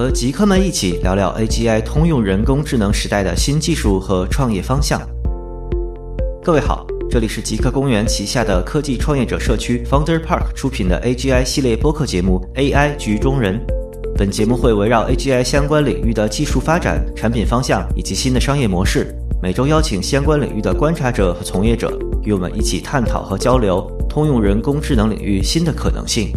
[0.00, 4.98] 和极客们一起聊聊 AGI 通用人工智能时代的新技术和创业方向。
[6.42, 13.60] 各位好，这里是极客公园旗下的科技创业者社区 Founder Park 出品的 AGI 系列播客节目 AI 局中人。
[14.16, 21.92] 本节目会围绕 AGI 相关领域的技术发展、产品方向以及新的商业模式，每周邀请相关领域的观察者和从业者，
[22.24, 26.32] 与我们一起探讨和交流通用人工智能领域新的可能性。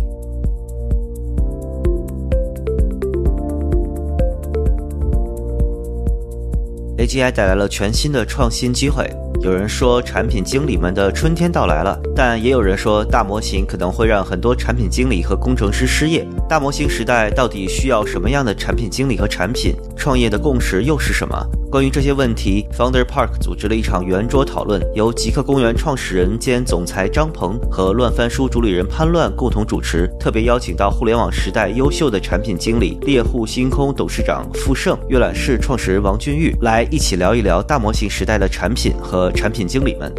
[7.13, 9.07] AGI 带来了全新的创新机会。
[9.41, 16.27] 有人说产品经理们的春天到来了，但也有人说大模型可能会让很多产品经理和工程师失业。
[16.49, 19.75] 大模型时代到底需要什么样的产品经理和产品？
[19.95, 21.37] 创业的共识又是什么？
[21.73, 30.07] 关于这些问题，Founder Park 组织了一场圆桌讨论，由极客公园创始人兼总裁张鹏和乱翻书主理人潘乱共同主持。
[30.19, 39.31] 特别邀请到互联网时代优秀的产品经理猎户星空董事长傅盛、阅览室创始人王俊玉来一起聊一聊大模型时代的产品和。
[39.31, 40.13] 产品经理们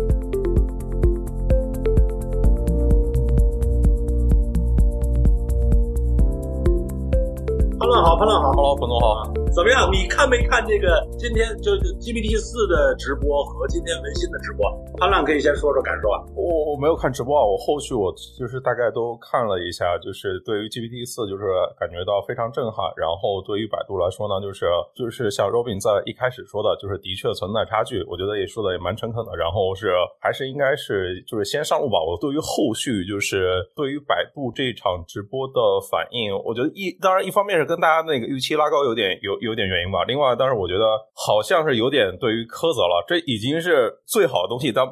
[9.55, 9.89] 怎么样？
[9.93, 11.71] 你看没看这个今天就
[12.03, 14.67] GPT 四的直播和今天文心的直播？
[14.99, 16.19] 潘浪可以先说说感受啊。
[16.35, 21.47] 我我没有看直播啊，我后续我就是大概都看了一下，就是对于 GPT 四就是
[21.79, 22.83] 感觉到非常震撼。
[22.99, 28.03] 然后对于百度来说呢，就是就是像 Robin 在一开始说的，就是的确存在差距。
[28.11, 29.39] 我觉得也说的也蛮诚恳的。
[29.39, 32.03] 然后是还是应该是就是先上路吧。
[32.03, 39.39] 我对于后续就是对于百度这场直播的反应，我觉得一当然一方面是跟大家那个预期拉高有点有。
[39.45, 40.03] 有点原因吧。
[40.05, 43.05] 另外，当然我觉得好像是有点对于苛责了。
[43.07, 44.83] 这已经是最好的东西，但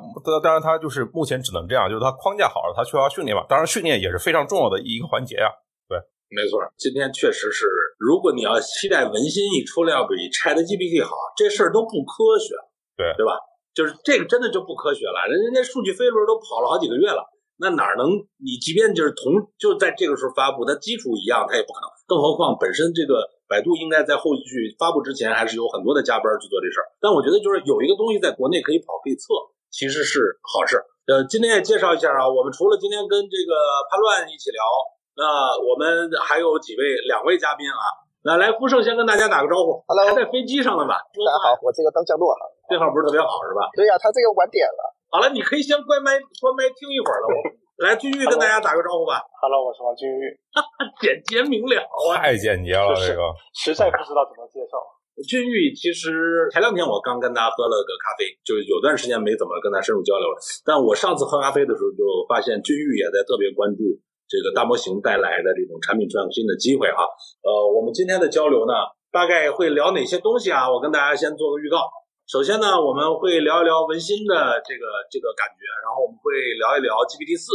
[0.43, 3.43] 当然它就是目前只能这样，就是它框架好了，它需要训练嘛。
[3.49, 5.49] 当然，训练也是非常重要的一个环节啊。
[5.89, 5.99] 对，
[6.31, 6.61] 没错。
[6.77, 7.67] 今天确实是，
[7.99, 12.55] 如果你要期待文心一出来要比 Chat GPT 好，这事儿都不科学。
[12.97, 13.41] 对，对吧？
[13.73, 15.25] 就是这个真的就不科学了。
[15.27, 17.25] 人人家数据飞轮都跑了好几个月了，
[17.57, 18.05] 那哪能
[18.37, 21.89] 你即便就是同就在这个时候发布，它基础一样，它也不可能。
[22.07, 23.25] 更何况本身这个。
[23.53, 26.89] 百度应该在后续发布之前，还是有很多的加班去做这事儿。
[26.97, 29.37] 但我觉得，就是有一个东西在国内可以跑可以测，
[29.69, 30.81] 其实是好事。
[31.05, 33.53] 呃，今天也介绍一下啊，我们除了今天跟这个
[33.93, 34.65] 潘乱一起聊，
[35.21, 37.77] 那我们还有几位两位嘉宾啊。
[38.25, 39.85] 那来，福盛先跟大家打个招呼。
[39.85, 40.97] Hello，还在飞机上呢吧？
[41.13, 43.69] 大家好，我这个刚降落哈，信号不是特别好是吧？
[43.77, 44.81] 对呀，他这个晚点了。
[45.13, 47.27] 好了，你可以先关麦关麦听一会儿了。
[47.83, 49.19] 来，君玉跟大家打个招呼吧。
[49.43, 50.31] Hello，我是王君玉。
[51.03, 53.27] 简洁明了啊，太简洁了，这个
[53.59, 54.79] 实在不知道怎么介绍。
[55.27, 60.39] 君玉其实前两天我刚跟他喝了个咖啡，就有段时间没怎么跟他深入交流了。
[60.63, 63.83] 但我上次喝咖啡的时候，就发现君玉也在特别关注
[64.31, 67.03] 这个大模型带来的这种产品创新的机会啊。
[67.43, 68.79] 呃，我们今天的交流呢，
[69.11, 70.71] 大概会聊哪些东西啊？
[70.71, 71.83] 我跟大家先做个预告。
[72.31, 76.31] 首先呢，我们会聊一聊文心的这个这个感觉，然后我们会
[76.63, 77.51] 聊一聊 GPT 四。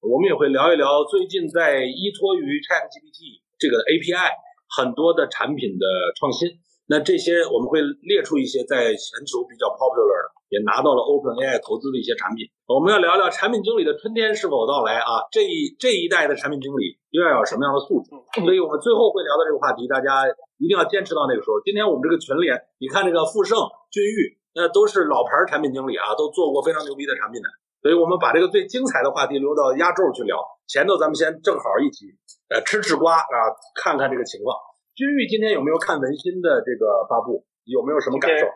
[0.00, 4.30] 我们也会聊一聊最近在依托于 ChatGPT 这个 API
[4.78, 6.46] 很多的产品的创新。
[6.86, 12.46] 那这些我们会列出一些在全球比较 popular 的，也拿到了 OpenAI 投资的一些产品。
[12.70, 15.26] 我们要聊聊产品经理的春天是否到来啊？
[15.34, 18.14] 这一这一代的产品经理又要有什么样的素质？
[18.38, 20.24] 所以我们最后会聊到这个话题，大家
[20.62, 21.58] 一定要坚持到那个时候。
[21.66, 22.46] 今天我们这个群里，
[22.78, 23.58] 你看这个富盛、
[23.90, 27.50] 俊玉，那都是老牌产品经理啊，都做过非常牛逼的产品的。
[27.80, 32.06] 所以我们把这个最精彩的话题留到压轴去聊，前头咱们先正好一起，
[32.50, 33.36] 呃，吃吃瓜啊，
[33.74, 34.56] 看看这个情况。
[34.94, 37.46] 君玉今天有没有看文心的这个发布？
[37.64, 38.46] 有没有什么感受？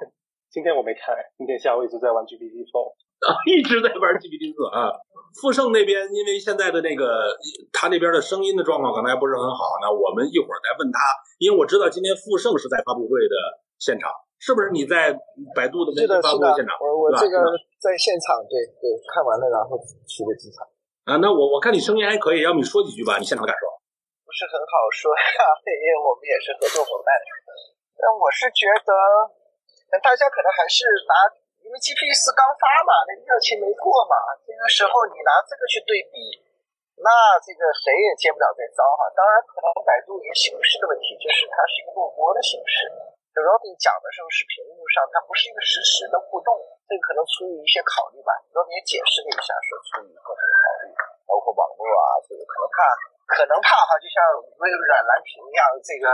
[0.50, 4.90] 今天我没看，今天下午一直在玩 GPT Four 啊，一直在玩 GPT 四啊。
[5.40, 7.32] 富盛那边因为现在的那个
[7.72, 10.98] 他那边的声音的状况可能还不是很好，那我们一会儿再问他，
[11.38, 13.36] 因为我知道今天富盛是在发布会的
[13.78, 14.10] 现场。
[14.42, 15.14] 是不是你在
[15.54, 16.74] 百度的那个发布会现场？
[16.82, 17.38] 我我这个
[17.78, 20.66] 在现场，对对，看完了然后去的机场。
[21.06, 23.22] 啊，那我我看你声音还可以，要不你说几句吧？
[23.22, 23.70] 你现场感受？
[24.26, 27.14] 不是很好说呀， 因为我们也是合作伙伴。
[28.02, 28.90] 但我是觉得，
[30.02, 31.14] 大家可能还是拿，
[31.62, 36.18] 因为 G P 四刚发嘛，那热情没过嘛，这个时候你拿这个去对比，
[36.98, 39.06] 那这个谁也接不了这招哈。
[39.14, 42.90] 当然，可能百度也形式的问题，就是它是一个录播的形式。
[43.32, 46.52] 就 Robin 讲的时候是屏幕上，它不是一个实时的互动，
[46.84, 48.36] 这个可能出于一些考虑吧。
[48.52, 50.92] Robin 也解释了一下，说出于各种考虑，
[51.24, 52.76] 包括网络啊，这个可能怕，
[53.24, 54.20] 可能怕哈，就像
[54.60, 56.06] 那个软蓝屏一样，这个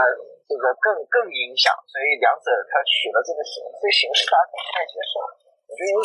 [0.47, 5.19] 这个更更影响，所以两者它取了这个形，这形式大家不太接受，
[5.67, 5.99] 我觉得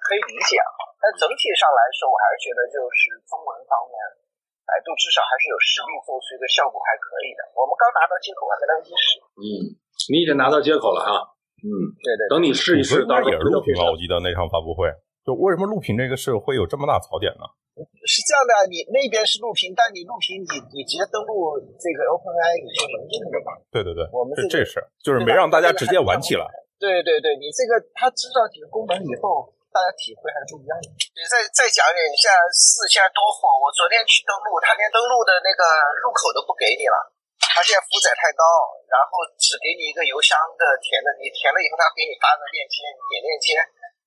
[0.00, 0.72] 可以理解啊。
[0.96, 3.96] 但整体上来说，我还是觉得就是中文方面，
[4.66, 7.46] 百度至少还是有实力做出一个效果还可以的。
[7.54, 9.22] 我们刚拿到接口，还没来得及使。
[9.38, 9.46] 嗯，
[10.10, 11.22] 你已经拿到接口了哈。
[11.62, 11.70] 嗯，
[12.02, 12.22] 对对。
[12.28, 13.88] 等你试一试，当时候也是录屏吧？
[13.88, 14.90] 我记得那场发布会，
[15.22, 17.46] 就为什么录屏这个事会有这么大槽点呢？
[18.08, 23.52] 是这样的，你那边是录屏，但你录屏，你你直接登录这个 OpenAI 你就能用的嘛？
[23.68, 26.44] 对对对，我们这这是就是没让大家直接玩起来。
[26.80, 30.88] 对对对，你这个它知道几个功能以后，大家体会还是不一样的。
[31.12, 35.60] 你再再讲点，你像四现在多火，我昨天去登录，他连登录的那个
[36.00, 36.96] 入口都不给你了，
[37.52, 38.40] 他现在负载太高，
[38.88, 43.48] 然后只给你一个邮箱的填的，你填了以后，他给你发个链接，你点链接，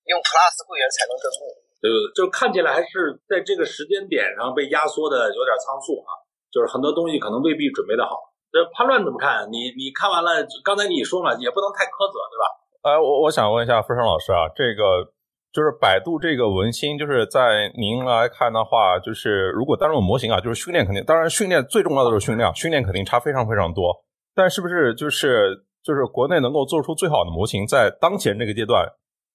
[0.10, 1.54] 用 Plus 会员才能登录。
[1.78, 6.18] 这个就看起来还是在这个时间点上被压缩的有点仓促啊，
[6.50, 8.34] 就是很多东西可能未必准备的好。
[8.50, 9.46] 这叛乱怎么看？
[9.54, 12.46] 你你看完了，刚才你说嘛，也不能太苛责，对吧？
[12.82, 15.06] 哎，我我想问一下傅生老师啊，这个
[15.52, 24.06] 就是百度这个文心，就是在您来看的话，就是如果单论模型啊，就是训练肯定，当然训练最重要的是训练，训练肯定差非常非常多。
[24.36, 28.86] 但是不是就是就是国内能够做出最好的模型，在当前这个阶段，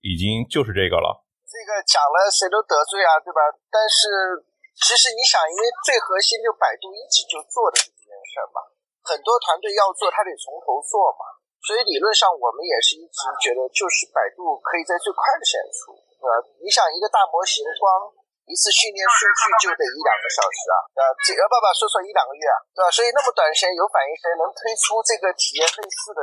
[0.06, 1.24] 已经就是这个了。
[1.50, 3.40] 这个讲了谁都得罪啊，对吧？
[3.74, 4.38] 但是
[4.78, 8.62] 其实你想，因为最核心就百度一直就做的这件事儿嘛，
[9.02, 11.26] 很多团队要做，他得从头做嘛。
[11.64, 16.40] 所以理论上我们也是一直觉得，就是百度可以在最快的时间出，对吧？
[16.64, 18.08] 你想一个大模型，光
[18.48, 21.08] 一次训练数据就得一两个小时啊，对吧？
[21.20, 22.88] 这呃，爸爸说错一两个月啊，对吧？
[22.88, 26.20] 所以那么短时间有反应谁能推出这个体验类似的，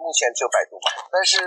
[0.00, 1.04] 目前只有百度嘛。
[1.12, 1.44] 但是。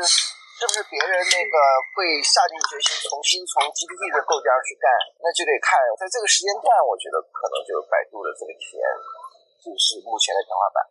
[0.57, 1.55] 是不是别人那个
[1.93, 4.89] 会下定决心重新从 GPT 的构架去干？
[5.21, 8.83] 那就得看，在这个时间段，我觉得可能就是百度的这个体验，
[9.61, 10.81] 就是目前的天花板。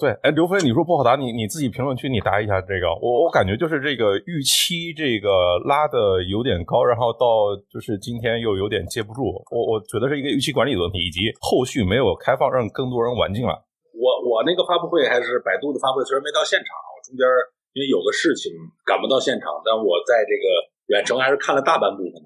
[0.00, 2.88] 对，哎，刘飞，你说不好答，你你自己评论区你答一下这个。
[3.00, 9.28] 我我感觉就是这个预期这个拉的有点高，然后到就是今天又有点接不住。
[9.52, 13.52] 我我觉得是一个预期管理的问题，以及后续没有开放让更多人玩进来。
[13.92, 16.72] 我我那个发布会还是百度的发布会，虽然没到现场，
[17.04, 17.22] 中间。
[17.70, 18.50] 因为有个事情
[18.84, 20.44] 赶不到现场，但我在这个
[20.90, 22.18] 远程还是看了大半部分。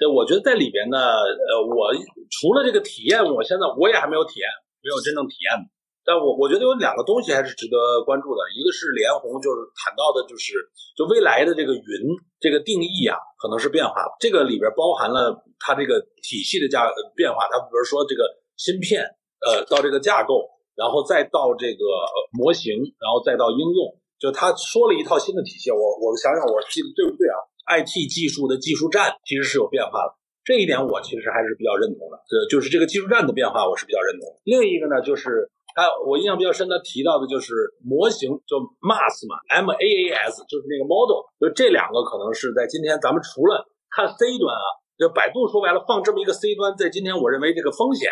[0.00, 1.92] 对我觉得在里边呢，呃，我
[2.32, 4.48] 除了这个体验，我现在我也还没有体验，
[4.80, 5.60] 没有真正体验。
[6.08, 7.76] 但我我觉得有两个东西还是值得
[8.08, 10.56] 关注的，一个是连红就是谈到的，就是
[10.96, 12.00] 就未来的这个云
[12.40, 14.16] 这个定义啊，可能是变化了。
[14.18, 18.24] 这个里边包含了它这个体系的架变化，它比如说这个
[18.56, 19.04] 芯片，
[19.44, 21.84] 呃，到这个架构，然后再到这个
[22.32, 23.92] 模型，然后再到应用。
[24.16, 27.36] 就他说了一套新的体系，我我想想，我记得对不对啊
[27.84, 32.16] ？IT 技术的技术栈其实是有变化的，这一点我其实还是比较认同的。
[32.24, 34.40] 这就是这个技术栈的变化，我是比较认同。
[34.42, 37.52] 另一个呢，就是他我印象比较深，他提到的就是
[37.84, 41.26] 模型，就 MAS 嘛，M A A S，就是那个 model。
[41.40, 44.66] 就这两个可能是在今天咱们除了看 C 端啊，
[44.98, 48.10] 就百度说白了放这么一个 C 端，在今天我认为这个风险。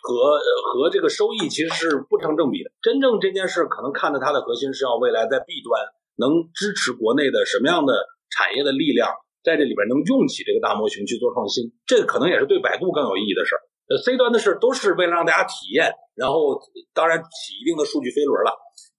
[0.00, 0.38] 和
[0.70, 2.70] 和这个收益其实是不成正比的。
[2.80, 5.74] 真正这件事可能看的它的核心是要未来在 B 端
[6.14, 9.10] 能支持国内的什么样的产业的力量，
[9.42, 13.60] 在这里边能用起这个大模型去做创新，这可能也是对百度更有意义的事儿。
[13.88, 16.60] 呃，C 端的事都是为了让大家体验，然后
[16.92, 18.52] 当然起一定的数据飞轮了。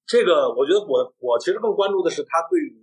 [0.08, 2.74] 这个我觉得我我其实更关注的是它对于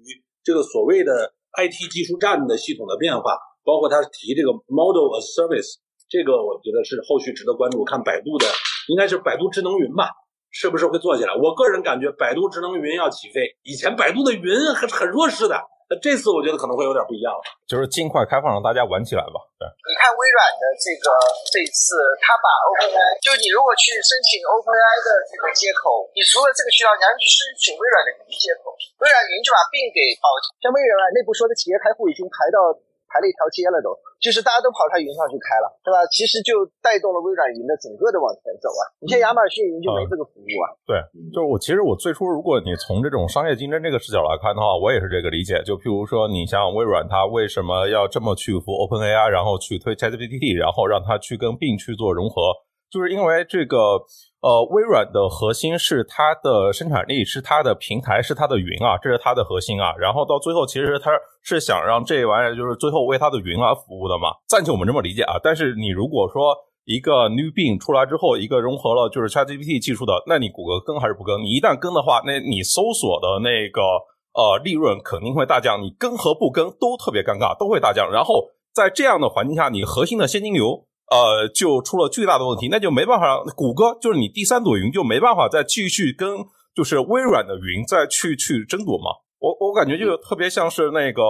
[0.44, 5.82] 这个所谓的 IT 技术站的系统的变化，包括它提这个 Model as Service。
[6.08, 7.82] 这个我觉得是后续值得关注。
[7.84, 8.46] 看百度的，
[8.86, 10.10] 应该是百度智能云吧，
[10.56, 11.36] 是不是会做起来？
[11.36, 13.44] 我个人感觉百度智能云要起飞。
[13.60, 15.52] 以前百度的云还是很弱势的，
[15.92, 17.44] 那这次我觉得可能会有点不一样了。
[17.68, 19.36] 就是尽快开放，让大家玩起来吧。
[19.60, 21.12] 对，你看微软的这个
[21.52, 28.72] 这次，他把 OpenAI，就你如果去申请 OpenAI 的这个接口，你除了这个渠道，你还要去申请微软的云接口。
[29.04, 30.32] 微软云就把并给保，
[30.64, 32.72] 像微软内部说的企业开户已经排到。
[33.06, 36.00] 排了一条街了，都就是大家都跑他云上去开了，对吧？
[36.08, 38.82] 其实就带动了微软云的整个的往前走啊。
[39.00, 40.72] 你像亚马逊云就没这个服务啊。
[40.88, 40.96] 对，
[41.32, 45.62] 就是我其实我最初，如果你从这种商业竞争这个视角来看的话，我也是这个理解。
[45.62, 52.52] 就譬如说，你像微软，它为什么要这么去服 OpenAI，然后去推 ChatGPT，然后让它去跟 Bing 去做融合，
[52.90, 54.00] 就是因为这个。
[54.46, 59.92] 呃，微软的核心是它的生产力，是它的平台，是它的云啊，这是它的核心啊。
[59.98, 61.10] 然后到最后，其实它
[61.42, 65.34] 是想让这玩意儿就是最后为它的云而服务的嘛，暂且我们这么理解啊。
[65.42, 71.42] 但是你如果说一个 New Bing 出来之后，一个融合了就是 ChatGPT 技术的，那你谷歌跟还是不跟？
[71.42, 73.82] 你一旦跟的话，那你搜索的那个
[74.30, 78.08] 呃利润肯定会大降，你跟和不跟都特别尴尬，都会大降。
[78.12, 80.86] 然后在这样的环境下，你核心的现金流。
[81.10, 86.44] 呃，就出了巨大的问题，那就没办法，谷歌就是你第三朵云就没办法再继续跟
[86.74, 89.14] 就是微软的云再去去争夺嘛。
[89.38, 91.22] 我我感觉就特别像是那个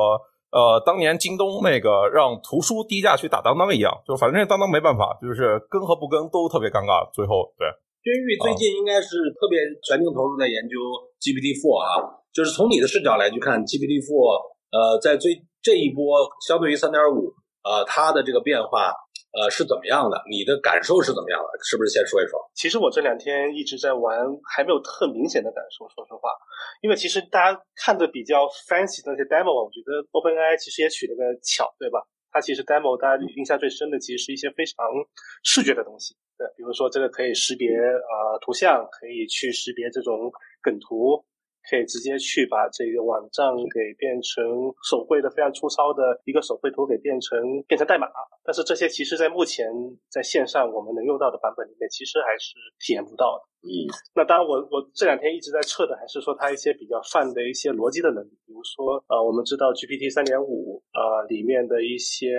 [0.51, 7.05] 呃，当年京东那个让图书低价去打当当一样，就反正当当没办法，就是跟和不跟都特别尴尬。
[7.13, 7.69] 最后，对，
[8.01, 10.81] 君玉最近应该是特别全情投入在研究
[11.21, 14.41] GPT Four 啊，就是从你的视角来去看 GPT Four，
[14.73, 17.29] 呃，在最这一波相对于三点五，
[17.63, 18.95] 呃，它的这个变化。
[19.37, 20.17] 呃，是怎么样的？
[20.31, 21.59] 你的感受是怎么样的？
[21.63, 22.41] 是不是先说一说？
[22.55, 24.17] 其实我这两天一直在玩，
[24.49, 25.85] 还没有特明显的感受。
[25.93, 26.33] 说实话，
[26.81, 32.01] 因为其实大家看的比较 fancy 的那些 demo，我觉得 OpenAI 其实也取了个巧，对吧？
[32.33, 34.75] 它其实 demo 大家印象最深的，其实是一些非常
[35.45, 41.25] 视觉的东西，对，比如说这个可以识别啊图像，可以去识别这种梗图。
[41.69, 44.45] 可以直接去把这个网站给变成
[44.89, 48.07] 手绘的非常粗糙的一个手绘图给变成变成代码，
[48.45, 49.67] 但是这些其实在目前
[50.09, 53.45] 在线上我们能用到的版本里面，其实还是体验不到的。
[53.67, 62.39] 嗯，那当然我我这两天一直在测的还是说它一些比较泛的一些逻辑的能力，比如说呃我们知道 GPT 三点五呃里面的一些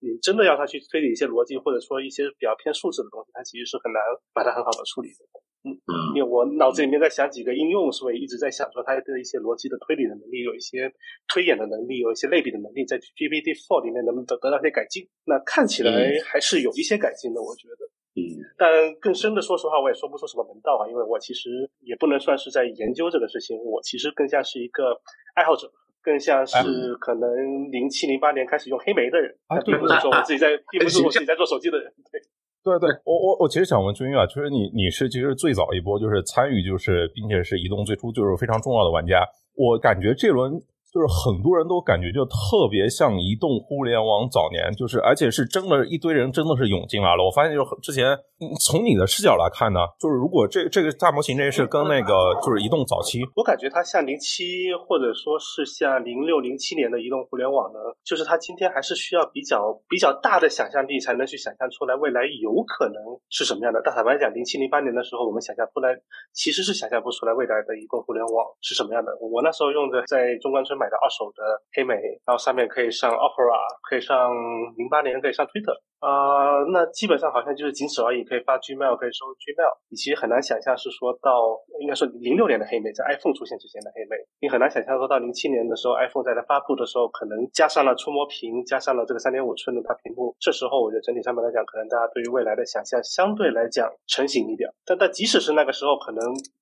[0.00, 4.02] 你真的要它去推理一些逻辑或者说一些比较偏数字的东西，它其实是很难
[4.34, 5.24] 把它很好的处理的。
[5.70, 10.92] 嗯，因为我脑子里面在想几个应用，所以一直在想说它的一些逻辑的推理的能力，有一些
[11.28, 15.08] 推演的能力，有一些类比的能力，在 GPT Four 里面能不能得得到一些改进？
[15.24, 15.92] 那看起来
[16.24, 17.86] 还是有一些改进的，我觉得。
[18.16, 18.24] 嗯，
[18.56, 24.98] 但更深的，说实话，我也说不出什么门道啊，因为我其实也不能算是在研究这个事情，我其实更像是一个
[25.34, 25.70] 爱好者，
[26.00, 32.18] 更像是可能零七零八年开始用黑莓的人，并不是说我自己在，并不是我自己在做手机的人，对。
[32.66, 39.22] 对对，我我我其实想问君玉啊，就是你你是其实最早一波就是参与就是并且是移动最初就是非常重要的玩家，
[39.54, 40.60] 我感觉这轮。
[40.96, 47.20] 就是很多人都感觉就特别像移动互联网早年，就是而且是真的，一堆人真的是涌进来了。
[47.22, 48.16] 我发现就是之前
[48.64, 62.96] 从你的视角来看呢，就是如果这这个大模型这是跟那个就是移动早期，我感觉它像零七或者说是像零六零七年的移动互联网呢，就是它今天还是需要比较比较大的想象力才能去想象出来未来有可能
[63.28, 63.82] 是什么样的。
[63.84, 65.92] 但坦白讲，零七零八年的时候，我们想象出来
[66.32, 69.12] 其实是想象不出来未来的移动互联网是什么样的。
[69.20, 70.85] 我那时候用的在中关村买。
[70.86, 71.42] 买的二手的
[71.74, 74.30] 黑莓，然后上面可以上 Opera，可以上
[74.78, 75.74] 零八年可以上 Twitter。
[75.98, 79.78] 啊，那基本上好像就是仅此而已，可以发 Gmail，可以收 Gmail。
[79.88, 90.36] 你其实很难想象是说到，应该说零六年的黑莓，在 iPhone 出现之前的黑莓，你很难想象说到零七年的时候，iPhone 在它发布的时候，可能加上了触摸屏，加上了这个三点五寸的它屏幕。
[90.38, 94.68] 这时候，我觉得整体上面来讲，可能大家对于未来的想象相对来讲成型一点。
[94.84, 96.20] 但但即使是那个时候，可能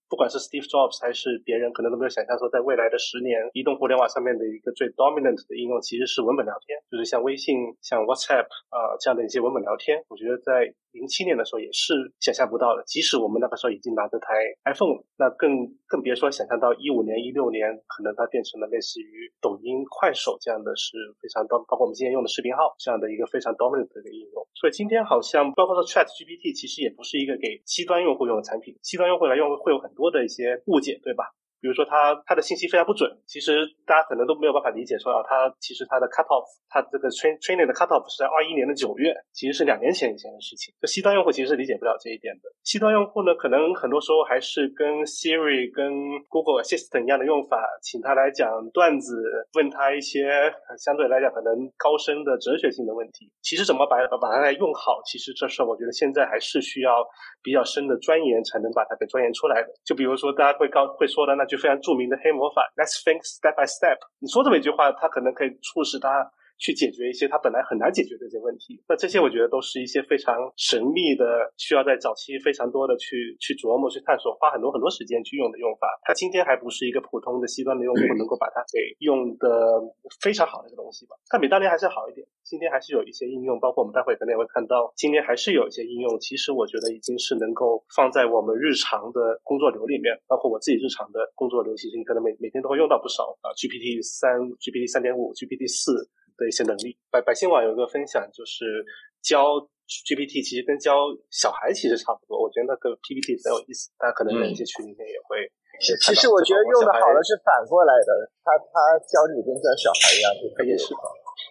[0.08, 9.24] 不管是 Steve Jobs 还是别人，可能都没有想象说，在未来的十年，移动互联网上面的一个最 dominant 的应用，其实是文本聊天，就是像微信、像 WhatsApp 啊这样的。
[9.25, 12.83] 一些文本聊天，我觉得在零七年的时候也是想象不到的。
[12.87, 24.47] 即使我们那个时候已经拿着台 iPhone，那更更别说想象到一五年、一六年，可能它变成了类似于抖音、快手这样的是非常多，包括我们今天用的视频号这样的一个非常 dominant 的一个应用。
[24.54, 31.25] 所以今天好像包括说 Chat GPT，其实也不是一个给西端用户用的产品，西端用户来用会有很多的一些误解，对吧？
[31.64, 40.75] 比如说，它它的信息非常不准，其实大家可能都没有办法理解，说啊，它其实它的 cut off，它这个 train training 的 cut off 是在二一年的九月，其实是两年前以前的事情。
[40.76, 42.52] 就 C 端用户其实是理解不了这一点的。
[42.68, 45.88] C 端用户呢，可能很多时候还是跟 Siri、跟
[46.28, 49.25] Google Assistant 一样的用法，请他来讲段子，
[49.56, 53.33] 问他一些相对来讲可能高深的哲学性的问题。
[53.40, 57.00] 其实怎么把把它来用好，其实这事我觉得现在还是需要
[57.40, 59.73] 比较深的钻研才能把它给钻研出来的。
[59.80, 63.99] 就比如说大家会高会说的，那句非常著名的黑魔法，Let's think step by step。
[64.18, 66.30] 你说这么一句话，它可能可以促使他。
[66.58, 75.88] 去解决一些他本来很难解决的一些问题，那这些我觉得都是一些非常神秘的，需要在早期非常多的去去琢磨、去探索，花很多很多时间去用的用法。
[76.02, 79.82] 它今天还不是一个普通的 C 端的用户能够把它给用的
[80.23, 81.16] 非常好的一个东西吧？
[81.28, 82.26] 它比当年还是好一点。
[82.44, 96.08] 今天还是有一些应用，包括我们待会可能也会看到，今天还是有一些应用，其实我觉得已经是能够放在我们日常的工作流里面，包括我自己日常的工作流，其实你可能每每天都会用到不少啊，GPT 三、GPT 三点五、GPT 四。
[96.36, 98.84] 的一些能力，百百姓网有一个分享，就是
[99.22, 102.40] 教 GPT，其实跟教小孩其实差不多。
[102.40, 105.46] 我觉得那个 PPT 很有意思，大家可能在一些群里面也会。
[105.80, 108.10] 其实我觉得用的好的是反过来的，
[108.46, 110.94] 他他教你跟教小孩一样，他也是，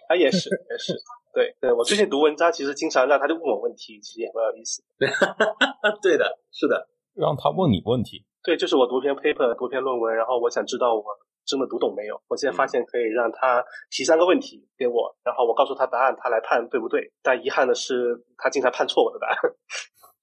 [0.08, 0.96] 他也是也是。
[1.34, 4.82] 对对，我最近读文章，其实经常让他就问我问题，其实也蛮有意思。
[6.00, 8.24] 对的，是的，让他问你问题。
[8.42, 11.04] 对，就是我读篇 paper，读篇论文，然后我想知道我。
[11.46, 12.20] 真的读懂没有？
[12.28, 17.12] 我现在发现可以让他提三个问题给我，然后我告诉他答案，他来判对不对。
[17.22, 19.36] 但遗憾的是，他经常判错我的答案。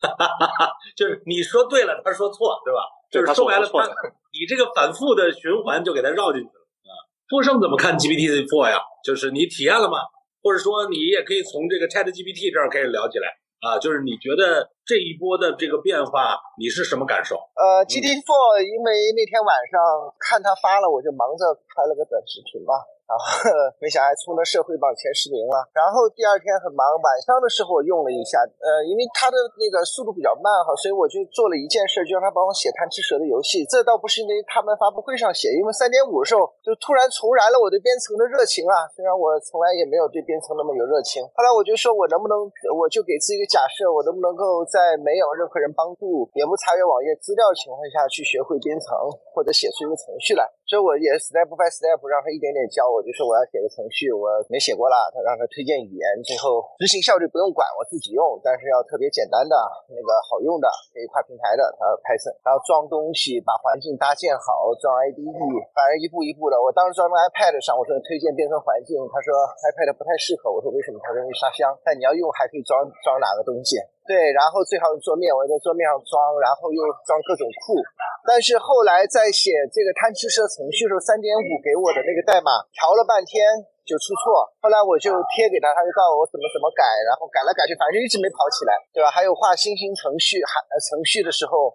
[0.95, 2.79] 就是你说对了，他说错，对吧？
[3.11, 6.91] 就是说白了，他你这个反复的循环就给他绕进去了啊。
[7.29, 8.79] 富盛怎么看 GPT Four 呀？
[9.03, 9.99] 就是你体验了吗？
[10.43, 13.27] 或者说你也可以从这个 Chat GPT 这儿开始聊起来
[13.61, 17.37] 啊，就是你觉得这一波的这个变化，你是什么感受？
[17.53, 19.77] 呃，GPT Four，因为那天晚上
[20.17, 22.73] 看他发了，我就忙着拍了个短视频嘛。
[23.11, 23.51] 然 后
[23.83, 25.67] 没想还冲到社会榜前十名了。
[25.75, 33.67] 然后第二天很忙，晚上的时候我用了一下，呃，因为它的那个速度比较慢哈，所以我就做了一件事，就让他帮我写贪吃蛇的游戏。
[33.67, 38.87] 这倒不是因为他们发布会上写，因为三点五的时候就突然重燃了我对编程的热情啊。
[38.95, 41.19] 虽然我从来也没有对编程那么有热情。
[41.35, 42.39] 后来我就说我能不能，
[42.79, 48.87] 我就给自己一个假设，我能不能够在没有任何人帮助，也不查阅网页资料的情况下去学会编程
[49.35, 50.47] 或者写出一个程序来。
[50.71, 53.03] 所以我也 step by step 让他一点点教我。
[53.03, 59.51] 就是我要写个程序，我没写过了，他让他推荐语言，最后执行效率不用管，我自己用，但是要特别简单的
[59.91, 65.27] 那个好用的，可以跨平台的，他 Python，然后装东西，把环境搭建好，装 IDE，
[65.75, 66.55] 反正一步一步的。
[66.55, 69.35] 我当时装到 iPad 上，我说推荐编程环境，他说
[69.67, 71.03] iPad 不太适合，我说为什么？
[71.03, 73.75] 他容易刷香，但你要用还可以装装哪个东西？
[74.09, 77.77] 对，然后最好用桌面，我在桌面上装，然后又装各种库。
[78.25, 83.39] 但是后来在写这个贪吃蛇程序的时候，三点五给我的那个代码调了半天
[83.85, 84.49] 就出错。
[84.61, 89.09] 后来我就贴给他，他就告诉我怎么怎么改，然后改来改去，反正一直没跑起来，对吧？
[89.13, 91.69] 还有画星星程序，还程序的时候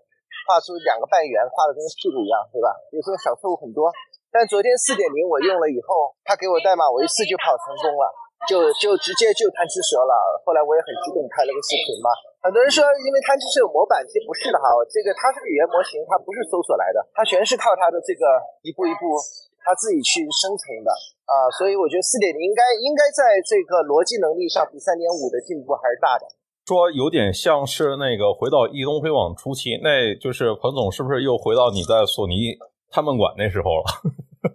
[0.51, 2.75] 画出两个半圆，画的跟屁股一样，对吧？
[2.91, 3.91] 有时候小错误很多。
[4.35, 8.07] 但昨天四点零我用了以后，他给我代码，我一次就跑成功了。
[8.49, 10.15] 就就直接就贪吃蛇了，
[10.47, 12.09] 后来我也很激动，拍了个视频嘛。
[12.41, 14.71] 很多人说，因为贪吃蛇有模板，其实不是的哈。
[14.87, 18.23] 这个它是个语言模型，它不是搜索来的，它全是靠它的这个
[18.63, 19.19] 一步一步，
[19.67, 20.95] 它自己去生成的
[21.27, 21.51] 啊。
[21.59, 26.31] 所以我觉得四点零应该应该在这个逻辑能力上比三点五的进步还是大的。
[26.67, 32.55] 说有点像是那个回到易东飞网初期，那就是彭总是不是又回到你在索尼
[32.91, 33.87] 他们馆那时候了？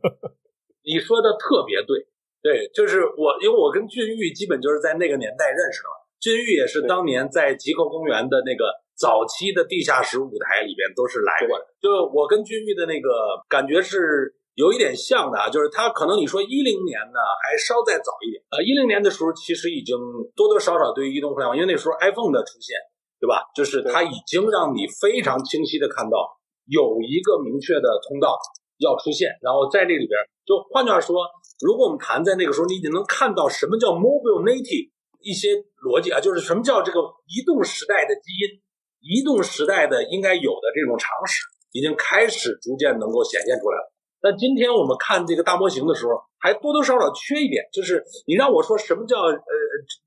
[0.87, 2.10] 你说的特别对。
[2.41, 5.95] 对，就是我，因为我跟俊玉基本就是在那个年代认识的嘛。
[6.19, 8.65] 俊玉也是当年在极客公园的那个
[8.97, 11.65] 早期的地下室舞台里边都是来过的。
[11.81, 13.09] 就我跟俊玉的那个
[13.49, 19.97] 感觉是有一点像的啊，就是他可能你说一零年呢还稍再早一点啊，一零年的时候其实已经
[20.35, 22.77] 多多少少对于移动互联网，因为那时候 iPhone 的出现，
[23.19, 23.41] 对吧？
[23.55, 26.17] 就是它已经让你非常清晰的看到
[26.65, 28.37] 有一个明确的通道
[28.81, 31.15] 要出现，然后在这里边，就换句话说。
[31.61, 34.89] 如果我们谈在那个时候，你已经能看到什么叫 mobile native
[35.21, 35.53] 一些
[35.85, 36.97] 逻辑啊，就是什么叫这个
[37.29, 38.57] 移动时代的基因，
[38.97, 43.93] 移动时代的应该有的这种常识，已经开始逐渐能够显现出来了。
[44.19, 49.37] 但今天我们看这个大模型的时候，还多多少少缺一点，就是你让我说什么叫呃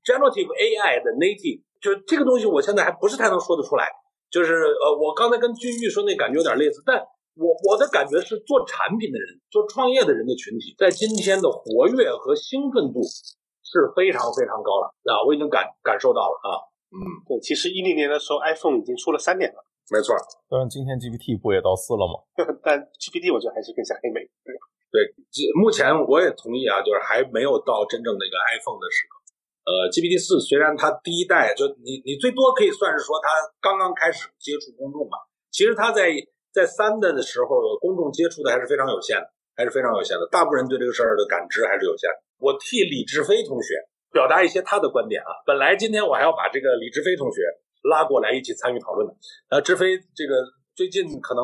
[0.03, 3.87] generative AI 的 native，就是这个东西，我现在还不是太能说得出来。
[4.29, 7.01] 就是呃，我刚才跟君玉说那感觉有点类似，但。
[7.35, 15.19] 我我的感觉是，做产品的人、做创业的人的群体，在今天的活跃和兴奋度是非常非常高了啊！
[15.27, 16.63] 我已经感感受到了啊。
[16.95, 16.95] 嗯，
[17.27, 19.59] 对，其实一零年的时候，iPhone 已经出了三年了，
[19.91, 20.15] 没错。
[20.47, 22.23] 但是今天 GPT 不也到四了吗？
[22.63, 24.23] 但 GPT 我觉得还是更像黑莓。
[24.47, 24.55] 对
[24.95, 25.03] 对，
[25.59, 29.19] 目前我也同意啊，就是还没有到真正那个 iPhone 的时刻。
[29.67, 33.27] 呃，GPT 四虽然它第一代就你你最多可以算是说它
[33.59, 35.19] 刚刚开始接触公众吧，
[35.51, 36.15] 其实它在。
[36.55, 40.25] 在三的的时候，公众接触的还是非常有限的，还是非常有限的。
[40.31, 42.09] 大部分人对这个事儿的感知还是有限。
[42.39, 43.75] 我替李志飞同学
[44.13, 45.35] 表达一些他的观点啊。
[45.45, 47.43] 本来今天我还要把这个李志飞同学
[47.91, 49.13] 拉过来一起参与讨论的。
[49.49, 51.43] 呃，志飞这个最近可能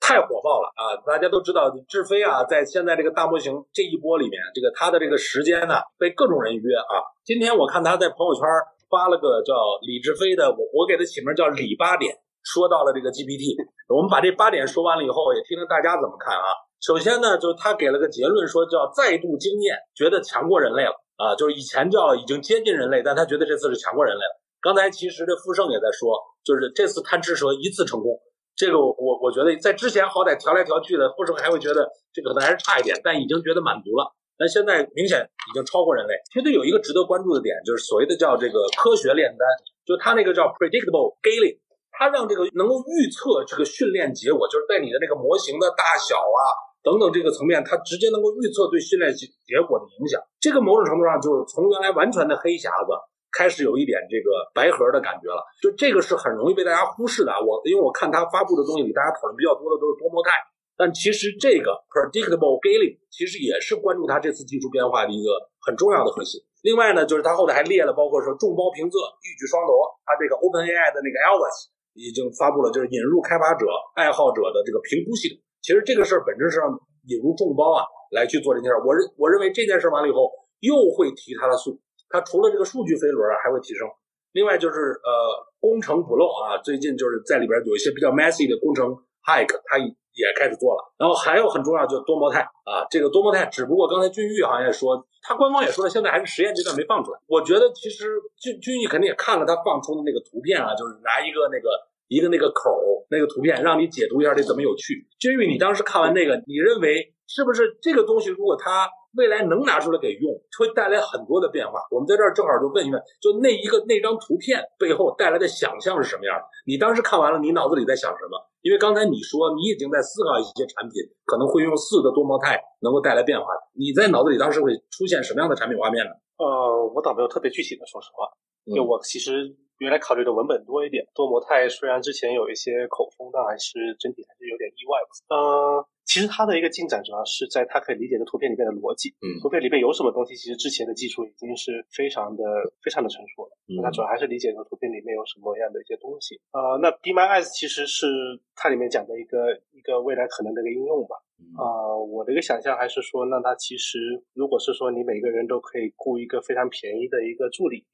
[0.00, 0.96] 太火爆了啊！
[1.04, 7.04] 大家都知道，志飞啊，在现在这个大模型这一波里面，这个他的这个时间呢，被各种人约啊。
[7.24, 8.42] 今天我看他在朋友圈
[8.88, 12.16] 发了个叫李志飞的，我我给他起名叫李八点。
[12.46, 13.58] 说到了这个 GPT，
[13.90, 16.54] 我们把这八点说完了以后，也听听大家怎么看啊。
[16.78, 21.34] 首先呢，就是他给了个结论，说叫再度惊艳，觉得强过人类了啊。
[21.34, 24.34] 就是以前叫已经接近人类，但他觉得这次是强过人类了。
[24.62, 26.14] 刚才其实这富盛也在说，
[26.46, 28.14] 就是这次贪吃蛇一次成功，
[28.54, 31.82] 这个我我觉得在之前好歹调来调去的，富盛还会觉得
[32.14, 34.14] 这个可能还是差一点，但已经觉得满足了。
[34.38, 36.14] 但现在明显已经超过人类。
[36.30, 39.42] 其实有一个值得关注的点，就是所谓的叫这个科学炼丹，
[39.84, 41.58] 就他那个叫 predictable scaling。
[41.98, 46.40] 它让这个能够预测这个训练结果，就是在你的那个模型的大小啊
[46.84, 50.20] 等等这个层面，它直接能够预测对训练结结果的影响。
[50.38, 52.92] 这个某种程度上就是从原来完全的黑匣子，
[53.32, 55.40] 开始有一点这个白盒的感觉了。
[55.64, 57.40] 就这个是很容易被大家忽视的啊。
[57.40, 60.36] 我因为我看他发布的东西里，大家讨论比较多的都是多模态，
[60.76, 65.32] 但其实这个 predictable scaling 其实也是关注它这次技术变化的一个
[65.64, 66.38] 很重要的核心。
[66.60, 71.72] 另外呢，就是它后头还列了包括说众包评测、一举双夺，它这个 OpenAI 的那个 Elvis。
[71.96, 75.40] 已经发布了，就是引入开发者、爱好者的这个评估系统。
[75.62, 76.62] 其实这个事儿本质上
[77.08, 77.82] 引入众包啊
[78.12, 78.76] 来去做这件事。
[78.86, 80.30] 我认我认为这件事完了以后，
[80.60, 83.88] 又会提它的速，它除了这个数据飞轮啊还会提升。
[84.32, 85.10] 另外就是呃
[85.58, 88.92] 工程补漏啊，最近就是在里边有一些比较 messy 的工程
[89.24, 89.78] hike，它
[90.16, 90.80] 也开始做了。
[90.98, 97.20] 然后还有很重要就是多模态啊，这个多模态，只不过刚才俊玉好像也说，他官方也说了，现在还是实验阶段没放出来。
[97.28, 101.68] 我觉得其实俊俊玉肯定也看了他放出的那个图片啊，就是拿一个那个
[102.08, 105.06] 一个那个口那个图片，让你解读一下这怎么有趣。
[105.20, 108.88] 俊玉，你当时看完那个，你认为是不是这个东西如果它？
[109.16, 111.80] 未来能拿出来给用，会带来很多的变化。
[111.90, 116.44] 我们在这儿正好就问一问，就那一个那张图片背后带来的想象是什么样的？
[116.66, 118.36] 你当时看完了，你脑子里在想什么？
[118.62, 126.10] 因为刚才你说你已经在思考一些产品可能会用四的多模态能够带来变化，你在脑子里当时会出现什么样的产品画面呢？
[126.36, 128.26] 呃，我倒没有特别具体的，说实话，
[128.66, 131.06] 因为我其实原来考虑的文本多一点。
[131.14, 134.98] 多模态虽然之前有一些口风，但还是整体还是有点意外。
[135.34, 135.86] 呃。
[136.06, 139.10] 其实它的一个进展主要是在它可以理解的图片里面的逻辑。
[139.26, 142.44] 嗯，图片里面有什么东西，其实之前的技术已经是非常的、
[142.80, 143.50] 非常的成熟了。
[143.66, 146.38] 嗯，它主要还是理解这个图片里面有什么样的一些东西。
[146.54, 148.06] 呃，那 Be My Eyes 其实是
[148.54, 151.16] 它里面讲的一个一个未来可能的一个应用吧。
[151.58, 153.98] 啊，我的一个想象还是说，那它其实
[154.32, 157.84] 如果是说你每个人都可以雇一个非常便宜的一个助理。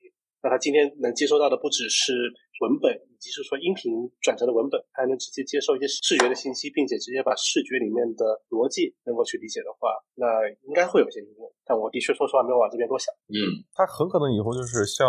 [0.42, 2.12] 那他今天能接收到的不只是
[2.60, 10.26] 文本，以及是说音频转成的文本，还能直接接受一些视觉的信息，并且直接把视觉里面的逻辑能够去理解的话，那
[10.66, 11.46] 应该会有些应用。
[11.64, 13.14] 但我的确说实话没有往这边多想。
[13.30, 15.06] 嗯，他很可能以后就是像，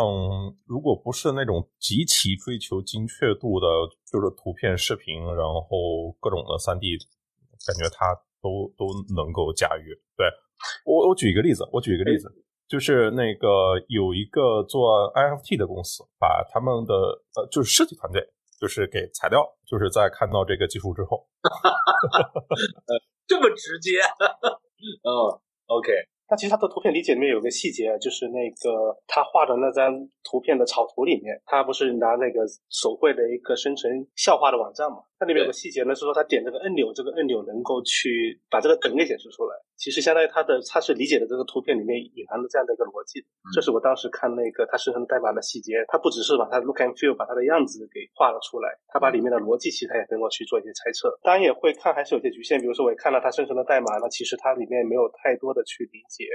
[0.66, 3.66] 如果不是那种极其追求精确度的，
[4.06, 6.94] 就是图片、视频，然后各种的三 D，
[7.66, 8.86] 感觉他都都
[9.18, 9.98] 能够驾驭。
[10.14, 10.30] 对
[10.86, 12.30] 我，我举一个例子，我举一个例子。
[12.68, 16.94] 就是那个有一个做 NFT 的公司，把他们的
[17.36, 18.22] 呃就是设计团队，
[18.60, 21.28] 就是给裁掉，就是在看到这个技术之后，
[23.28, 24.00] 这么直接，
[25.04, 25.92] 嗯， OK。
[26.30, 35.04] 那其实他的图片理解里面有个细节，就是那个他画的那张图片的草图里面，他不是拿那个手绘的一个生成笑话的网站嘛？
[35.24, 39.56] 它里面有个细节呢，是说他点这个按钮，这个按钮能够去把这个梗给显示出来。
[39.80, 43.24] 其实相当于他的他是理解的这个图片里面隐含的这样的一个逻辑。
[43.56, 51.08] 这是我当时看那个他生成代码的细节，他不只是把它 look and feel 把它的样子给画了出来，他把里面的逻辑其实他也能够去做一些猜测。
[51.24, 56.28] 当然也会看还是有些局限，比如说我也看到他生成的代码，那其实它里面没有太多的去理解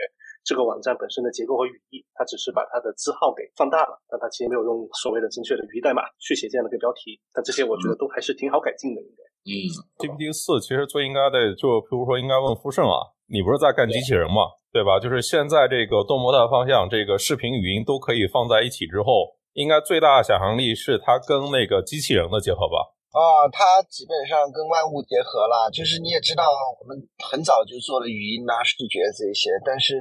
[0.44, 7.20] 这个网站本身的结构和语义，它只是把它的字号给放大了，但它其实没有用所谓的正确的语义代码去写这样的一个标题。
[7.32, 9.22] 但这些我觉得都还是挺好改进的，应该。
[9.48, 9.56] 嗯
[9.98, 13.16] ，GPT 四其实最应该的就比如说应该问富盛啊。
[13.30, 14.56] 你不是在干机器人吗？
[14.72, 14.96] 对吧？
[14.98, 22.88] 就是现在这个多模态方向，这个视频、语音都可以放在一起之后，应该最大的想象力是它跟那个机器人的结合吧？
[23.12, 25.68] 啊，它基本上跟万物结合了。
[25.68, 26.48] 就是你也知道，
[26.80, 30.00] 我们很早就做了语音啊、视觉这些，但是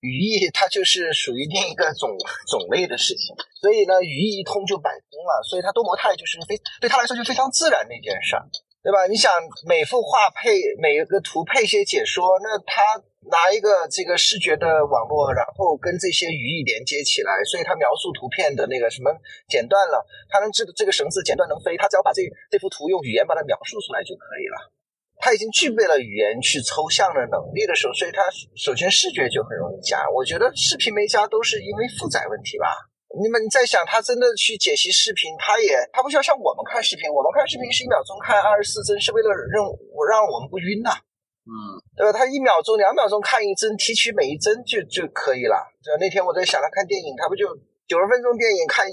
[0.00, 2.10] 语义它就是属于另一个种
[2.48, 3.36] 种类的事情。
[3.60, 5.42] 所以呢，语义一通就百通了。
[5.48, 8.42] 所以它多模态就是非对他来说就非常自然的一件事儿。
[8.82, 9.06] 对吧？
[9.06, 9.30] 你想
[9.68, 12.80] 每幅画配每一个图配些解说，那他
[13.28, 19.12] 拿一个这个视觉的网络，然后跟这些语义连接起来，所以他描述图片的那个什么
[19.52, 24.72] 剪断了，他能这个这个绳子剪断能飞，他只要把这这幅图用语言把它描述出来就可以了。
[25.20, 28.24] 他已经具备了语言去抽象的能力的时候，所以他
[28.56, 30.08] 首先视觉就很容易加。
[30.08, 32.88] 我觉得视频没加都是因为负载问题吧。
[33.20, 40.94] 你们在想，他真的去解析视频，他也他不需要像我们看视频，我们看视频是一秒钟看二十四帧，是为了让我让我们不晕呐，
[41.42, 41.52] 嗯，
[41.98, 42.14] 对吧？
[42.14, 45.58] 他一秒钟、两秒钟看一帧，提取每一帧就就可以了。
[45.82, 47.50] 就那天我在想，他看电影，他不就
[47.90, 48.86] 九十分钟电影看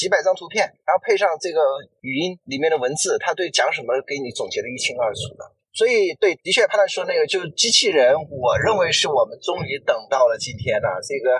[0.00, 1.60] 几百张图片，然后配上这个
[2.00, 5.44] 语音里面的文字，他对讲什么给你总结的一清二楚的。
[5.76, 10.96] 所以，对，的确，潘老师说那个就是机器人，我认为是我们终于等到了今天了。
[11.04, 11.36] 这个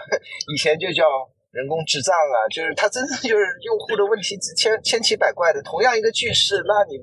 [0.53, 1.09] 以前就叫。
[1.51, 5.61] 人工智障啊，就是它真的就是用户的问题千千奇百怪的。
[5.63, 6.95] 同样一个句式，那你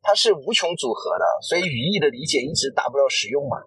[0.00, 3.58] 它是无穷组合的，所以语义的理解一直达不到实用嘛。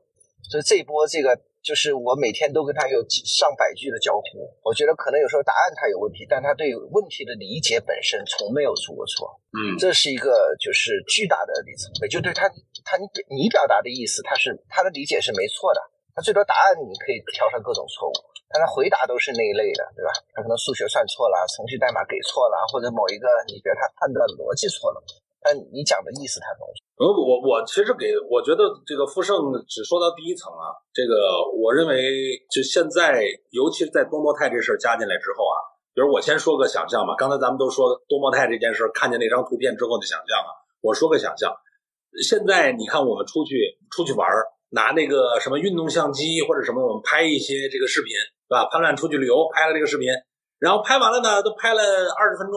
[0.49, 9.39] 所以这一波这个就是我每天都跟他有上百句的交互，我觉得可能有时候答案他有问题，但他对问题的理解本身从没有出过错。
[9.53, 12.49] 嗯，这是一个就是巨大的里程碑，就对他
[12.83, 15.81] 他你你表达的意思，他是他的理解是没错的。
[16.13, 18.13] 他最多答案你可以挑上各种错误，
[18.51, 20.11] 但他回答都是那一类的，对吧？
[20.35, 24.99] 他可能数学算错了，程序代码给错了，或者某一个你觉得他判断逻辑错了，
[25.41, 26.63] 但你讲的意思太懂。
[27.01, 35.57] 呃，我我其实给我觉得这个富盛只说到第一层啊，这个我认为就现在，尤其是在多模态这事儿加进来之后啊，
[35.93, 40.51] 比如我先说个想象嘛，刚才咱们都说多模态这件事，看见那张图片之后的想象啊，
[40.81, 41.51] 我说个想象，
[42.21, 44.47] 现在你看我们出去出去玩儿。
[44.73, 48.15] 拿那个什么运动相机或者什么，我们拍一些这个视频，
[48.47, 48.69] 对吧？
[48.71, 50.07] 潘乱出去旅游拍了这个视频，
[50.59, 51.83] 然后拍完了呢，都拍了
[52.15, 52.55] 二十分钟，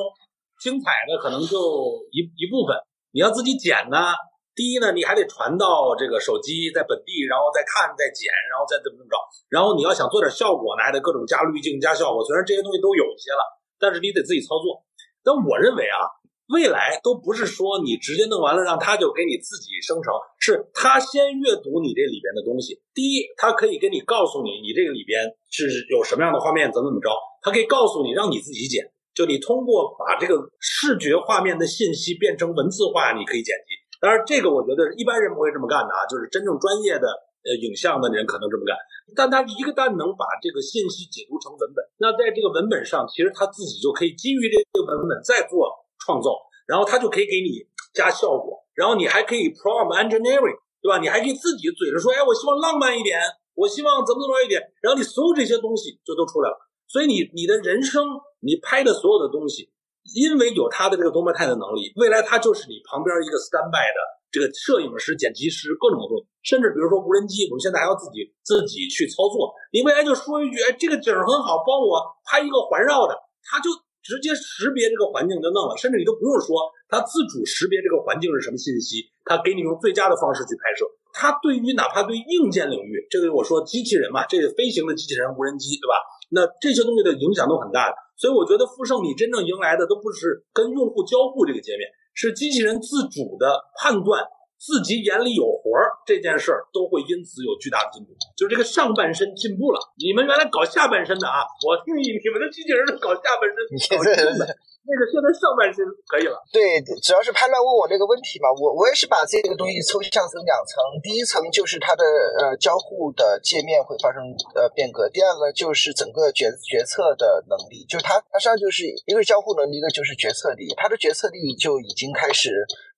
[0.65, 1.61] 精彩的可能就
[2.09, 2.73] 一一部分，
[3.13, 4.17] 你要自己剪呢。
[4.57, 9.21] 第一呢，你还得传到这个手机在本地，然后再看、再剪，然后再怎么怎么着。
[9.53, 12.25] 然后你要想做点效果呢，还得各种加滤镜、加效果。
[12.25, 13.45] 虽然这些东西都有一些了，
[13.77, 14.81] 但是你得自己操作。
[15.21, 16.09] 但我认为啊，
[16.49, 22.81] 未来都不是说你直接弄完了让他就给你自己生成，是他先阅读你这里边的东西。
[22.97, 27.13] 第一，他可以给你告诉你，你这个里边是有什么样的画面，怎么怎么着。
[27.43, 28.94] 他可以告诉你，让你自己剪。
[29.15, 33.79] 就你通过把这个视觉画面的信息变成文字化，你可以剪辑。
[34.01, 37.07] 当然，这个我觉得一般人不会这么干的啊，就是真正专业的
[37.47, 38.77] 呃影像的人可能这么干。
[39.15, 46.35] 但他一个旦能把这个信息解读成文本，那在这个文本上，其实他自己就可以基于这个文本再做创造，
[46.67, 47.63] 然后他就可以给你
[47.95, 50.99] 加效果，然后你还可以 prompt engineering，对吧？
[50.99, 53.21] 你还可以自己嘴着说，哎，我希望浪漫一点，
[53.55, 56.57] 我希望怎么怎么一点，然后你所有这些东西就都出来了。
[56.89, 58.05] 所以你你的人生，
[58.41, 59.71] 你拍的所有的东西。
[60.13, 69.57] 因为有他的这个多模态的能力，未来他就是你旁边一个 standby 的这个摄影师、剪辑师，各种的东西，甚至比如说无人机，我们现在还要自己自己去操作。
[69.73, 73.17] 你未来就说一句，哎，这个景很好，帮我拍一个环绕的，
[73.49, 73.73] 他就
[74.05, 76.53] 直接识别这个环境就弄了，甚至你都不用说，
[76.93, 80.85] 他自主识别这个环境是什么信息，他给你用最佳的方式去拍摄。
[81.17, 85.97] 他对于哪怕对硬件领域，这个我说机器人嘛，这个飞行的机器人、无人机，对吧？
[86.35, 87.95] 那这些东西的影响都很大的。
[88.17, 94.23] 所以我觉得富盛，你真正迎来的都不是跟用户交互这个界面，是机器人自主的判断，
[94.65, 98.17] 自己眼里有活儿这件事儿，都会因此有巨大的进步。
[98.33, 103.57] 就是这个上半身进步了，你们原来搞下半身的啊，我听你你们的机器人搞下半身，
[103.93, 104.57] 搞进的。
[104.85, 106.37] 那个现在上半身可以了。
[106.53, 114.21] 对，主要是潘乱问我这个问题嘛，我我也是把这个东西抽象成两层，第一层就是它的呃交互的界面会发生
[114.53, 122.53] 呃变革，第二个就是整个决决策的能力，就是它它实际上就是一个交互能力，一个就是决策力，它的决策力就已经开始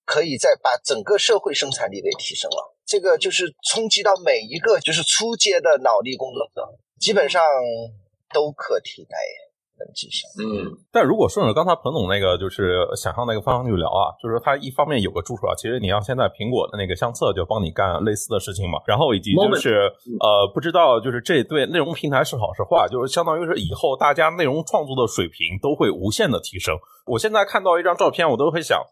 [0.07, 7.43] 可以再把整个社会生产力给提升了，这个就是冲击到每一个就是初阶的脑力工作者，基本上
[8.33, 9.19] 都可替代。
[10.41, 26.75] 嗯，但如果顺着刚才彭总那个就是想象那个方向去聊啊，就是它一方面有个助手啊，其实你要现在苹果的那个相册就帮你干类似的事情嘛，然后以及就是呃，不知道就是这对内容平台是好是坏，就是相当于是以后大家内容创作的水平都会无限的提升。
[27.07, 28.83] 我现在看到一张照片，我都会想，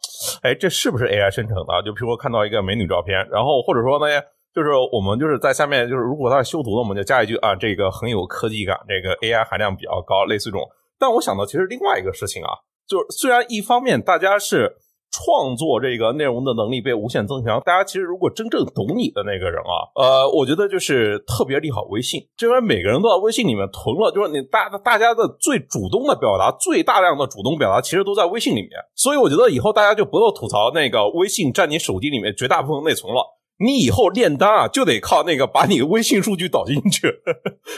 [0.42, 1.82] 哎，这是不是 AI 生成的？
[1.84, 4.06] 就比如说看到一个美女照片，然后或者说呢，
[4.54, 10.62] 就是我们就是在下面就是如果它修图的，我们就加一句啊，这个很有科技感，这个 AI 含量比较高，类似这种。
[10.98, 12.50] 但我想到，其实另外一个事情啊，
[12.86, 14.76] 就是虽然一方面大家是
[15.10, 28.70] 创作这个内容的能力被无限增强，大家其实如果真正懂你的那个人啊，呃，我觉得就是特别利好微信，因为每个人都在微信里面囤了，就是你大大家的最主动的表达、最大量的主动表达，其实都在微信里面。
[28.94, 33.22] 所以我觉得以后大家就不要吐槽那个微信占你手机里面绝大部分内存了，
[33.58, 37.20] 你以后炼丹啊就得靠那个把你微信数据导进去，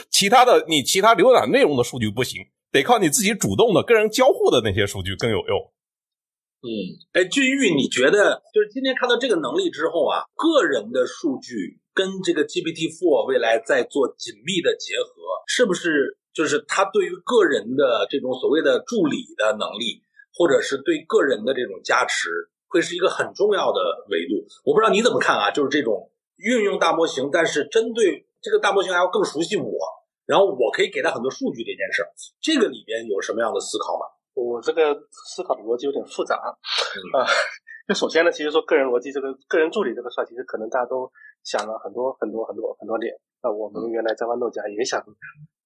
[0.09, 2.41] 其他的你其他浏览内容的数据不行。
[2.69, 5.71] 得靠你自己主动的跟人交互的那些数据更有用。
[6.61, 6.67] 嗯，
[7.13, 15.11] 哎，俊玉，你觉得就是今天看到这个能力之后啊，个人的数据跟这个 GPT Four 未来在做紧密的结合，
[15.47, 20.03] 是不是就是它对于个人的这种所谓的助理的能力，
[20.35, 22.29] 或者是对个人的这种加持，
[22.67, 24.45] 会是一个很重要的维度？
[24.65, 25.51] 我不知道你怎么看啊？
[25.51, 29.71] 就是这种运用大模型，但是针对这个大模型还要更熟悉我。
[30.25, 34.03] 然后我可以给他很多数据这件事儿，这个里边有什么样的思考吗？
[34.33, 36.51] 我这个思考的逻辑有点复杂啊。
[37.87, 41.09] 那首先呢，其实说个人逻辑这个个人助理这个事儿，其实可能大家都
[41.43, 43.15] 想了很多很多很多很多点。
[43.41, 45.01] 那我们原来在豌豆荚也想。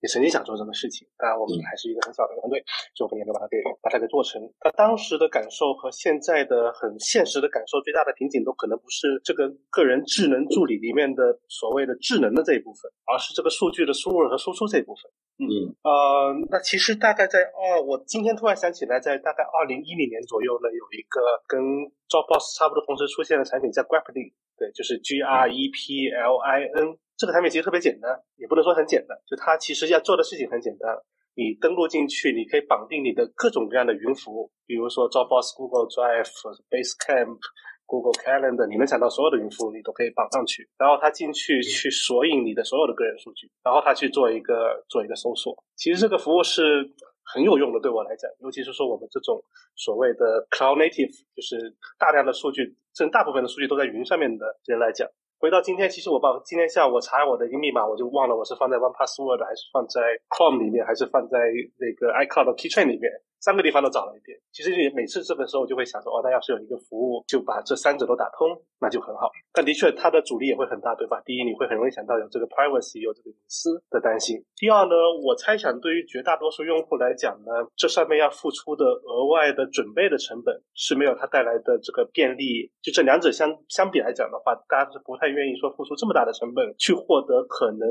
[0.01, 2.61] 也曾经想做这个事情，当然我们还是一个很小的团队，
[2.95, 4.41] 就很严格把它给把它给做成。
[4.59, 15.05] 他当时的感受和现在的很现实的感受，最大的瓶颈都可能不是这个个人智能助理里面的所谓的智能的这一部分，而是这个数据的输入和输出这一部分。
[15.37, 21.61] 嗯呃，那其实大概在哦，我今天突然想起来，在大概二零一零年左右呢，有一个跟
[22.09, 26.97] Dropbox 差不多同时出现的产品叫 Graply，对，就是 G R E P L I N。
[27.17, 30.97] 这个产品其实特别简单，也不能说很简单，就它其实要做的事情很简单。
[31.33, 36.27] 你登录进去，你可以绑定你的各种各样的云服务，比如说 Dropbox、Google Drive、
[36.69, 37.39] Basecamp、
[37.85, 40.67] Google Calendar，你能想到所有的云服务你都可以绑上去。
[40.77, 45.55] 然后它进去去索引你的所有的个人数据，然后它去做一个做一个搜索。
[45.77, 46.83] 其实这个服务是
[47.23, 49.41] 很有用的，对我来讲，尤其是说我们这种
[49.77, 55.07] 所谓的 Cloud Native，就是大量的数据，甚至大部分的数据都在云上面的人来讲。
[55.41, 59.99] 回到今天，其实我把今天下午我查我的一个密码，我就忘了我是放在 One Password 还是放在
[60.29, 61.39] Chrome 里面，还是放在
[61.79, 63.09] 那个 iCloud Keychain 里面。
[63.41, 68.47] 三个地方都找了一遍，其实每次这个时候我就会想说，哦，那要是有一个服务就把这三者都打通，
[68.79, 69.31] 那就很好。
[69.51, 71.19] 但的确，它的阻力也会很大，对吧？
[71.25, 74.37] 第一，你会很容易想到有这个 privacy，有这个隐私的担心。
[74.55, 74.93] 第二呢，
[75.25, 82.71] 我猜想对于绝大多数用户来讲呢，这上面要付出的额外的准备的成本是没有它带来的这个便利。
[82.79, 87.89] 就这两者相相比来讲的话，大家是不太愿意说付出这么大的成本去获得可能。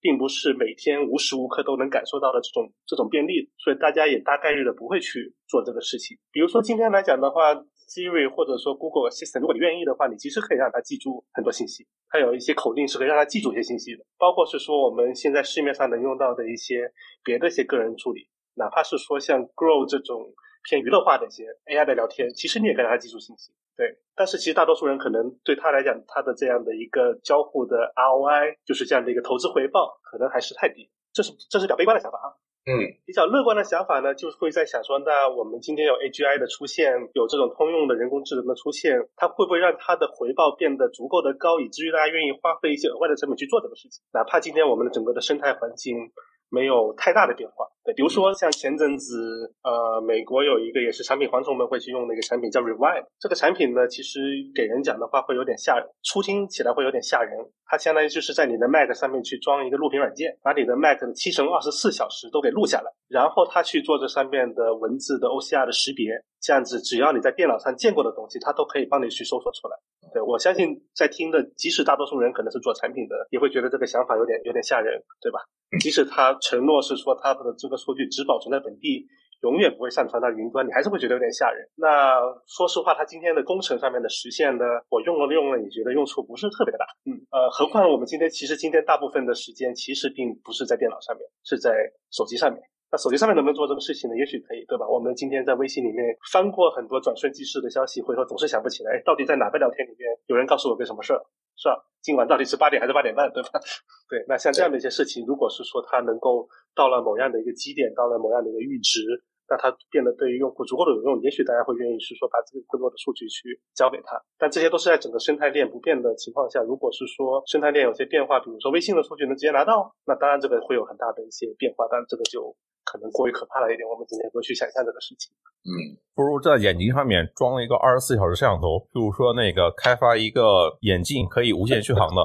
[0.00, 6.16] 并不是每天无时无刻都能感受到的这种这种便利，所以大家也大概率的不会去做这个事情。
[6.32, 11.86] 比如说今天来讲的话，Siri 或者说 Google Assistant，如果你愿意的话，你其实可以让它记住很多信息。
[12.08, 16.90] 它有一些口令是可以让它记住一些信息的，包括是说我们现在市面上能用到的一些
[17.22, 20.32] 别的一些个人助理，哪怕是说像 Grow 这种。
[20.62, 23.96] 偏娱乐化的一些 AI 的聊天，其实你也可以让它记住信息，对。
[24.14, 30.90] 但是其实大多数人可能对他来讲，他的这样的一个交互的 ROI，就是这样的一个投资回报，可能还是太低。
[31.14, 32.28] 这是这是比较悲观的想法啊。
[32.68, 44.04] 嗯，比较乐观的想法呢，就是会在想说，那我们今天有 AGI 的出现，有这种通用的人工智能的出现，它会不会让它的回报变得足够的高，以至于大家愿意花费一些额外的成本去做这个事情？
[44.12, 46.12] 哪怕今天我们的整个的生态环境。
[46.50, 54.20] 没有太大的变化，对，比如说像前阵子，呃，美国有一个也是产品蝗虫们会去用的一个产品叫 Revive，这个产品呢，其实
[54.54, 57.38] 给人讲的话会有点吓人，初听起来会有点吓人。
[57.70, 66.10] 它相当于就是在你的 Mac 上面去装一个录屏软件，把你的 Mac 的七乘二十四小时都给录下来，然后它去做这上面的文字的 OCR 的识别，
[66.42, 69.76] 这样子只要你在电脑上见过的东西，它都可以帮你去搜索出来。
[70.12, 75.38] 对我相信在听的，即使大多数人可能是做产品的，也会觉得这个想法有点有点吓人，对吧？
[75.80, 79.06] 即使他承诺是说他的这个数据只保存在本地。
[79.42, 81.66] 永远不会上传到云端，你还是会觉得有点吓人。
[81.76, 86.84] 那说实话，它今天的工程上面的实现呢，我用了用了，你觉得用处不是特别大。
[87.06, 91.72] 嗯，呃，何况我们今天其实今天大部分的时间其实并不是在电脑上面，是在
[92.10, 92.60] 手机上面。
[92.92, 94.16] 那手机上面能不能做这个事情呢？
[94.18, 94.84] 也许可以，对吧？
[94.88, 101.22] 我们今天在微信里面翻过很多转瞬即逝的消息，回头总是想不起来，到底在哪个聊天里面有人告诉我个什么事儿，
[101.56, 101.78] 是吧？
[102.02, 103.50] 今晚到底是八点还是八点半，对吧？
[104.10, 109.22] 对，那像这样的一些事情，如果是说它能够到了某样的一个基点，到了某样的一个阈值。
[109.50, 114.14] 那它变得对于用户足够的有用，也许大家会愿意是说把自己更多的数据去交给他。
[114.38, 116.62] 但这些都是在整个生态链不变的情况下。
[116.62, 121.88] 如果是说生态链有些变化，比如说微信的数据能直接拿到，那当然这个会有很大的一些变化。
[121.90, 125.34] 但这个就可能过于可怕了一点，我们今天不去想象这个事情。
[125.66, 132.22] 嗯，不如在眼睛上面装了一个二十四小时摄像头，譬如说那个开发一个眼镜可以无限续航的。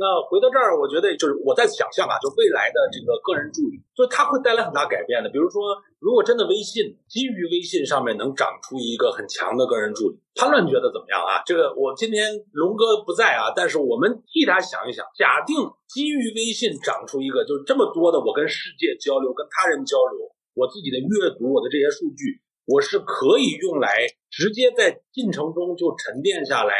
[0.00, 5.28] 那回到这儿，我觉得就是我在想象啊，就未来的这个个人助理，就它会带来很大改变的。
[5.28, 11.44] 比如说，如果真的微信基于微信上面能长出一个很强的个人助理，潘乱觉得怎么样啊？
[11.44, 15.54] 这个我今天龙哥不在啊，但是我们替他想一想，假定
[15.86, 26.72] 基于微信长出一个，就是这么多的我跟世界交流、跟他人交流，我自己的阅读、我的这些数据，我是可以用来直接在进程中就沉淀下来。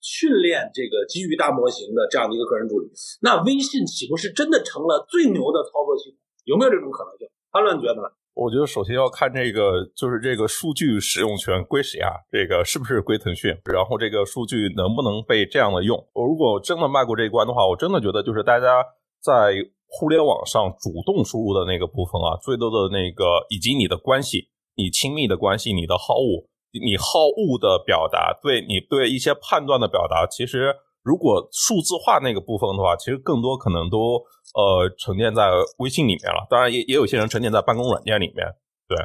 [0.00, 2.90] 训练这个基于大模型的这样的一个个人助理，
[3.22, 6.18] 那微信岂不是真的成了最牛的操作系统？
[6.44, 7.28] 有没有这种可能性？
[7.50, 8.08] 潘乱觉得呢？
[8.34, 12.12] 我觉得首先要看这个，就是这个数据使用权归谁啊？
[12.30, 13.50] 这个是不是归腾讯？
[13.64, 15.98] 然后这个数据能不能被这样的用？
[16.12, 18.84] 我如果真的迈过这一关的话，我真的觉得就是大家
[19.20, 19.56] 在
[19.88, 26.47] 互联网上主动输入的那个部分啊，最多的那个以及你的关系，你亲密的关系，你的好恶。
[26.72, 34.22] 你好恶的表达，对你对一些判断的表达，其实如果数字化那个部分的话，其实更多可能都
[34.54, 36.46] 呃沉淀在微信里面了。
[36.50, 38.46] 当然，也也有些人沉淀在办公软件里面。
[38.86, 38.96] 对，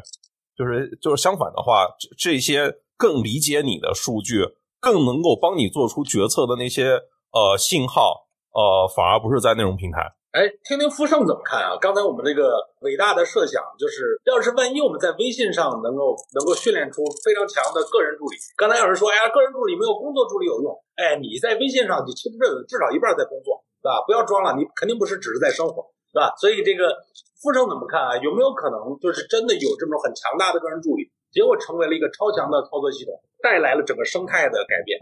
[0.55, 4.43] 就是就是相反的话，这些更理解你的数据，
[4.79, 6.99] 更能够帮你做出决策的那些
[7.31, 10.13] 呃信号，呃，反而不是在内容平台。
[10.33, 11.77] 哎，听听富盛怎么看啊？
[11.77, 20.73] 刚才我们这个伟大的设想就是，要是万一我们在微信上能够能够训练出非常强的个人助理，刚才有人说，哎呀，个人助理没有工作助理有用。
[20.97, 24.01] 哎，你在微信上，你其实至少一半在工作，对吧？
[24.09, 26.33] 不要装了，你肯定不是只是在生活，对吧？
[26.41, 26.89] 所以这个
[27.37, 28.17] 富盛怎么看啊？
[28.17, 34.97] 有没有可能就是真的有这种很强大的个人助理，结果成为了一个超强的操作系统，带来了整个生态的改变？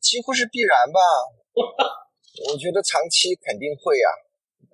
[0.00, 1.00] 几乎是必然吧？
[2.48, 4.08] 我觉得长期肯定会啊。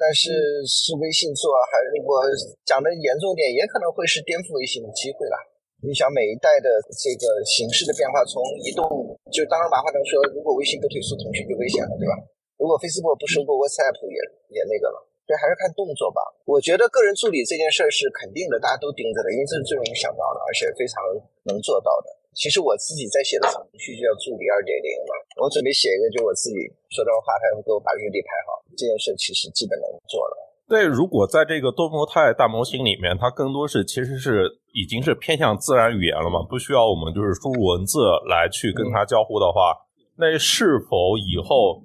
[0.00, 2.24] 但是是微信做，还是我
[2.64, 5.36] 讲的严重点，也可能会是颠覆微信的机会了。
[5.84, 8.84] 你想每一代的这个形式的变化，从移动，
[9.28, 12.16] 就当然马化腾说，如果微信不退出腾讯就危险了，对吧？
[12.56, 14.20] 如果 Facebook 不收购 WhatsApp 也
[14.56, 16.20] 也那个了，所以还是看动作吧。
[16.44, 21.00] 我觉得个人助理这件事儿是肯定的，大家都盯着的，因为这是最容易想到的，而且非常
[21.48, 22.08] 能做到的。
[22.34, 25.12] 其实我自己在写的程序就叫助理二点零嘛，
[25.42, 26.56] 我准备写一个，就我自己
[26.88, 28.62] 说段话，他会给我把日历排好。
[28.78, 30.34] 这件事其实基本能做了。
[30.70, 37.98] 对，如果在这个多模态大模型里面，它更多是其实是已经是偏向自然语言了嘛，不需要我们就是输入文字
[38.30, 39.74] 来去跟它交互的话，
[40.16, 41.82] 那是否以后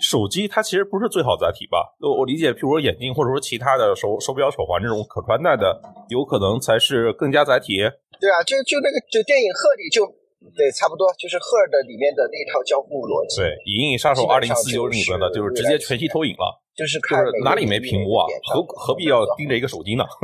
[0.00, 1.96] 手机它其实不是最好载体吧？
[2.00, 7.78] 我我理解，譬如说眼镜或者说其他的手手表、手环这种可穿戴的，有可能才是更加载体。
[8.20, 10.06] 对啊，就就那个就电影《鹤》里就
[10.54, 13.42] 对，差不多就是《鹤》的里面的那套交互逻辑。
[13.42, 16.62] 对，《银翼杀手二零四九》里面的就是直接全息投影了。
[16.78, 18.22] 就是看哪里没屏幕啊？
[18.54, 20.06] 何何必要盯着一个手机呢？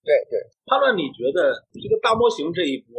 [0.00, 2.96] 对对，潘乱，你觉得这个大模型这一波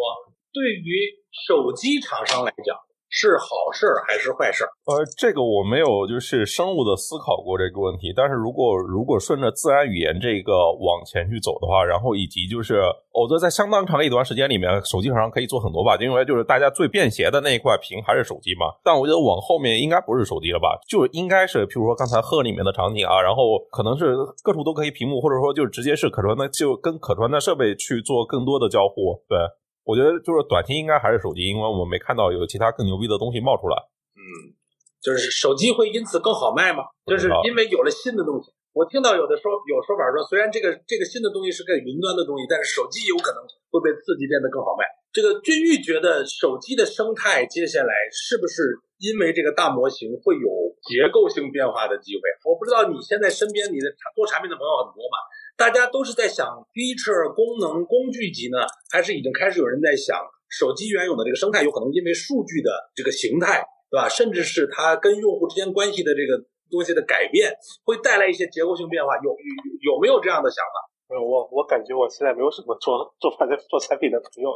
[0.54, 2.78] 对于手机厂商来讲？
[3.12, 4.72] 是好事儿还是坏事儿？
[4.88, 8.14] 呃，这个我没有就是深入的思考过这个问题。
[8.16, 12.80] 但是如果如果顺着自然语言这个往前去走的话，然后以及就是
[13.12, 18.72] 我觉得在相当长的一段时间里面，手机厂商可以做很多吧，因为就是大家最便携的那一块屏还是手机嘛。
[18.82, 29.38] 但我觉得往后面应该不是手机了吧，就应该是譬如说刚才鹤里面的场景啊，然后可能是各处都可以屏幕，或者说就直接是可穿的，就跟可穿的设备去做更多的交互，对。
[29.84, 33.78] 我觉得就是短期应该还是手机，因为我们没看到有其他更牛逼的东西冒出来。
[34.14, 34.54] 嗯，
[35.02, 36.84] 就是手机会因此更好卖吗？
[37.06, 38.52] 就是因为有了新的东西。
[38.72, 44.88] 我听到有的说有说法说，虽然这个这个新的东西是个云端的东西，但是手机有可能会被刺激变得更好卖。
[45.12, 48.64] 这个君玉觉得手机的生态接下来是不是
[49.04, 50.48] 因为这个大模型会有
[50.88, 52.22] 结构性变化的机会？
[52.48, 55.20] 我不知道你现在身边你的做产品的朋友很多吗？
[55.58, 58.58] 大家都是在想 feature 功能工具级呢，
[58.90, 60.18] 还是已经开始有人在想
[60.50, 64.10] 手机原有的这个生态有可能因为数据的这个形态，对吧？
[64.10, 69.16] 甚至是它跟用户之间关系的这个东西的改变，会带来一些结构性变化。
[69.18, 70.92] 有有有没有这样的想法？
[71.12, 74.50] 我我感觉我现在没有什么做做反正做产品的朋友，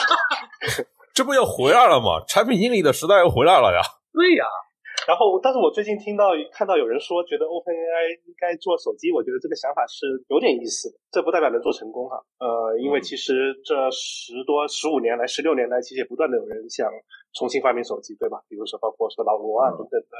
[1.14, 2.22] 这不又回来了吗？
[2.28, 3.80] 产品经理的时代又回来了呀。
[4.12, 4.44] 对呀。
[5.04, 10.98] 然后，但是我最近听到看到有人说，觉得 OpenAI 应该做手机，我觉得这个想法是有点意思的。
[11.12, 12.18] 这不代表能做成功哈。
[12.40, 16.90] 呃，因为其实这十多十五年来、十六年来，其实也不断的有人想
[17.34, 18.42] 重新发明手机，对吧？
[18.48, 20.16] 比如说包括说老罗啊等等的。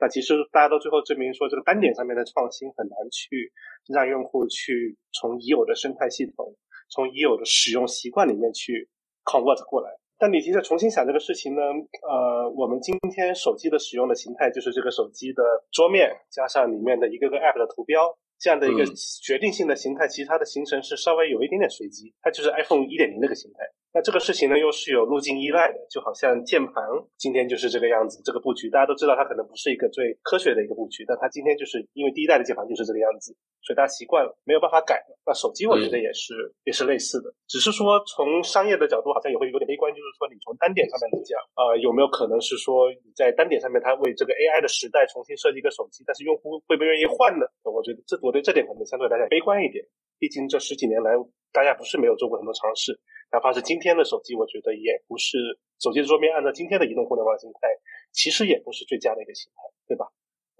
[0.00, 3.52] 那其实大家都最后证明说，这个单点上面的创新很难去
[3.92, 6.56] 让用户去从已有的生态系统、
[6.88, 8.88] 从已有的使用习惯里面去
[9.24, 9.90] convert 过来。
[10.22, 11.60] 但你其实重新想这个事情呢，
[12.06, 15.42] 呃，我们今天手机的使用的形态就是这个手机的
[15.72, 18.06] 桌面加上里面的一个个 App 的图标
[18.38, 18.86] 这样的一个
[19.20, 23.66] 决定性的形态，其实它的形成是稍微有一点点随机，它就是 iPhone 一点零那个形态。
[23.92, 26.84] 那这个事情呢，又是有路径依赖的，就好像键盘
[27.18, 35.14] 今天就是这个样子，这个布局大家都知道，它可能不是一个最科学的一个布局，但它今天就是因为第一代的键盘就是这个样子，所以大家习惯了，没有办法改了。
[35.24, 36.34] 那手机我觉得也是
[36.64, 47.46] 也是类似的，只是说从商业的角度好像也会有点悲观，就是说你从单点上面来讲，呃，有没有可能是说你在单点上面它为这个 AI 的时代重新设计一个手机，但是用户会不会愿意换呢？
[47.62, 49.84] 我觉得这我对这点可能相对来讲悲观一点，
[50.18, 51.14] 毕竟这十几年来
[51.52, 52.98] 大家不是没有做过很多尝试。
[53.30, 55.38] 哪怕是今天的手机，我觉得也不是
[55.80, 57.68] 手机的桌面，按照今天的移动互联网形态，
[58.12, 60.04] 其实也不是最佳的一个形态，对吧？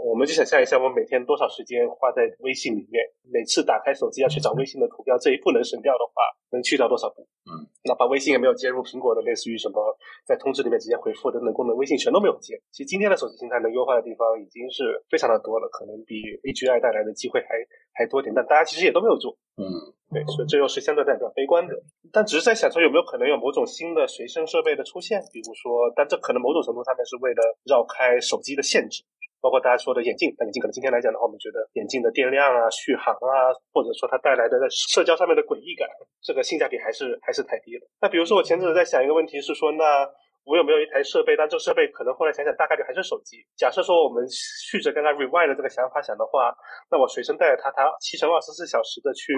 [0.03, 2.99] 我们就想象一下，我们每天多少时间花在微信里面，
[3.31, 7.23] 每次打开手机要去找微信的图标，这一步能省掉的话，能去掉多少步？
[7.47, 9.79] 嗯，哪怕微信也没有接入苹果的类似于什么
[10.27, 12.61] 在通知里面直接回复等等功能，微信全都没有接。
[12.73, 17.55] 其实今天的手机形态能优化的地方已经是非常的多了，可能比 AGI 带来的机会还
[17.95, 19.39] 还多点，但大家其实也都没有做。
[19.57, 19.95] 嗯。
[20.13, 21.73] 对，所以这又是相对来讲悲观的，
[22.13, 29.03] 但只是在想说有没有可能有某种新的随身设备的出现，比如说，但这可能某种程度上面是为了绕开手机的限制，
[29.43, 35.83] 包括大家说的眼镜，那眼镜可能今天来讲的话，我们觉得眼镜的电量啊、续航啊，或者说它带来的在社交上面的诡异感，
[36.23, 37.83] 这个性价比还是还是太低了。
[38.01, 40.07] 那比如说我前阵子在想一个问题是说，那
[40.47, 43.43] 我有没有一台设备，但这个设备可能后来想想大概率还是手机。
[43.59, 46.55] 假设说我们续着刚刚 rewind 的这个想法想的话，
[46.91, 49.35] 那我随身带着它，它七乘二十四小时的去。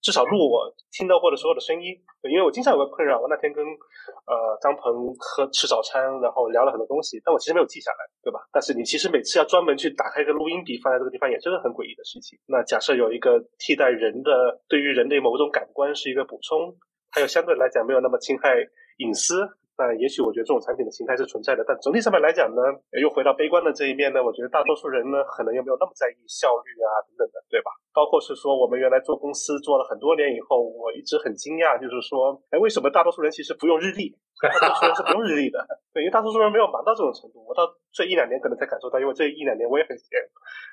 [0.00, 1.94] 至少录我听到过的所有的声音，
[2.30, 8.40] 因为我经常有个困扰，我那天跟呃张鹏喝吃早餐，然后聊了很多东西，但我其实没有记下来，对吧？
[8.52, 12.38] 但是你其实每次要专门去打开一个录音笔放在这个地方，也真的很诡异的事情。
[12.46, 16.76] 那假设有一个替代人的，对于人的某种感官是一个补充，
[17.10, 18.54] 它又相对来讲没有那么侵害
[18.98, 19.48] 隐私。
[19.78, 22.60] 那也许我觉得这种产品的形态是存在的，但总体上面来讲呢，
[23.00, 27.70] 又回到悲观的这一面呢，我觉得大多数人呢，可能又没有那么在意效率啊等等的，对吧？
[27.94, 34.18] 包括是说我们原来做公司做了很多年以后，我一直很惊讶，就是说，哎，为什么大多数人其实不用日历？
[34.46, 35.58] 大多数人是不用日历的，
[35.92, 37.42] 对，因为大多数人没有忙到这种程度。
[37.42, 40.06] 我到这一两年可能才感受到，因为这一两年我也很闲，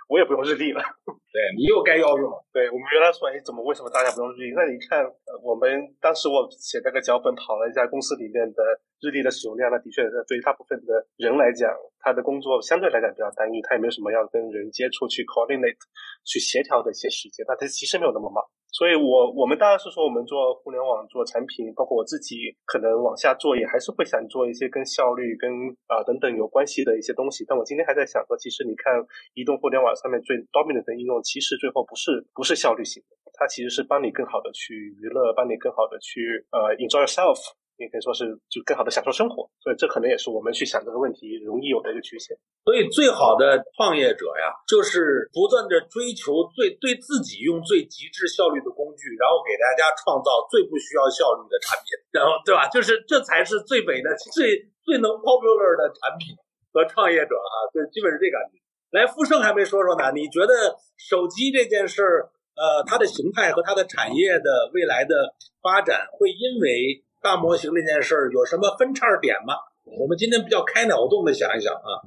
[0.08, 0.84] 我也不用日历了。
[1.34, 2.38] 对你又该要用了。
[2.54, 4.54] 对我们原来说，哎，怎么为什么大家不用日历？
[4.54, 5.02] 那你看，
[5.42, 5.68] 我们
[6.00, 8.62] 当时我写那个脚本，跑了一下公司里面的
[9.02, 15.82] 日历的使用量，那的确对于大部分的人来讲，他的工作相对来讲比较单一，他也没有什么要跟人接触、去 coordinate、
[16.24, 18.46] 去协调的一些时间，那他其实没有那么忙。
[18.76, 25.50] 所以，我我们当然是说，我们做互联网做产品，包括我自己，可能往下做也还是会想做一些跟效率、跟
[25.88, 27.46] 啊等等有关系的一些东西。
[27.48, 28.92] 但我今天还在想说，其实你看，
[29.34, 37.40] 移动互联网上面最 dominant 的应用，其实最后不是不是效率型的，它其实是帮你更好的去娱乐，帮你更好的去呃 enjoy yourself。
[37.78, 42.38] 也可以说是就更好的享受生活，所以这可能也是我们去想这个问题容易有的一个局限。
[42.64, 52.68] 所以最好的创业者呀，就是不断的追求最对自己用最极致效率的工具，然后给大家创造最不需要效率的产品，然后对吧？
[52.72, 56.32] 就是这才是最美的、最最能 popular 的产品
[56.72, 58.58] 和创业者啊，就基本是这感觉。
[58.96, 67.04] 来，富盛还没说说呢，你觉得手机这件事儿，呃，它的形态和它的产业的未来的发展会因为？
[67.26, 69.58] 大模型这件事儿有什么分叉点吗？
[69.98, 72.06] 我们今天比较开脑洞的想一想啊。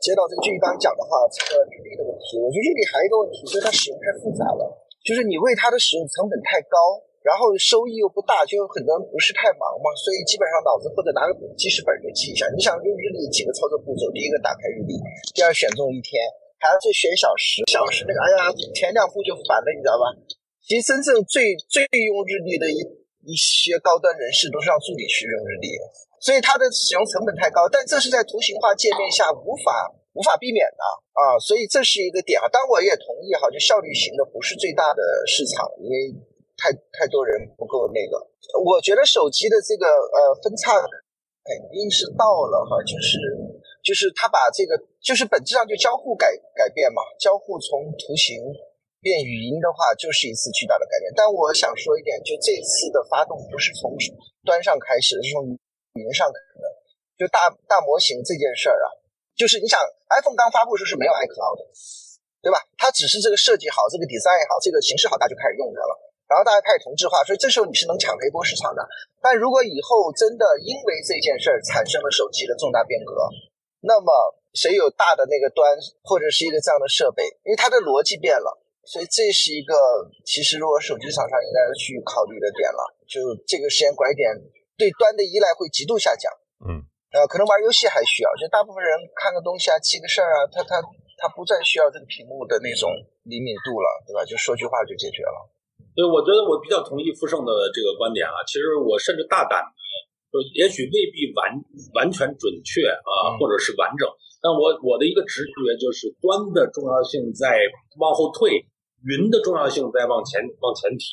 [0.00, 4.64] 接到这个俊宇刚讲的话，这个日历的问题，我觉得日历还有一个问题，就是它使用太复杂了，
[5.04, 6.76] 就是你为它的使用成本太高，
[7.20, 12.48] 然后收益又不大，就很多人不是太忙嘛，所以基本上脑子或者拿个记事本就记一下。
[12.56, 14.08] 你想用日历几个操作步骤？
[14.16, 14.96] 第一个打开日历，
[15.36, 16.20] 第二选中一天，
[16.56, 20.08] 还要再选小时，小时那个，哎呀，前两步就烦了，你知道吧？
[20.64, 23.03] 其实真正最最用日历的一。
[23.26, 25.72] 一些高端人士都是让助理去用日历，
[26.20, 30.82] 所以它的使用成本太高，但这是在图形化界面下无法无法避免的
[31.16, 32.48] 啊，所以这是一个点啊。
[32.48, 36.12] 当然我也同意哈，就效率型的不是最大的市场，因为
[36.56, 38.20] 太太多人不够那个。
[38.62, 40.76] 我觉得手机的这个呃分叉
[41.44, 43.18] 肯定是到了哈，就是
[43.82, 48.38] 就是它把这个就是本质上就交互改改变嘛，交互从图形。
[49.04, 51.12] 变语音的话，就是一次巨大的改变。
[51.12, 53.92] 但我想说一点，就这次的发动不是从
[54.40, 56.66] 端上开始，是从语音上开始的。
[57.20, 58.88] 就大大模型这件事儿啊，
[59.36, 59.78] 就是你想
[60.08, 61.62] ，iPhone 刚发布时候是没有 iCloud 的，
[62.40, 62.58] 对吧？
[62.80, 65.92] 它只是这个设计好，这个 design 好，这个形式好，大家就开始用它了。
[66.26, 68.80] 然后大家开始同质化，所以这时候你是能抢一波市场的。
[69.20, 73.12] 但如果以后真的因为这件事儿产生了手机的重大变革，
[73.84, 74.10] 那么
[74.56, 75.68] 谁有大的那个端
[76.02, 78.63] 或者是一个这样的设备，因为它的逻辑变了。
[78.84, 79.74] 所以这是一个，
[80.24, 84.28] 其实如果手机厂商应该去考虑的点了，就这个时间拐点，
[84.76, 86.28] 对端的依赖会极度下降。
[86.68, 86.84] 嗯，
[87.16, 90.80] 呃，可能玩游戏还需要，就大部分人看个东西啊、记个事儿啊，他他
[91.16, 92.92] 他不再需要这个屏幕的那种
[93.24, 94.20] 灵敏度了，对吧？
[94.24, 95.48] 就说句话就解决了。
[95.96, 98.36] 对，我觉得我比较同意富盛的这个观点啊。
[98.44, 99.72] 其实我甚至大胆的，
[100.28, 101.56] 就也许未必完
[101.96, 104.04] 完全准确啊，或者是完整，
[104.44, 107.56] 但我我的一个直觉就是端的重要性在
[107.96, 108.68] 往后退。
[109.04, 111.04] 云的重要性在往前往前提，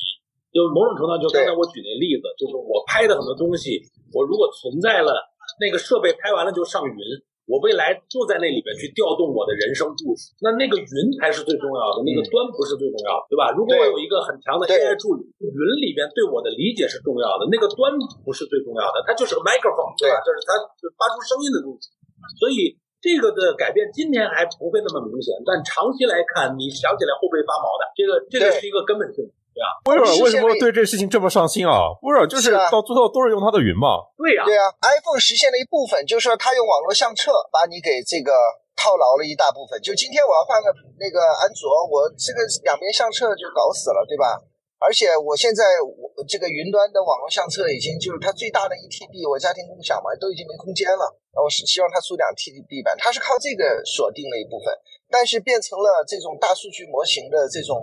[0.48, 3.80] 就某种程度，就刚才我举那例子，就是我拍的很多东西，
[4.16, 5.12] 我如果存在了
[5.60, 6.96] 那个设备拍完了就上云，
[7.44, 13.52] 我未来就在那里边去调动我的人生故事，那那个云才是最重要的，那个端不是最重要的，对吧？
[13.52, 17.92] 如果我有一个很强的 AI 助理，云里边对我的理解是重要的，那个端
[18.24, 20.16] 不是最重要的，它就是个 microphone，对吧？
[20.24, 20.56] 就是它
[20.96, 21.92] 发出声音的东西，
[22.40, 22.80] 所以。
[23.02, 27.82] 这个的改变今天还不会那么明显，但长期来看，你想起来会不会发毛的？
[27.98, 29.66] 这个这个是一个根本性，对吧？
[29.90, 31.98] 微软为什么对这事情这么上心啊？
[32.06, 34.06] 微软就是到最后都是用它的云嘛。
[34.14, 34.70] 对呀，对呀。
[34.86, 38.30] iPhone 实现了一部分，就是说它用网络相册把你给这个
[38.78, 39.82] 套牢了一大部分。
[39.82, 40.70] 就今天我要换个
[41.02, 44.38] 那个安卓，我这个两边相册就搞死了，对吧？
[44.82, 51.06] 而且我现在我这个云端的网络相册已经就是它最大的一 TB，我家庭共享嘛，都已经没空间了。
[51.38, 54.74] 我是希望它出两 TB 版，它是靠这个锁定了一部分，
[55.06, 57.78] 但是变成了这种大数据模型的这种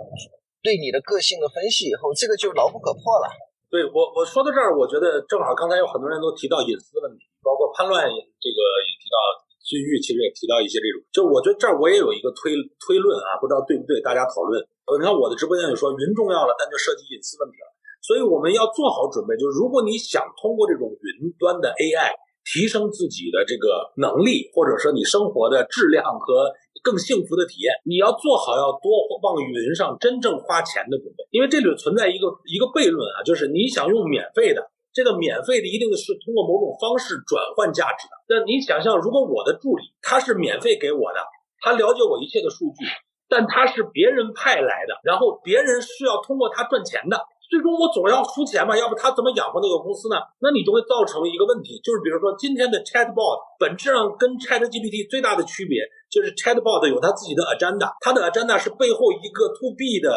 [0.60, 3.32] 对你的个性的分析以后，这个就牢不可破了。
[3.72, 9.16] 对我我说到这儿，我觉得正好刚才有很多人都提到隐私问题，包括叛乱这个也提到，
[9.64, 14.60] 君玉其实也提到一些这种，就我觉得这儿我也有一个推推论啊，不知道对不对，大家讨论。
[14.98, 17.68] 你看我的直播间里说云重要了，但就涉及隐私问题了，
[18.00, 19.36] 所以我们要做好准备。
[19.36, 22.10] 就是如果你想通过这种云端的 AI
[22.42, 26.50] 提升自己的这个能力，或者说你生活的质量和
[26.82, 28.88] 更幸福的体验，你要做好要多
[29.22, 31.22] 往云上真正花钱的准备。
[31.30, 38.14] 因为这里存在一个一个悖论啊，就是你想用免费的，这个免费的一定是通过某种方式转换价值的。
[38.32, 41.20] 那你想象，如果我的助理他是免费给我的，
[41.60, 42.88] 他了解我一切的数据。
[43.30, 47.16] 但他是别人派来的，然后别人是要通过他赚钱的，
[47.48, 50.16] 最终我总要输钱嘛，要不他怎么养活那个公司呢？
[50.40, 55.78] 那你就会造成一个问题，就是比如说今天的 Chatbot 本质上跟 ChatGPT 最大的区别
[56.10, 60.10] 就是 Chatbot 有它自己的 agenda，它的 agenda 是背后一个 To B 的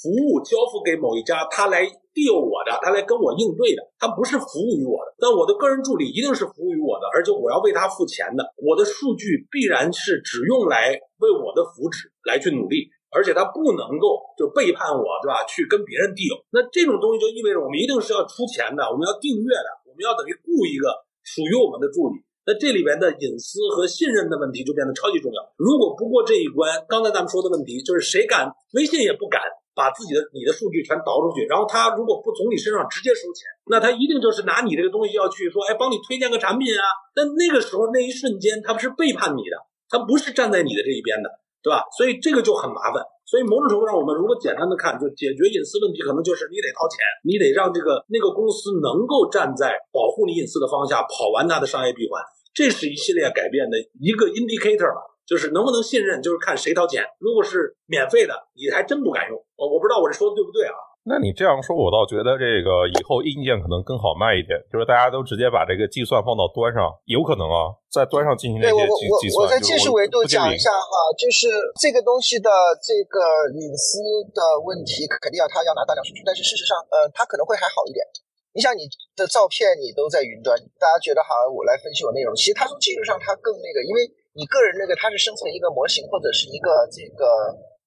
[0.00, 1.84] 服务交付给某一家，他来
[2.16, 5.12] deal 我的，他来跟我应对的，他不是服务于我的。
[5.20, 8.40] 但我的个人助理一定是服务于我的，而且我要为他付钱的。
[8.56, 15.44] 我的数据必然是只用来为我的福祉来去努力，而且他不能够就背叛我，对吧？
[15.44, 16.40] 去跟别人 deal。
[16.48, 22.24] 那这种东西就意味着我们一定是要出钱的，我们要订阅的，我们要等于雇一个属于我们的助理。
[22.48, 25.38] 那这里边的隐私和信任的问题就变得超级重要。
[25.60, 29.42] 如果不过这一关，刚才咱们说的问题就是谁敢，微信也不敢。
[29.80, 36.84] 把自己的你的数据全导出去，然后他如果不从你身上直接收钱，那他一定就是拿你这个东西要去说，哎，帮你推荐个产品啊。
[37.16, 39.56] 但那个时候那一瞬间，他不是背叛你的，
[39.88, 41.32] 他不是站在你的这一边的，
[41.64, 41.88] 对吧？
[41.96, 43.00] 所以这个就很麻烦。
[43.24, 52.20] 所以某种程度上，我们如果简单的看，就解决隐私问题，可能就是你得掏钱，你得让这个那个公司能够站在保护你隐私的方向跑完它的商业闭环，
[52.52, 55.00] 这是一系列改变的一个 indicator 吧。
[55.30, 57.06] 就是能不能信任，就是看谁掏钱。
[57.22, 59.38] 如果是免费的，你还真不敢用。
[59.54, 60.74] 我我不知道我这说的对不对啊？
[61.06, 64.58] 那你这样说，我倒觉得这个以后硬件可能更好卖一点。
[64.66, 69.38] 就是大家都直接把这个计算放到端上，有可能啊，在端上进行那些计计算。
[69.38, 71.46] 我在技术维度讲一下哈，就是
[71.78, 72.50] 这个东西的
[72.82, 74.02] 这个隐私
[74.34, 76.26] 的问题，肯定要他要拿大量数据。
[76.26, 78.02] 但是事实上，呃，他可能会还好一点。
[78.50, 78.82] 你想你
[79.14, 84.10] 的照片你都在云端，大家觉得好像我来分析我内容，其实它从技术上它更那个，因为。
[84.32, 87.24] 你个人那个，它是生成一个模型或者是一个这个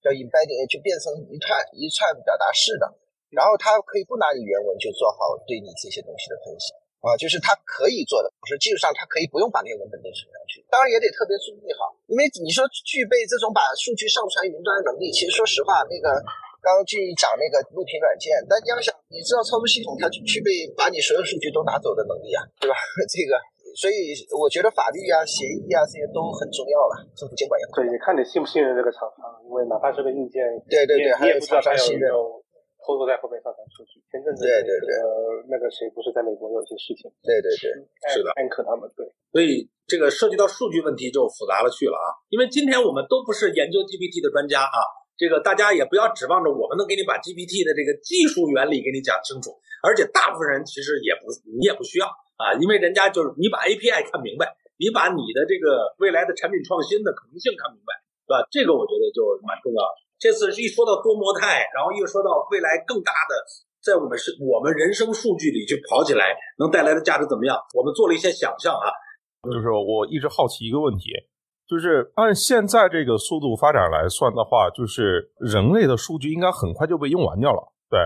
[0.03, 2.85] 叫 embedding，就变成一串一串表达式的，
[3.31, 8.27] 然后它可以不拿你原文就做好对你这些东西的分析啊，就是它可以做的。
[8.27, 16.11] 我说技术上它可以不用把那个文本都存上去，当然也得特别注意哈，因为你说具备这种把数据上传云端的能力，其实说实话，那个
[16.59, 22.75] 刚刚去讲那个录屏软件，但你要想，你知道操作系统它具备把你所有数据都拿走的能力啊，对吧？
[23.07, 23.39] 这个。
[23.73, 32.37] 所以我觉得法律啊、协议啊这些都很重要了，政府监管也对，也看你信不信任这个厂商，因为哪怕是个硬件，对对对，你也不知道他有没有
[32.85, 33.97] 偷偷在后面上传数据。
[34.11, 35.07] 前阵子对对对，呃
[35.49, 37.09] 那个谁不是在美国有一些事情？
[37.25, 37.81] 对对对，
[38.13, 39.07] 是的，安可他们对。
[39.33, 44.77] 所以这个涉及到数据问题就复杂了去了啊，因为今天我们都不是研究 GPT 的专家啊，
[45.17, 52.05] 这个大家也不要指望着我们能给你把 GPT 的这个技术原理给你讲清楚，而且大部分人其实也不，你也不需要。
[52.37, 57.93] 啊，因为人家就是你把 API 看明白，你把你的这个未来的产品创新的可能性看明白，
[58.25, 58.47] 对吧？
[58.49, 59.81] 这个我觉得就蛮重要。
[60.17, 63.33] 这次一说到多模态，然后又说到未来更大的
[63.83, 67.59] 在我们是我们人生数据里去跑起来能带来的价值怎么样？
[67.75, 68.87] 我们做了一些想象啊。
[69.43, 71.11] 就是我一直好奇一个问题，
[71.67, 77.99] 就是按现在这个速度发展来算的话，就是人类的数据应该很快就被用完掉了，对。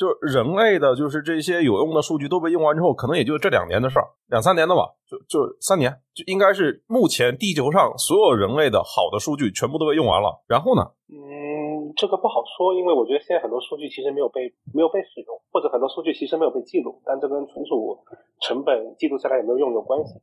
[0.00, 10.40] 就是人类的，就是这些有用的数据都被用完之后，可能也就这两年的事儿，两三年的吧，就就三年，就应该是目前地球上所有人类的好的数据全部都被用完了。
[10.48, 10.88] 然后呢？
[11.12, 18.00] 嗯，这个不好说，因为我觉得现在很多数据其实没有被没有被使用，或者很多数据其实没有被记录，但这跟存储
[18.40, 20.14] 成本记录下来有没有用有关系。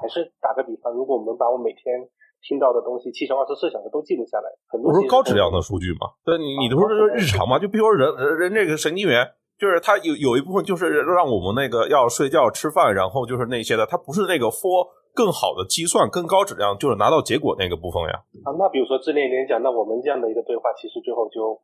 [0.00, 2.06] 还是打个比方，如果我们把我每天
[2.46, 6.12] 听到的东西七乘二十四小时都记录下来，很多不是高质量的数据嘛？
[6.24, 7.58] 对，你你都说这是日常嘛？
[7.58, 9.24] 就比如说人人这个神经元，
[9.58, 14.84] 就是它有有一部分就是让我们那个要睡觉、吃饭，然后就是那些的，它不是那个 for
[15.14, 18.20] 更好的计算、更高质量，就是拿到结果那个部分呀。
[18.44, 21.56] 啊，那比如说智能联讲，那我们这样的一个对话，其实最后就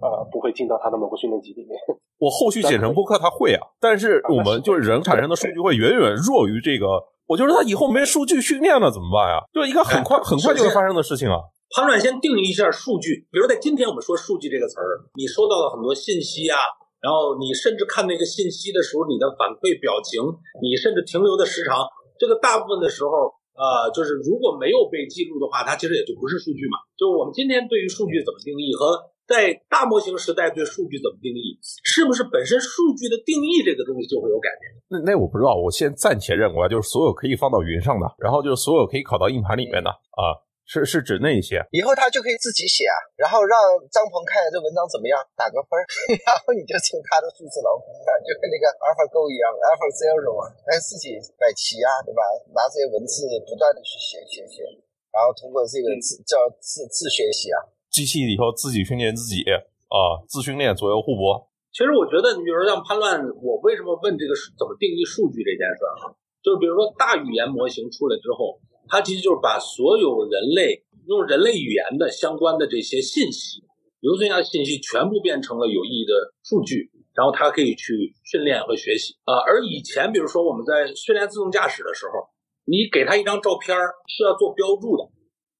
[0.00, 1.74] 呃不会进到它的某个训练集里面。
[2.22, 6.86] 我后续剪成播客，它会啊，但是我们就是人产生的数据会远远弱于这个。
[7.30, 9.38] 我就说他以后没数据训练了怎么办呀？
[9.54, 11.38] 就一个很快很快就会发生的事情啊。
[11.70, 16.58] 潘软先定义一下数据，比如在今天我们说数据这个词儿，你收到了很多信息啊，
[16.98, 20.18] 然后你甚至看那个信息的时候，你的反馈表情，
[20.58, 21.86] 你甚至停留的时长，
[22.18, 26.82] 这个大部分的时候，呃，就是如果没有被记录的话，它其实也就不是数据嘛。
[26.98, 28.98] 就我们今天对于数据怎么定义和。
[29.30, 31.54] 在大模型时代，对数据怎么定义？
[31.86, 34.74] 是不是本身数据的定义这个东西就会有改变？
[34.90, 39.86] 那那我不知道，我先暂且认为就是所有可以放到云上的，然后就是所有可以拷到硬盘里面的
[40.18, 40.34] 啊，
[40.66, 41.62] 是是指那一些。
[41.70, 43.54] 以后他就可以自己写啊，然后让
[43.94, 45.86] 张鹏看这文章怎么样，打个分儿，
[46.26, 52.26] 然后你就成他的数字老虎了，就跟那个 AlphaGo 一样，Alpha Zero 啊，来自己摆棋啊，对吧？
[52.50, 54.66] 拿这些文字不断的去写写写，
[55.14, 57.62] 然后通过这个自叫自自学习啊。
[57.90, 59.42] 机器以后自己训练自己
[59.90, 61.48] 啊，自训练左右互搏。
[61.72, 66.14] 其实我觉得，你比如说像潘乱，我为什么问这个怎么定义数据这件事儿啊？
[66.42, 73.62] 就是比如说大语言模型出来之后，它其实就是把所有人类用人类语言的相关的这些信息，
[74.00, 79.38] 留存下的信息全部变成了有意义的数据，然后它可以去训练和学习啊。
[79.46, 82.30] 而以前，比如说我们在训练自动驾驶的时候，
[82.64, 83.76] 你给它一张照片
[84.08, 85.04] 是要做标注的，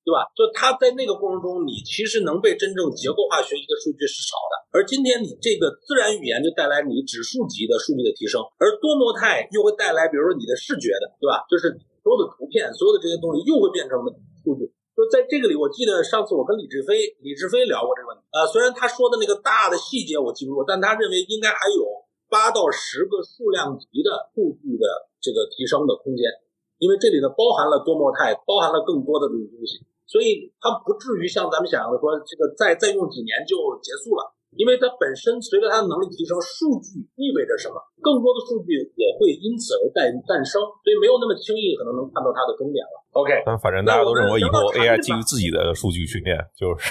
[0.05, 0.25] 对吧？
[0.33, 4.53] 就它在那个过程中，你其实能被真正结构化学习的数据是少的。
[4.73, 11.45] 而今天你这个自然语言就带来你指数级的数据的提升，而多模态又会带来，比如说你的视觉的，对吧？
[11.51, 11.69] 就是
[12.03, 13.99] 所有的图片，所有的这些东西又会变成
[14.43, 14.71] 数据。
[14.97, 18.23] 就在这个里，我记得上次我跟李志飞、李志飞聊过这个问题。
[18.33, 21.83] 呃，虽然他说的那个大的细节我记不住，但他认为应该还有
[22.29, 24.87] 八到十个数量级的数据的
[25.21, 26.29] 这个提升的空间，
[26.81, 33.55] 因为这里呢包含了多模态，包含了更多的这种东西，所以它不至于像咱们想象的说，这个再再用几年就
[33.85, 34.33] 结束了。
[34.59, 37.79] 因为它本身随着它的能力提升，数据意味着什么？
[38.03, 42.99] 更多的数据也会因此而诞诞生，所以没有那么轻易可能能看到它的终点了。
[43.15, 46.91] OK，但反正大家都认为以后 AI 基于自己的数据训练，就是，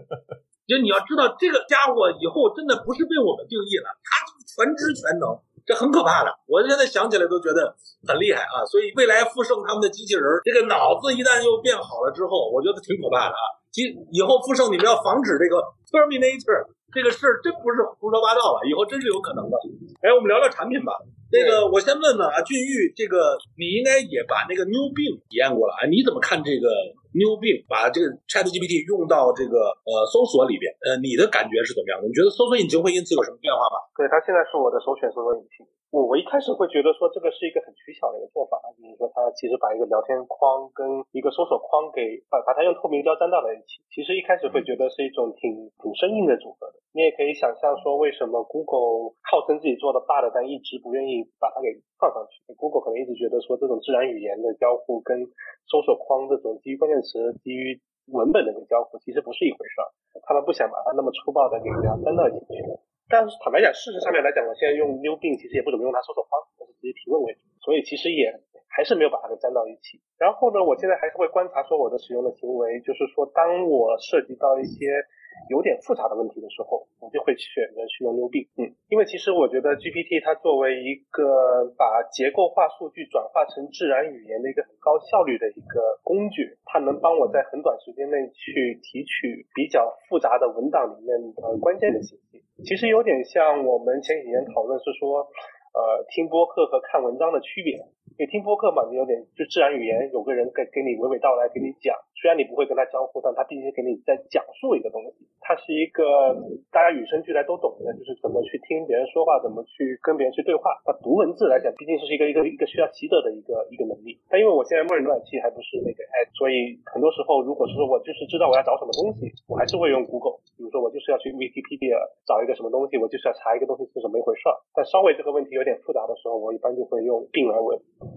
[0.64, 5.36] 就你要知道这个家伙以后真的不是被我们定义了，它全知全能，
[5.66, 6.30] 这很可怕的。
[6.46, 7.74] 我现在想起来都觉得
[8.06, 8.64] 很厉害啊！
[8.70, 13.42] 所以未来复盛他们的机器人，这个脑子一旦又变好了之后，我觉得挺可怕的啊。
[13.76, 15.60] 其以后复盛你们要防止这个
[15.92, 16.72] Terminator。
[16.96, 19.54] 这个事儿真不是胡说八道了，以后真是有可能的。
[20.00, 20.96] 哎，我们聊聊产品吧。
[21.28, 25.84] 那个，我先问问啊，俊玉，这个你应该也把那个 New Bing 体验过了啊？
[25.92, 26.72] 你怎么看这个
[27.12, 30.72] New Bing 把这个 Chat GPT 用到这个呃搜索里边？
[30.88, 32.08] 呃，你的感觉是怎么样的？
[32.08, 33.76] 你觉得搜索引擎会因此有什么变化吗？
[33.92, 35.68] 对，它现在是我的首选搜索引擎。
[35.96, 40.84] 我我一开始会觉得说这个是一个很取巧的一个做法，就是说它其实把一个聊天框跟
[41.16, 46.76] 一个搜索框给把把它用透明胶粘到了一起，其实一开始会觉得是一种挺挺生硬的组合的。
[46.92, 55.24] 你也可以想象说，为什么 Google 号称自己做的 Bard，但一直不愿意把它给放上去？Google 可能一直觉得说这种自然语言的交互跟
[55.64, 57.80] 搜索框这种基于关键词、基于
[58.12, 59.88] 文本的这个交互其实不是一回事儿，
[60.28, 62.60] 他们不想把它那么粗暴的给它粘到一起去。
[63.08, 68.32] 但是坦白讲，事实上面来讲，我现在用 New Bing 其实也不怎么用它搜索框，而是直接提问为主，所以其实也
[68.66, 70.00] 还是没有把它给粘到一起。
[70.18, 75.04] 然后呢，我现在还是会观察说我的使用的行为，就是说当我涉及到一些。
[75.48, 78.48] 有点复杂的问题的时候，我就会选择去用 New Bing。
[78.56, 92.42] 嗯，因为其实我觉得 GPT 它作为一个把结构化数据转化成自然语言的一个很高效率的一个工具，它能帮我在很短时间内去提取比较复杂的文档里面的关键的信息。
[92.64, 95.28] 其实有点像我们前几年讨论是说，
[95.74, 97.78] 呃，听播客和看文章的区别。
[98.18, 101.92] 你听播客嘛，你有点就自然语言，有个人给给你娓娓道来，给你讲。
[102.16, 105.28] 虽然你不会跟他交互，但他必须给你在讲述一个东西。
[105.44, 106.32] 它是一个
[106.72, 110.80] 大家与生俱来都懂的，就是怎么去听别人说话，怎么去跟别人去对话。
[110.86, 114.16] 那读文字来讲，毕竟是一个一个一个需要习得的一个一个能力。
[114.32, 120.40] 但因为我现在默认浏览器还不是那个哎，所以很多时候如果是说我就是知道我要找什么东西，我还是会用 Google。
[120.56, 124.56] 比如说我就是要去 Wikipedia 找一个什么东西，我就是要查一个东西是什么一回事儿。
[124.72, 127.76] 但稍微这个问题有点复杂的时候，我一般就会用病来问。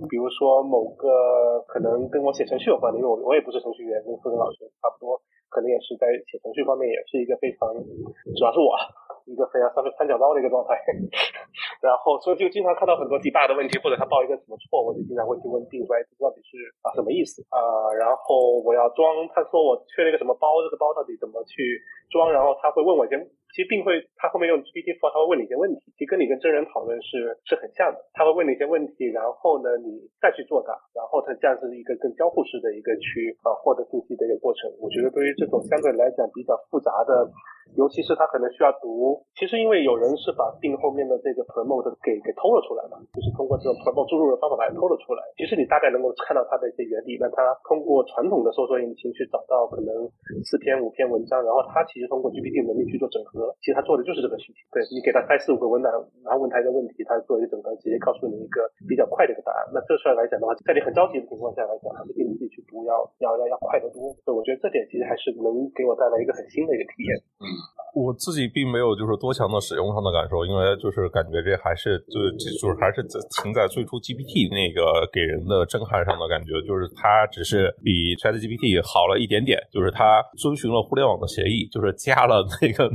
[0.09, 5.19] 比如说某个可能跟我写程序有关的，因为我我也不是程序员，跟傅森老师差不多，
[5.49, 7.71] 可能也是在写程序方面也是一个非常，
[8.36, 8.75] 主要是我
[9.30, 10.75] 一个非常三三角刀的一个状态。
[11.80, 17.59] 然后所以就经常看到很多 debug 的问题，或者他报一个什么错，我就经常会去问病说，哎，这到底是啊什么意思啊？
[17.95, 21.80] 然后我要装，他说我缺了一个什么包，这个包到底怎么去
[22.11, 22.32] 装？
[22.32, 23.15] 然后他会问我一些。
[23.50, 27.97] 其实并会，他后面用 GPT Four 他会问你一些问题，其实跟你跟真人讨论是是很像的。
[28.14, 34.70] 他会问你一些问题，然后呢，你再去作答，然后它这样是一个更交互式的一个去啊获得信息的一个过程。
[34.80, 37.26] 我觉得对于这种相对来讲比较复杂的，
[37.76, 45.22] 尤其是他可能需要读，其实因为有人是把病后面的这个 promote 给给偷了出来嘛，就是通过这种 promote 注入的方法把它偷了出来。
[45.38, 49.93] 其实你大概能够看到它的一些原理，那它通过传统的搜索引擎去找到可能
[50.43, 53.53] 四篇五篇文章，然后他其实通过 GPT 能力去做整合。
[53.61, 55.91] 其实他做的就是这个事情，对你给他开四五个文档，
[56.26, 59.67] 然后问他一个问题，他做一个整合，直接告诉你一个比较快的一个答案。
[59.74, 64.11] 那这事儿来讲的话，在你很着急的情况下来讲，还是比你自己去读要要要要快得多。
[64.26, 67.11] 所以我觉得这点其实还是能给我带来一个很新的一个体验。
[67.39, 67.45] 嗯，
[67.95, 72.32] 我自己并没有就是多强的使用上的感受，因为就是感觉这还是就是
[72.62, 82.91] 就是还是在停在最初 GPT 那个给人的震撼上的感觉，就是它只是比 Chat GPT 好了一点点，就是它遵循了互联网的协议，就是加了那个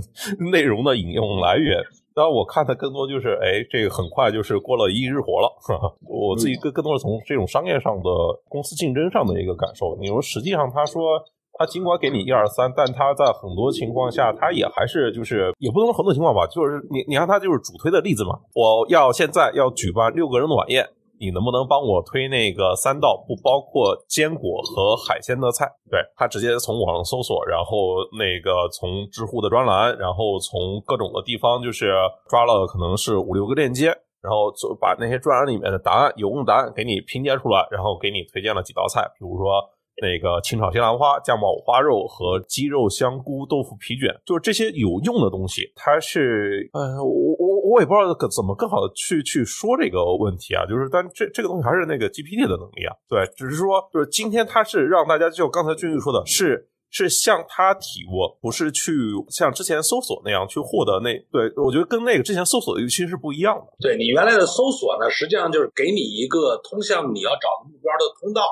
[0.53, 0.85] 内容。
[0.85, 1.81] 的引用来源，
[2.15, 5.49] 当然我看的更多就是，哎，这个很快就是过了一亿日活了。
[6.07, 8.11] 我自己更更多是从这种商业上的
[8.51, 9.97] 公司竞争上的一个感受。
[9.99, 11.23] 你说实际上，他说
[11.59, 20.89] 他尽管给你一二三，但他在很多情况下，他也还是就是也不能说很多情况吧，就是你你看他就是主推的例子嘛，我要现在要举办六个人的晚宴。
[21.21, 25.65] 你能不能帮我推那个三道不包括坚果和海鲜的菜？
[25.89, 31.95] 对他直接从网上搜索，然后那个从知乎的专栏，然后从各种的地方就是
[32.29, 33.87] 抓了可能是五六个链接，
[34.21, 39.63] 然后就把那些专栏里面的答案有用答案给你拼接出来，然后给你推荐了几道菜，比如说。
[40.03, 45.73] 那个清炒西兰花、酱爆五花肉和鸡肉香菇豆腐皮卷，就是这些有用的东西。
[45.77, 50.67] 它是，呃，我我我也不知道怎么更好的去去说这个问题啊。
[50.67, 52.95] 就是，但这这个东西还是那个 GPT 的能力啊。
[53.09, 58.93] 对，只是说，就是今天它是让大家就刚才俊玉说的，是是向他提问，不是去
[59.31, 61.15] 像之前搜索那样去获得那。
[61.31, 63.67] 对我觉得跟那个之前搜索的预期是不一样的。
[63.81, 68.43] 对你原来的搜索呢，实际上就是给你一个通向你要找的目标的通道。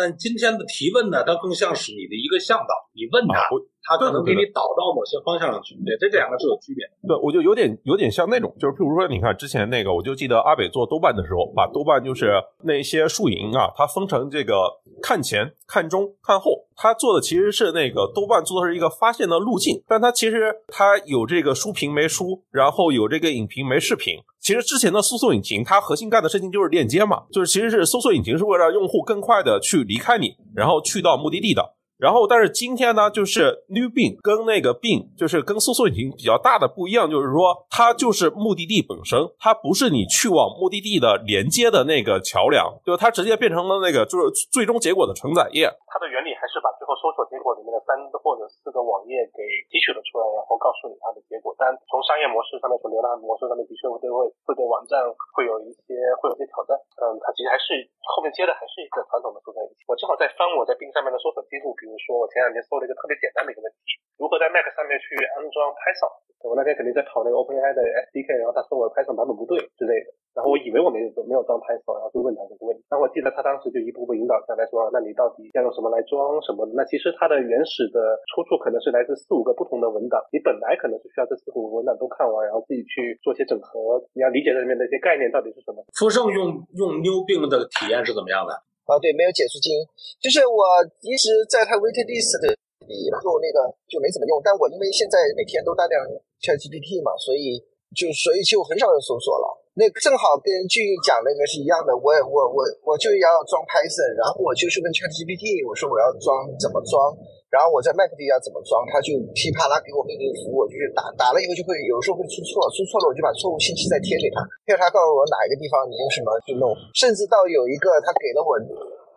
[0.00, 3.36] 但今天的提问呢，它更像是你的一个向导，你问他，
[3.82, 5.74] 他可能给你导到某些方向上去。
[5.84, 7.08] 对，这两个是有区别的。
[7.08, 12.32] 对，我就有点有点像那种，就是譬如说，你看之前那个，我就记得阿北做豆瓣的时候，把豆瓣就是
[12.64, 14.54] 那些树营啊，它分成这个
[15.02, 16.66] 看前、看中、看后。
[16.82, 24.14] 他做的其实是那个豆瓣做的是一个发现的路径，但他其实他有这个书评没书，然后有这个影评没视频。
[24.40, 31.74] 其实之前的搜索引擎，它核心干的事情就是链接嘛，就是其实是搜索引擎是为了让用户更快的去离开你，然后去到目的地的。
[32.00, 45.70] 然后，但是今天呢，就是 New Bing 跟那个 Bing，就是跟搜索引擎比较大的不一样，就是说它就是目的地本身，它不是你去往目的地的连接的那个桥梁，就它直接变成了那个就是最终结果的承载页。
[45.86, 49.40] 它的原理还把最后搜索结果里面的三或者四个网页给
[49.70, 51.54] 提取了出来，然后告诉你它的结果。
[51.56, 54.98] 但从商业模式上面，从流量模式上面，的确会对会会对网站
[55.32, 56.74] 会有一些会有些挑战。
[56.98, 59.86] 嗯，它其实还是后面接的还是一个传统的搜索引擎。
[59.86, 61.94] 我正好在翻我在钉上面的搜索记录，比如。
[62.00, 66.08] 说我前两天搜了一个特别简单的一个问题，如何在 Mac 上面去安装 Python？
[66.48, 72.80] 我那天肯定在跑那个 OpenAI 的 SDK，然后他说我 Python 版本不对之类的，然后我以为我没有没有装 Python，然后就问他这个问题。
[72.88, 76.66] 然后我记得他当时就一步步引导下来说，那你到底要用什么来装什么？
[76.74, 85.78] 那其实它的原始的出处可能是来自四五个不同的文档，你本来可能是需要这四五个文档都看完，然后自己去做些整合，你要理解这里面的一些概念到底是什么。
[85.94, 88.50] 富盛用用 New Bing 的体验是怎么样的？
[88.90, 89.78] 啊，对，没有减速金，
[90.18, 92.42] 就是我一直在它 wait list
[92.90, 96.02] 里做那个就没怎么用，但我因为现在每天都大量
[96.42, 97.62] ChatGPT 嘛，所以
[97.96, 99.46] 就所以就很少人搜索了。
[99.78, 107.14] 那正好跟俊玉讲那个是一样的，我我我我就要装 Python，然后我就是问 ChatGPT，我说我要装怎么装。
[107.50, 118.54] 然后我在 Mac 里要怎么装，他就噼啪啦给我命令符，我就去打，打了以后就会有时候会出错，出错了我就把错误信息再贴给他，贴他告诉我哪一个地方你用什么去弄，甚至到有一个他给了我，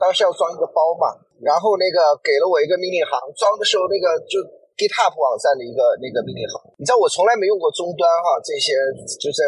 [0.01, 1.13] 当时要装一个包嘛，
[1.45, 4.37] 然后那个给了我一个命令行，装的时候那个就。
[4.73, 8.73] GitHub 网站的一个那个命令行，你知道我从来没用过终端哈，这些
[9.21, 9.45] 就在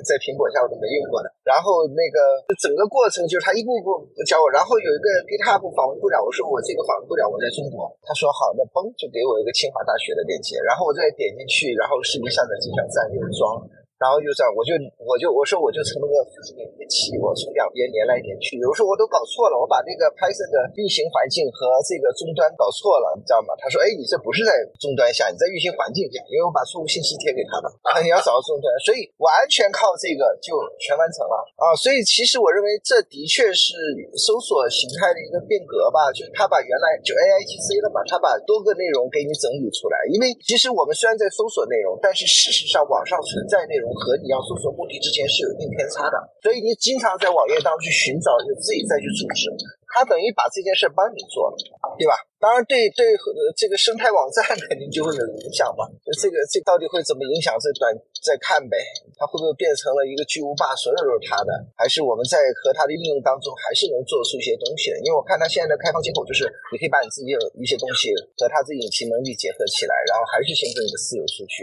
[0.00, 1.28] 在苹果下我都没用过的。
[1.44, 7.84] 然后那个整个过程就是他一步一步教我，然后有一个 GitHub 访问不了，我说我这个访问不了，我在中国。
[8.00, 13.60] 他说好，那嘣就给我一个清华大学的链接，然后我再点进去，然后视频下载这条站又装。
[14.02, 18.58] 然后就这样，我就我就我说我就从那个复制粘贴器，我从两边连来连去。
[18.58, 23.54] 有时候我都搞错了，我把那个 Python 的运行环境和这个终端搞错了，你知道吗？
[23.62, 24.50] 他说：“哎，你这不是在
[24.82, 27.70] 终端下，你在运行环境下，因为我把错误信息贴给他了，
[28.02, 31.70] 你要找到终端，所以完全靠这个就全完成了啊。
[31.78, 33.78] 所以其实我认为这的确是
[34.18, 39.94] 搜索形态的一个变革吧，就是他把原来就 AI GC 了嘛，他把多个内容给你整理出来。
[40.10, 43.91] 因为其实我们虽然在搜索内容，但是事实上网上存在内容。
[43.94, 49.48] 和你要搜索目的之间是有一定偏差的，所以你经常在网页当中去寻找，就自己再去组织，
[49.92, 51.56] 它等于把这件事帮你做了，
[51.98, 52.14] 对吧？
[52.42, 53.06] 当然，对对
[53.54, 55.86] 这个生态网站 肯定就会有影响嘛。
[56.18, 57.54] 这个这到底会怎么影响？
[57.62, 58.74] 这短再看呗，
[59.14, 61.54] 它会不会变成了一个巨无霸，所有都是它的？
[61.78, 64.98] 还是我们在和它的应用当中，还是能做出一些东西的？
[65.06, 71.62] 因为我看它现在的开放接口，就是你可以把你自己的一些东西和它这引擎能力结合起来，然后还是形成一个私有数据。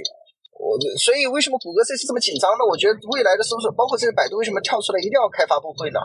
[0.69, 2.61] 我所以为什么谷歌这次这么紧张呢？
[2.69, 5.99] 我觉得未来的搜索，包括这个百度为什么跳出来一定要开发布会呢？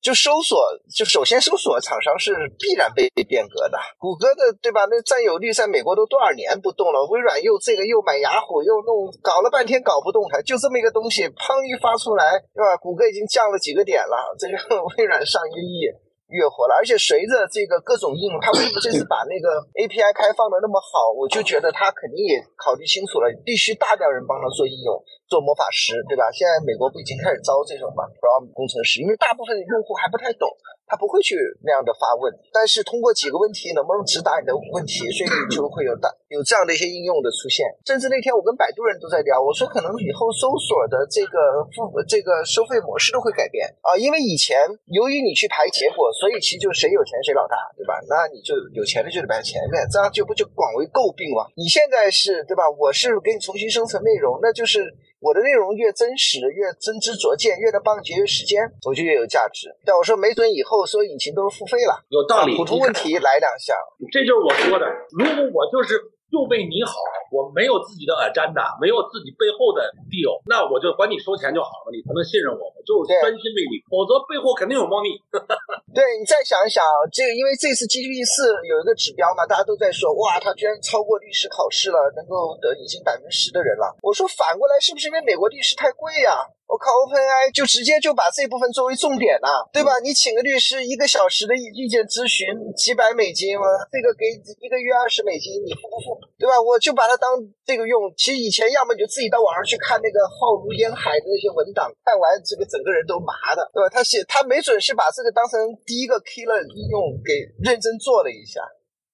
[0.00, 0.56] 就搜索，
[0.94, 3.76] 就首先搜索厂商是必然被变革的。
[3.98, 4.86] 谷歌的对吧？
[4.88, 7.04] 那占有率在美国都多少年不动了？
[7.10, 12.78] 微软又这个又买雅虎又弄，搞了半天搞不动，还就这么一个东西，砰一发出来，对吧？
[12.78, 14.54] 谷歌已经降了几个点了，这个
[14.96, 16.07] 微软上一个亿。
[16.28, 21.08] 越活了，而且随着这个各种应用，他为什么这次把那个 API 开放的那么好？
[21.16, 24.92] 我就觉得他肯定也考虑清楚了，必须大量人帮他做应用，
[25.24, 26.28] 做魔法师，对吧？
[26.32, 30.44] 现在美国不已经开始招这种嘛 p r o m 工程师，因为大部分的用户还不太懂。
[30.88, 32.32] 他不会去那样的发问。
[32.52, 37.68] 但是通过几个问题能不能直达你的问题，所以就会有大有这样的一些应用的出现。
[37.84, 44.56] 甚至那天我跟百度人都在聊，我说可能以后搜索的这个付这个收费模式都会改变啊，因为以前
[44.88, 48.00] 由于你去排结果，所以其实就谁有钱谁老大，对吧？
[48.08, 51.44] 那你就有钱的就得排前面，这样就不就广为诟病嘛？
[51.54, 52.64] 你现在是对吧？
[52.78, 59.74] 我是给你重新生成内容，那就是我的内容越真实、越真知灼见，越能帮你节约时间，我就越有价值。
[59.84, 62.56] 但我说没准以后所有引擎都是付费了，有道理。
[62.56, 63.74] 普通问题来两下，
[64.12, 64.86] 这就是我说的。
[65.10, 65.98] 如果我就是
[66.28, 66.92] 就为你好，
[67.32, 69.80] 我没有自己的 agenda，没有自己背后的
[70.12, 75.16] deal，那我就管你收钱就好了，你才能信任我，我就专心为你，否则背后肯定有猫腻。
[75.96, 83.96] 对你再想一想，这个因为这次 GPT 四有一个指标嘛，大家都在说，哇，他居然超过律师考试了，能够得已经百分之十的人了。
[84.04, 86.44] 我说反过来，是不是因为美国律师太贵呀？
[86.68, 89.96] 我靠，OpenAI 就直接就把这部分作为重点了，对吧？
[90.04, 92.44] 你请个律师一个小时的意意见咨询
[92.76, 93.64] 几百美金吗？
[93.88, 94.28] 这个给
[94.60, 96.20] 一个月二十美金，你付不付？
[96.36, 96.60] 对吧？
[96.60, 98.12] 我就把它当这个用。
[98.20, 103.88] 其实以前要么你就自己到网上去看那个浩如烟海的那些文档，看完这个整个人都麻的，对吧？
[103.88, 105.56] 他写他没准是把这个当成
[105.88, 107.32] 第一个 killer 应用给
[107.64, 108.60] 认真做了一下。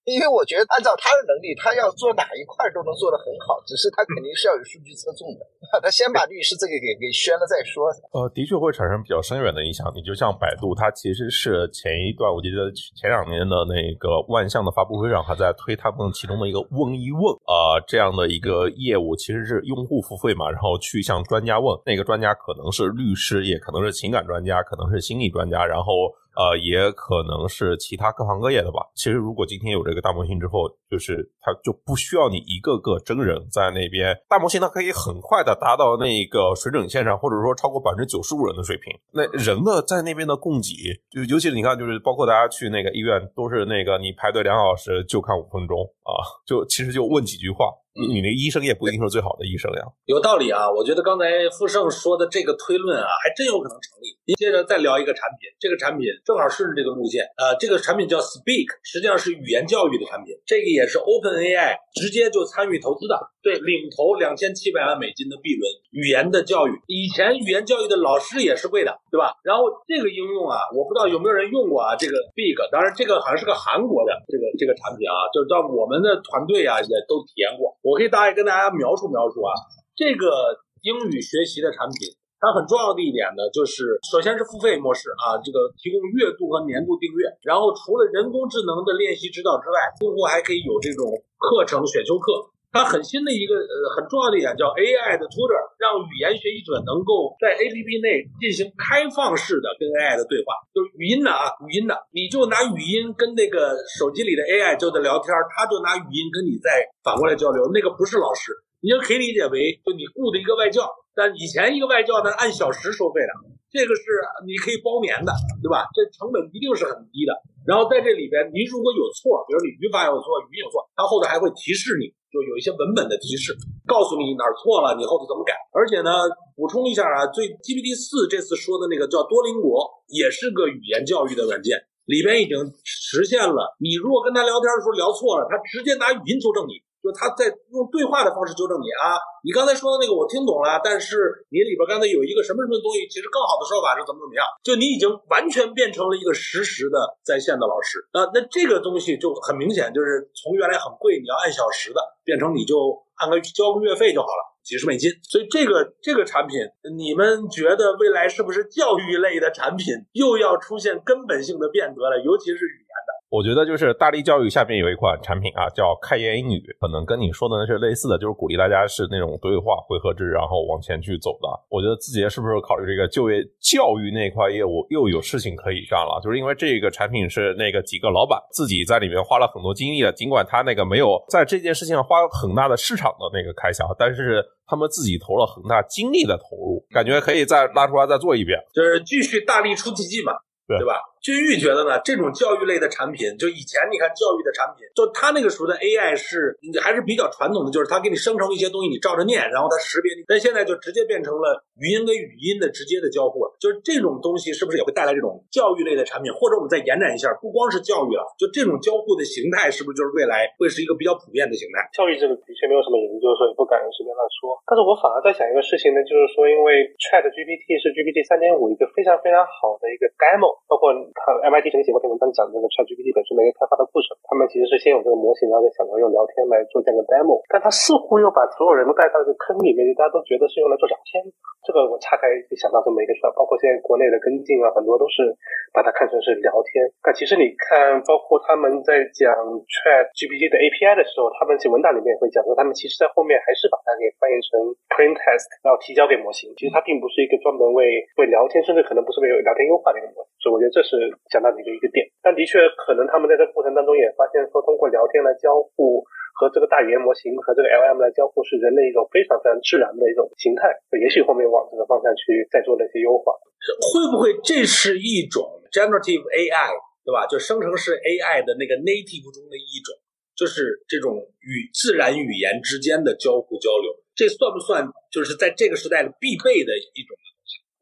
[0.05, 5.41] 因为我觉得，按照他的能力，他要做哪一块都能做得很好，只是他肯定是要有数据侧重的。
[5.83, 7.89] 他先把律师这个给给宣了再说。
[8.13, 9.91] 呃，的确会产生比较深远的影响。
[9.97, 26.13] 你就像百度，它其实是前一段，我记得前两年的那个万象的发布会上，还在推他们其中的一个问一问啊这样的一个业务，其实是用户付费嘛，然后去向专家问，那个专家可能是律师，也可能是情感专家，可能是心理专家，然后。
[26.37, 28.80] 呃，也可能是其他各行各业的吧。
[28.95, 38.93] 其实，如果今天有这个大模型之后，就是它就不需要你一个个真人在那边，大模型它可以很快的达到那个水准线上，或者说超过百分之九十五人的水平。
[39.12, 40.74] 那人的在那边的供给，
[41.11, 46.12] 就尤其是你看，就是包括大家去那个医院，都是那个你排队两小时就看五分钟啊，
[46.47, 47.66] 就其实就问几句话。
[47.95, 50.67] 你你那医生也不一定是最好的医生呀，有道理啊！
[50.69, 54.19] 我觉得刚才富盛说的这个推论啊，还真有可能成立。
[54.27, 63.15] 您接着再聊一个产品，这个产品正好顺着这个路线啊，这个产品叫 Speak，实际上是语言教育的产品，这个也是 OpenAI 直接就参与投资的，
[63.47, 65.63] 对，领投两千七百万美金的 B 轮
[65.95, 66.75] 语言的教育。
[66.91, 69.39] 以前语言教育的老师也是贵的，对吧？
[69.47, 77.71] 然后这个应用啊，我不知道有没有人用过啊，这个 Big，当然这个好像是个韩国的这个这个产品啊，就是到我们的团队啊也都体验过。
[77.85, 79.53] 我可以大概跟大家描述描述啊，
[79.93, 82.09] 这个英语学习的产品，
[82.41, 91.05] 它很重要的一点呢，就是首先是付费模式啊，这个提供月度和年度订阅，然后除了人工智能的练习指导之外，用户还可以有这种
[91.37, 92.54] 课程选修课。
[92.75, 108.51] 它很新的一个呃很重要的一点叫 AI 的 Tutor，让语言学习者能够在 APP 内进行开放式的跟 AI 的对话，就语音的啊，语音的，你就拿语音跟那个手机里的 AI 就在聊天，他就拿语音跟你再反过来交流，那个不是老师，
[108.83, 114.03] 你就可以理解为就你雇的一个外教，但以前一个外教呢按小时收费的，这个是
[114.51, 115.31] 你可以包年的，
[115.62, 115.87] 对吧？
[115.95, 117.39] 这成本一定是很低的。
[117.70, 122.11] 然后在这里边，你如果有错，比如你语法有错，语音有错，它后头还会提示你。
[122.35, 123.55] 就有一些文本的提示，
[123.87, 125.55] 告诉你哪儿错了，你后头怎么改。
[125.70, 126.11] 而且呢，
[126.59, 131.78] 补充一下啊，最 GPT 四这次说的那个叫多邻国，也是个语言教育的软件，
[132.11, 133.78] 里边已经实现了。
[133.78, 136.82] 你如果跟他聊天的时候聊错了，他直接拿语音纠正你。
[137.05, 144.41] 就他在用对话的方式纠正你啊，你刚才说的那个我听懂了，但是你里边刚才有一个什么什么东西，其实更好的说法是怎么怎么样？
[144.65, 152.75] 就你已经完全变成了一个实时的在线的老师啊，那这个东西就很明显，就是从原来很贵，你要按小时的，变成你就
[153.21, 155.13] 按个交个月费就好了，几十美金。
[155.29, 156.57] 所以这个这个产品，
[156.97, 162.17] 你们觉得未来是不是教育类的产品又要出现根本性的变革了？
[162.25, 163.13] 尤其是语言的。
[163.35, 171.49] 我觉得就是大力教育下面有一款产品啊，叫开言英语，可能跟你说的那是类似的，就是鼓励大家是那种对话回合制，然后往前去走的。
[171.68, 176.20] 我觉得字节是不是考虑这个就业教育那块业务又有事情可以干了？
[176.22, 190.35] 就是因为这个产品是那个几个老板自己在里面花了很多精力的，尽管他那个没有在这件事情上花很大的市场的那个开销，但是他们自己投了很大精力的投入，感觉可以再拉出来再做一遍，就是继续大力出奇迹嘛，
[190.68, 190.95] 对吧？
[191.25, 196.53] 君玉觉得呢，这种教育类的产品，就以前你看教育的产品，就他那个时候的 AI 是
[196.85, 200.20] 还是比较传统的，就是他给你生成一些东西，你照着念，然后他识别你。
[200.29, 203.41] 但现在就直接变成了语音跟语音的直接的交互。
[203.57, 206.29] 就是这种东西是不是也会带来这种教育类的产品？
[206.29, 211.89] 或者我们再延展一下，不光是教育了，就这种交互的形态是不是就是未来会是一个比较普遍的形态？
[211.97, 214.61] 教育这个的确没有什么研究，所以不敢随便乱说。
[214.68, 224.19] 但是我反而在想一个事情呢，就是说，因为 Chat GPT 是 GPT 三点五一个非常非常好的一个 demo，包括看 MIT 曾经写过篇文章讲这个 ChatGPT 本身的一个开发的过程。
[224.27, 227.39] 他们其实是先有这个模型，然后再想着用聊天来做这样的 demo。
[227.47, 231.23] 但他似乎又把所有人都带到这个坑里面，大家都觉得是用来做聊天。
[231.65, 235.33] 这个我岔开就想到这么一个事儿，包括现在国内的跟进啊，很多都是
[235.73, 236.85] 把它看成是聊天。
[237.01, 239.33] 但其实你看，包括他们在讲
[239.65, 244.61] ChatGPT 的 API 的时候，他们其文档里面也会讲说，他们其实在后面还是把它给翻译成
[244.93, 246.53] plain text，然后提交给模型。
[246.61, 250.34] 其实它并不是一个专门为为聊天，甚至可能不是为聊天优化的一个模型。
[250.45, 250.93] 所以我觉得这是
[251.33, 252.05] 讲到你的一个点。
[252.21, 256.05] 但的确，可能他们在这个过程当中也发现说，通过聊天来交互
[256.37, 260.69] 和这个大语言模型和这个 LM 来交互，是人类一种非常非常自然的一种形态。
[261.01, 263.33] 也许后面往这个方向去再做那些优化，
[263.81, 266.77] 会不会这是一种 generative AI，
[267.09, 267.25] 对吧？
[267.25, 269.97] 就生成式 AI 的那个 native 中的一种，
[270.37, 277.17] 就是这种与自然语言之间的交互交流，这算不算就是在这个时代的必备的一种？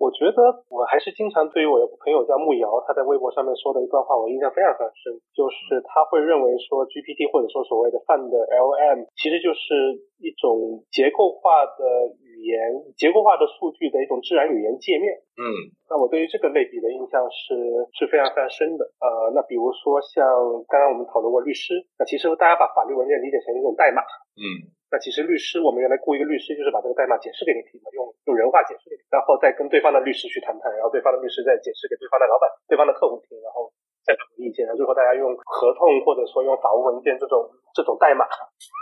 [0.02, 12.58] 我觉得我还是经常对于我的朋友叫慕瑶，他在微博上面说的一段话，我印象非常非常深，就是他会认为说 GPT 或者说所谓的泛的 LM，其实就是一种结构化的语言、
[12.98, 15.22] 结构化的数据的一种自然语言界面。
[15.38, 17.54] 嗯，那我对于这个类比的印象是
[17.94, 18.82] 是非常非常深的。
[18.98, 20.26] 呃，那比如说像
[20.66, 24.02] 刚刚我们讨论过律师，那其实大家把法律文件理解成一种代码。
[24.34, 24.66] 嗯。
[24.92, 33.72] 那其实律师，我们原来雇一个律师，就是把这个代码解释给你听嘛，用用人话解释给你，然后再跟对方的律师去谈判，然后对方的律师再解释给对方的老板、对方的客户听，然后
[34.02, 38.26] 再讨意见，然后最后大家用合同或者说用法务文件这种这种代码，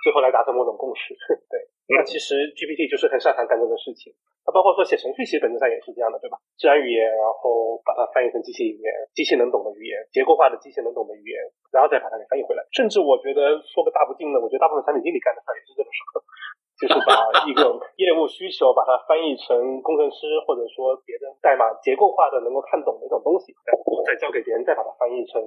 [0.02, 1.12] 最后来达成某种共识。
[1.52, 1.60] 对，
[1.92, 4.12] 那其实 GPT 就是很擅长干这个事情。
[4.44, 6.40] 那包括说写程序，其实本质上也是这样的，对吧？
[6.56, 11.36] 自然语言，然后把它翻译成机器语言，机器能懂的语言，结构化的机器能懂的语言。
[11.70, 16.24] 然后再把它给翻译回来，甚至我觉得说个大不敬的，我觉得大部分产品经理干的事儿也是这个事儿，
[16.80, 17.12] 就是把
[17.44, 17.60] 一个
[18.00, 25.38] 业务需求把它翻译成工程师或者说别的代码结构化的能够看懂的一种东西，然后再交给别人，再把它翻译成，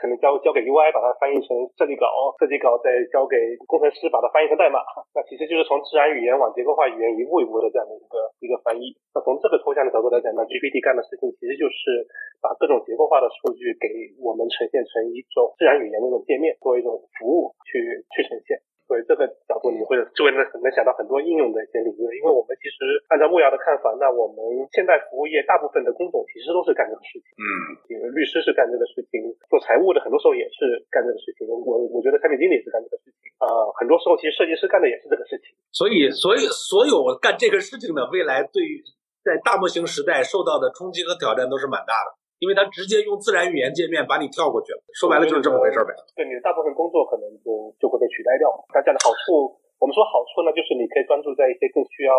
[0.00, 2.08] 可能交交给 UI 把它翻译成设计稿，
[2.40, 3.36] 设计稿再交给
[3.68, 4.80] 工程师把它翻译成代码，
[5.12, 8.96] 那其实就是从自然语言往结构化语言一步一步的这样的一个一个翻译。
[9.12, 12.08] 那从这个抽象的角度来讲，那 GPT 干的事情其实就是
[12.40, 13.88] 把各种结构化的数据给
[14.24, 15.52] 我们呈现成一种。
[15.60, 17.76] 自然语言那种界面，作为一种服务去
[18.16, 18.56] 去呈现，
[18.92, 22.04] 所以这个角度你会就会能能想到很多应用的一些领域。
[22.20, 24.36] 因为我们其实按照木瑶的看法，那我们
[24.68, 27.32] 现在服务业大部分的工种其实都是干这个事情。
[27.40, 31.48] 嗯，律师是干这个事情，做财务的很多时候也是干这个事情。
[31.48, 31.56] 我
[31.88, 33.48] 我觉得产品经理是干这个事情啊，
[33.80, 35.56] 很多时候其实设计师干的也是这个事情。
[35.72, 38.84] 所以，所以所有干这个事情的未来，对于
[39.24, 42.20] 在大模型时代受到的冲击和挑战都是蛮大的。
[42.42, 45.94] 因为它直接用自然语言界面把你跳过去了，说白了就是这么回事呗。
[46.18, 48.50] 对，你的大部分工作可能就就会被取代掉。
[48.74, 52.10] 它这样的好处，我们说好处呢，就是你可以专注在一些更需要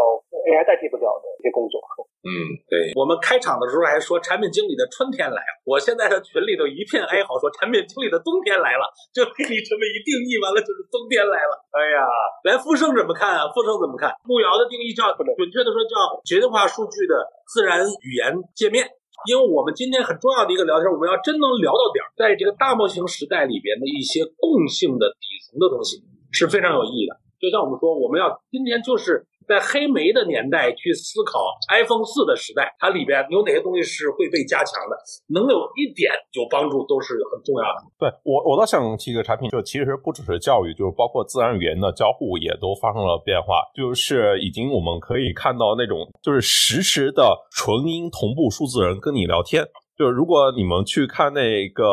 [0.47, 1.75] AI 代替不了的一些工作。
[2.23, 2.31] 嗯，
[2.71, 2.95] 对。
[2.95, 11.53] 我们开场的时候还说产品经理的春天来了，我现在的群里头一片哀嚎，说产品经理的冬天来了，就给你这么一定义，完了就是冬天来了。
[11.75, 11.99] 哎呀，
[12.47, 13.51] 来富盛怎么看啊？
[13.51, 14.15] 富盛怎么看？
[14.23, 18.87] 木瑶的定义叫，准确的说叫决定化数据的自然语言界面。
[19.29, 27.17] 因为我们今天很重要的一个聊天，我们要真能聊到点儿，在这个大模型时代里边的一些共性的底层的东西是非常有意义的。
[27.39, 29.27] 就像我们说，我们要今天就是。
[29.47, 31.39] 在黑莓的年代去思考
[31.69, 34.95] iPhone 四的时代，它里边有哪些东西是会被加强的，
[35.27, 37.79] 能有一点有帮助都是很重要的。
[37.99, 49.65] 对我，我倒想提一个产品，就其实不只是教育，就是包括自然语言的交互也都发生了变化，就是已经我们可以看到那种就是实时的纯音同步数字人跟你聊天，
[49.97, 51.83] 就是如果你们去看那个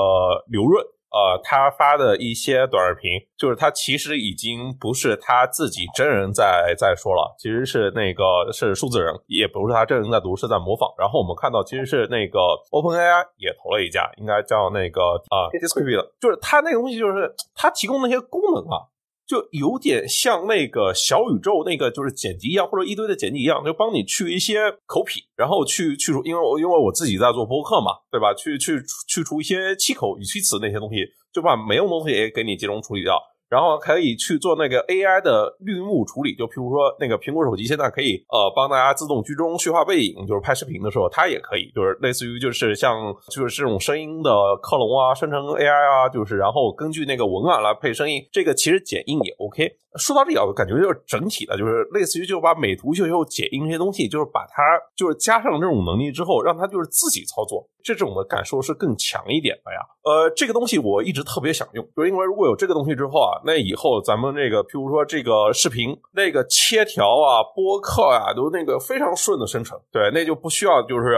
[0.48, 0.84] 刘润。
[1.10, 10.88] 呃，他发的一些短视频，就是他其实已经不是他自己真人在在说了，其实是那个是数字人，也不是他真人在读，是在模仿。
[10.96, 12.38] 然后我们看到，其实是那个
[12.70, 18.86] OpenAI 也投了一家，应该叫那个啊 Descript，就是他那个东西，就是他提供那些功能啊。
[19.30, 28.34] 就有点像那个小宇宙那个就是剪辑一样，或者一堆的剪辑一样，就帮你去一些口癖，然后去去除，因为我因为我自己在做播客嘛，对吧？
[28.34, 33.22] 去去去除一些气口、语气词那些东西，就把没用东西也给你集中处理掉。
[33.50, 44.30] 然后可以去做那个 AI 的绿幕处理，就譬如说那个苹果手机现在可以呃帮大家自动居中虚化背影，就是拍视频的时候它也可以，就是类似于就是像就是这种声音的
[44.62, 49.76] 克隆啊、生成 AI 啊，就是然后根据那个文案来配声音，这个其实剪映也 OK。
[49.98, 54.62] 说到这里，我感觉就是整体的，就是类似于就把美图秀秀剪映这些东西，就是把它
[54.94, 59.80] 就是加上这种能力之后，让它就是自己操作，这种的感受是更强一点的呀。
[60.04, 63.40] 呃，这个东西我一直特别想用，就因为如果有这个东西之后啊。
[63.44, 71.16] 那以后咱们这个，譬如说这个视频，那个切条啊、播客啊，都那个非常顺的生成，对，那就不需要就是。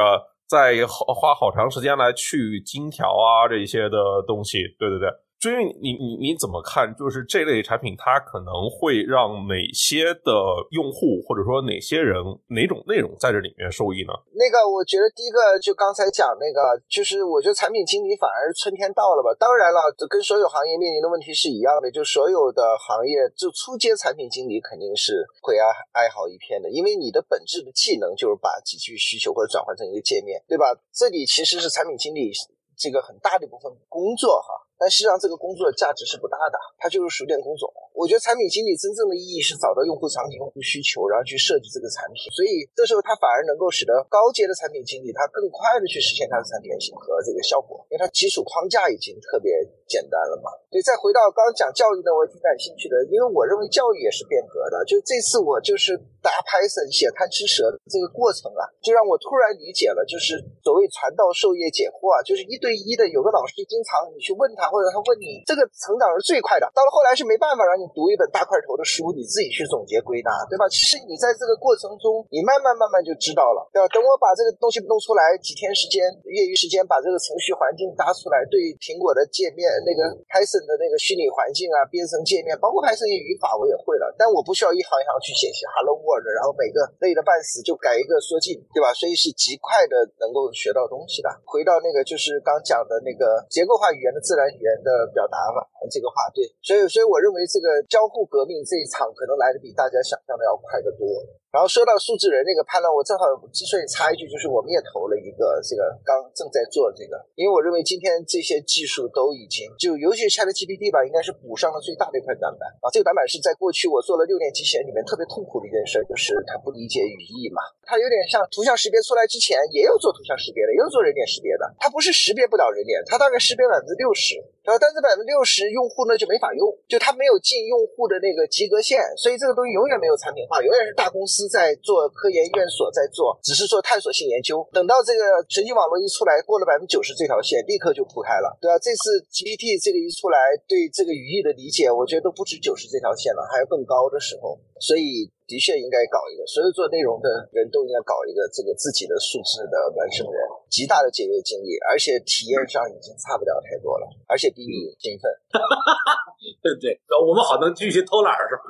[0.48, 4.58] 再花好长时间来去精调啊这些的东西。
[4.78, 5.08] 对对对。
[5.42, 6.86] 所以你你你怎么看？
[6.94, 10.30] 就是这类产品，它可能会让哪些的
[10.70, 12.14] 用户，或者说哪些人，
[12.54, 14.14] 哪种内容在这里面受益呢？
[14.38, 19.34] 那个，我觉得第一个就刚才讲那个，就是我觉得产品经理反而春天到了吧。
[19.34, 30.70] 当然了，跟所有行业面临的问题是一样的，就所有的行业，就初阶产品经理肯定是会爱爱好一片的，因为你的本质的技能就是把几句需求或者转换成一个界面，对吧？
[30.94, 32.30] 这里其实是产品经理
[32.78, 34.70] 这个很大的一部分工作哈。
[34.82, 37.70] 但实际上，这个工作的价值是不大的，它就是熟练工种。
[37.94, 42.26] 我觉得产品经理真正的意义是找到用户场景、用户需求，然后去设计这个产品。
[42.34, 49.54] 所以这时候，它反而能够使得高阶的产品经理他更快的去实现他的产品型和这个效果，因为它基础框架已经特别
[49.86, 50.50] 简单了嘛。
[50.66, 54.82] 所以再回到刚刚讲教育的，我也挺感兴趣的，因为我认为教育也是变革的。
[54.82, 55.94] 就这次我就是
[56.24, 64.71] 打 Python 写贪吃蛇的这个过程啊，就让我突然理解了，就是所谓传道授业解惑啊，就是一对一的有个老师经常你去问他。
[64.72, 70.64] 或者他问你这个成长是最快的，到了后来是没办法让你读一本大块头的书，你自己去总结归纳，对吧？
[70.72, 73.84] 其实你在这个过程中，你慢慢慢慢就知道了，对吧？
[73.92, 76.00] 等我把这个东西弄出来，几天时间，
[76.32, 88.94] 业余时间把这个程序环境搭出来，对苹果的界面那个 Python 的那个虚拟环境啊，编程界面，包括 Python 语法我也会了，但我不需要一行一行去写写 Hello World，然后每个累得半死就改一个缩进，对吧？
[88.94, 91.28] 所以是极快的能够学到东西的。
[91.44, 94.44] 回到那个就是刚讲的那个结构化语言的自然。
[94.52, 101.02] 语语言的表达嘛，这个话对，所以所以我认为这个交互革命这一场可能来的比大家想象的要快得多。
[101.50, 112.88] 然后说到数字人那个判断，我正好之所以插一句，就是我们也投了一个这个刚正在做这个，因为我认为今天这些技术都已经就尤其 Chat GPT 吧，应该是补上了最大的一块短板啊。
[112.88, 117.60] 这个短板是在过去我做了六年机器人里面特别痛苦的一件事，就是它不理解语义嘛。
[117.84, 124.40] 它有点像图像识别出来之前也有做图像识别的，也有做人脸识别的，它不是识别不了人脸，它大概识别百分之六十。
[124.62, 134.62] 然后，但是百分之六十用户呢就没法用，就它没有进用户的那个及格线，所以这个东西永远没有产品化，永远是大公司在做，科研院所在做，只是做探索性研究。
[134.72, 138.78] 等到这个神经网络一出来，过了百分之九十这条线，立刻就铺开了，对吧？
[138.78, 140.38] 这次 GPT 这个一出来，
[140.70, 145.30] 对这个语义的理解，我觉得都不止九十这条线了，还有更高的时候，所以。
[145.52, 150.40] 的确应该搞一个，所有做内容的人都应该搞一个这个自己的数字的孪生人，
[150.72, 155.28] 极大的节约精力，而且体验上已经差不了太多了，而且比你勤奋。
[156.64, 158.64] 对不对，我们好能继续偷懒是吧？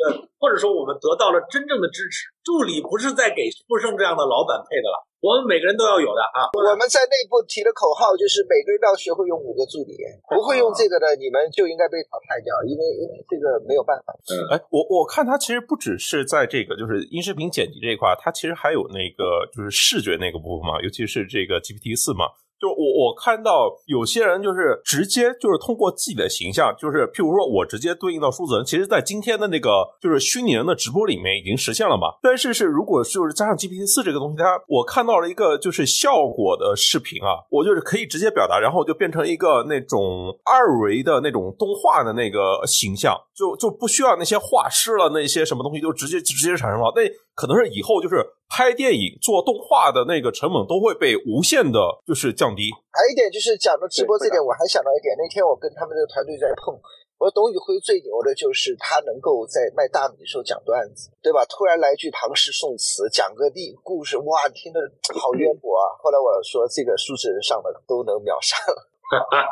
[0.40, 4.96] 或者说我们得到了真正的支持，助理不是在给富盛这样的老板配的了。
[5.22, 6.50] 我们每个人都要有的啊！
[6.50, 9.94] 我们在内部提的口号就是每个人都要学会用五个助理，
[10.26, 14.10] 不会用这个的，你们就应该被淘汰掉，因为因为这个没有办法。
[14.34, 22.26] 嗯，哎，我我看它其实不只是在这个就是音视频剪辑这一块，它其实还有那个就是视觉那个部分嘛，尤其是这个 GPT 四嘛。
[22.62, 32.14] 就我我看到有些人就是直接就是通过自己的形象，就是譬如说我直接对应到数字人，其实在今天的那个就是虚拟人的直播里面已经实现了嘛。
[32.22, 46.92] 但是是如果就是加上 GPT 四这个东西，它我看到了一个就是效果的视频啊，我就是可以直接表达，然后就变成一个那种二维的那种动画的那个形象，就就不需要那些画师了，那些什么东西就直接直接产生了。
[46.94, 47.02] 那
[47.34, 52.68] 可能是以后就是拍电影、做动画的那个成本都会被无限的，就是降低。
[52.92, 56.76] 还有一点就是讲到直播这点，我还想到一点，那天我跟他们这个团队在碰，
[57.16, 61.40] 我说董宇辉最牛的就是他能够在卖大米的时候讲段子，对吧？
[61.48, 64.80] 突然来句唐诗宋词，讲个历故事，哇，听得
[65.16, 65.96] 好渊博啊！
[66.02, 68.76] 后来我说这个数字人上的都能秒杀了，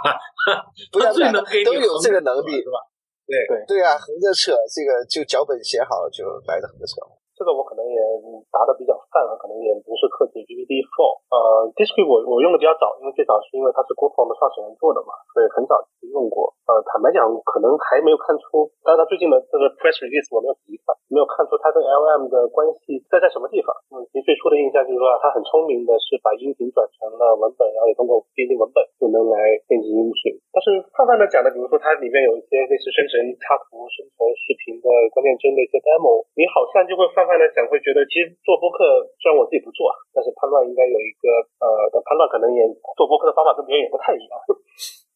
[0.93, 2.77] 不要能都有这个能力是吧？
[3.25, 7.01] 对对对啊，横着扯，这个就脚本写好就来的横着扯。
[7.41, 7.97] 这个我可能也
[8.53, 10.43] 答的比较泛了，可能也不是客气。
[10.47, 16.55] GPT Four，呃，Disc 我我用的比较早，因为最早是因为它是 Google 的创始人做的嘛，所以很早就用过。
[16.67, 23.75] 呃，坦白讲，可能还没有看出，但是它最近的这个 Press Release 我没有仔细看，没有看出它跟 LM 的关系在在什么地方。
[23.91, 30.39] 嗯，其实最初的印象就是说，它很聪明的是把音频转成了文本，然后也通过编辑文本就能来编辑音频。
[30.55, 37.23] 但是泛泛的讲的，比如说它里面有一些类似生成插图、生成视频的关键帧的一些 demo，你好像就会泛。
[37.31, 41.29] 泛的讲会觉得，其实做播客虽然我自己不做，但是判断应该有一个
[41.61, 42.65] 呃的判断，可能也
[42.97, 44.33] 做博客的方法跟别人也不太一样。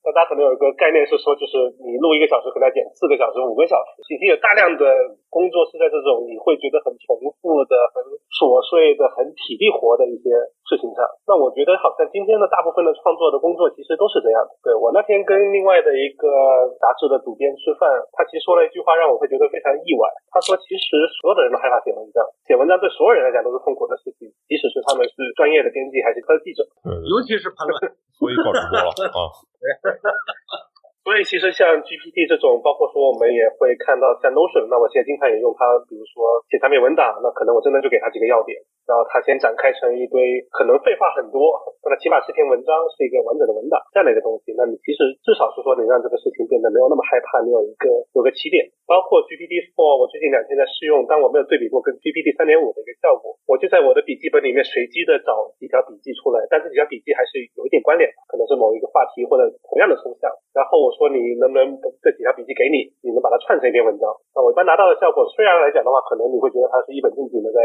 [0.04, 4.84] 那大家可能有一个概念是说，就是你录一个小时，可能要剪四个小时、五个小时，已经有大量的
[5.32, 10.28] 工作是在这种你会觉得很重复的、很琐碎的、很体力活的一些
[10.68, 11.00] 事情上。
[11.24, 14.52] 那我觉得好像今天的大部分的创作的工作其实都是这样的。
[14.60, 16.28] 对我那天跟另外的一个
[16.76, 20.04] 杂志的主编吃饭，他其实说了一句话，让我会觉得非常意外。
[20.28, 27.96] 他说，其实所有的人都害怕写文章，写文章对所有人来讲都是痛苦的事情，即使是他们是专业的编辑还是科技者，尤其是潘乱。
[28.14, 29.26] 所以搞直播了啊！
[29.64, 29.96] Right
[31.04, 38.56] 所以其实像 GPT 这种，包括说我们也会看到像 Notion，那我现在经常也用它，比如说写产品文档，那可能我真的就给它几个要点，
[38.88, 44.56] 然后它先展开成一堆可能废话很多，那起码是篇文章，是一个完整的文档这样的一个东西。
[44.56, 48.64] 那你其实至少是说能让这个事情变得没有那么害怕，你有一个有个起点。
[48.88, 53.36] 包括 GPT Four，我最近两天在试用，但我没有对比过跟 GPT 三点五的一个效果。
[53.44, 60.28] 我就在我的笔记本里面随机的找几条笔记出来，但这几条笔记还是有一点关联，可能是某一个话题或者同样的抽象。
[60.52, 64.06] 然后我说你能不能这几条笔记给你，你能把它串成一篇文章？
[64.34, 67.58] 那我一般拿到的效果，虽然来讲的话，可能你会觉得它是一本正经的在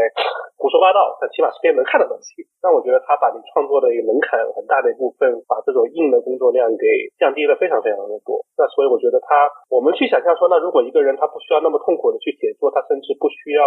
[0.58, 2.44] 胡说八道，但起码是篇能看的东西。
[2.60, 6.86] 但我觉得它把你创作的一个门槛很大的一部分，把这种硬的工作量给
[7.18, 8.42] 降低了非常非常的多。
[8.58, 13.64] 那所以我觉得它，我们去想象说，那如果一个人他不需要那么痛苦的去写作，他甚至不需要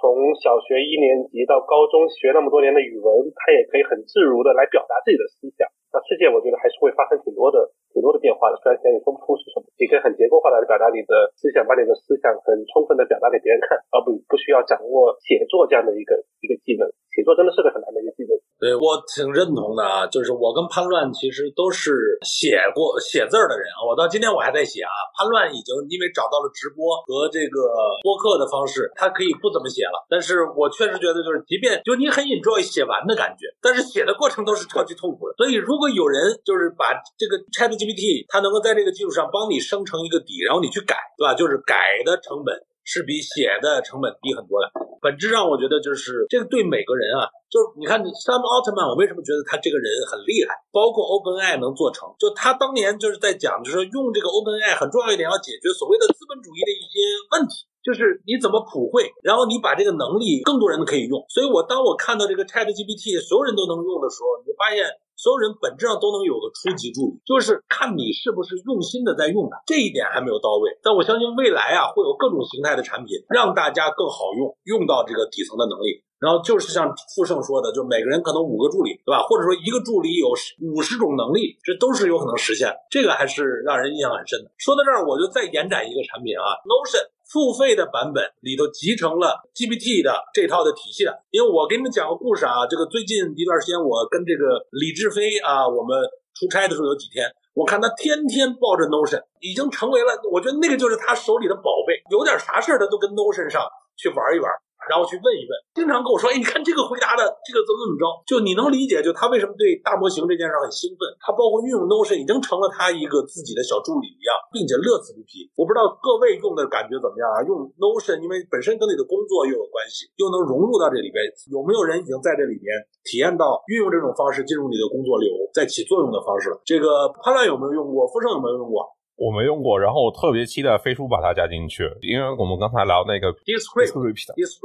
[0.00, 5.64] 从小学一年级到高中学那么多年的语文，他也可以很自如的来表达自己的思想。
[5.94, 8.58] 那世界我觉得还是会发生挺多的、很多的变化的。
[8.58, 16.90] 虽然现在也说不出是什么，你可以很结构化的来表达你的思想，把你的思想很充分的表达给别人看，而不不需要掌握写作这样的一个一个技能。
[17.14, 18.34] 写作真的是个很难的一个技能。
[18.58, 23.84] 对我挺认同的啊，就是我跟潘乱其实都是写过写字儿的人啊。
[23.86, 24.92] 我到今天我还在写啊。
[25.18, 27.60] 潘乱已经因为找到了直播和这个
[28.02, 30.06] 播客的方式，他可以不怎么写了。
[30.08, 35.34] 但是我确实觉得，就是即便就你很 enjoy 写完的感觉，但是写的过程都是超级痛苦的。
[35.36, 41.34] 所以如果有人就是把这个 Chat GPT，它能够在这个基础上帮你生成一个底，然后你去改，对吧？
[41.34, 42.54] 就是改的成本。
[42.84, 44.70] 是比写的成本低很多的。
[45.00, 50.56] 本质上，我觉得就是这个对每个人啊，就是你看 Sam Altman，我为什么觉得他这个人很厉害？
[50.72, 57.04] 包括 OpenAI 能做成，就他当年就是在讲，就是说用这个 OpenAI 很重要一点，要解决所谓的资本主义的一些
[57.36, 61.20] 问题，就是你怎么普惠，然后你把这个能力更多人可以用。
[61.28, 64.88] 所以我当我看到这个 ChatGPT 所有人都能用的时候，你就发现。
[65.16, 70.70] 所有人本质上都能有个初级助理，就是看你是不是用心的在用它，这一点还没有到位。
[70.82, 76.02] 但我相信未来啊，会有各种形态的产品，让大家更好用，用到这个底层的能力。
[76.20, 79.20] 然后就是像富盛说的，就每个人可能五个助理，对吧？
[79.28, 80.32] 或者说一个助理有
[80.72, 82.72] 五十种能力，这都是有可能实现。
[82.88, 84.50] 这个还是让人印象很深的。
[84.56, 87.04] 说到这儿，我就再延展一个产品啊，Notion。
[87.34, 95.98] 付费的版本里头集成了 GPT 的这套的体系的，因为我给你们讲个故事啊，这个最近一段时间我跟这个李志飞啊，我们
[96.38, 103.66] 出差的时候有几天，我看他天天抱着 Notion，已经成为了，我觉得那个就是他手里的宝贝，有点啥事他都跟 Notion 上
[103.98, 104.46] 去玩一玩。
[104.88, 111.04] 然后去问一问，经常跟我说，哎，你看这个回答的这个怎么怎么着，就你能理解，就他为什么对大模型这件事很兴奋。
[111.20, 115.48] 他包括运用 Notion 已经成了他一个自己的小助理一样，并且乐此不疲。
[115.56, 117.40] 我不知道各位用的感觉怎么样啊？
[117.44, 121.20] 用 Notion，因为本身跟你的工作又有关系，又能融入到这里边，
[121.50, 122.68] 有没有人已经在这里面
[123.04, 126.60] 体验到运用这种方式进入你的工作流，在起作用的方式了？
[126.64, 128.06] 这个潘乱有没有用过？
[128.08, 128.86] 富盛有没有用过？
[129.16, 133.86] 我没用过，然后我特别期待飞书把它加进去，因为我们刚才聊那个 Descript，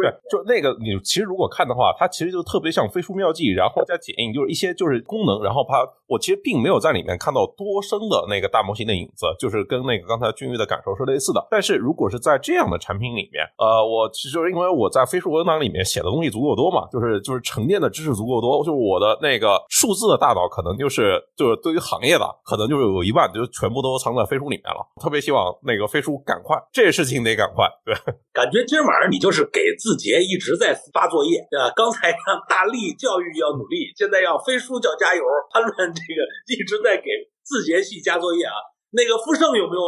[0.10, 11.46] 对，就那个你其实如果看的话，它其实就特别像飞书妙记，然后加剪映，就是一些就是功能，然后它我其实并没有在里面看到多生的那个大模型的影子，就是跟那个刚才君玉的感受是类似的。
[11.52, 24.39] 但是如果是在这样的产品里面，呃，我其实因为我在飞书文档里面写的东西足够多嘛，就是就是沉淀的知识足够多，就是我的那个数字的大脑可能就是就是对于行业的可能就是有一半就全部都藏在飞。
[24.40, 27.68] 书里面了，特别希望那个飞书赶快，这事情得赶快。
[27.86, 27.94] 对，
[28.34, 31.70] 感觉今儿晚上你就是给字节一直在发作业，对 吧？
[31.76, 35.22] 刚才让大力教育要努力，现在要飞书叫加油，
[35.54, 37.12] 潘乱这个一直在给
[37.44, 38.56] 字节系加作业啊。
[38.90, 39.86] 那个富盛有没有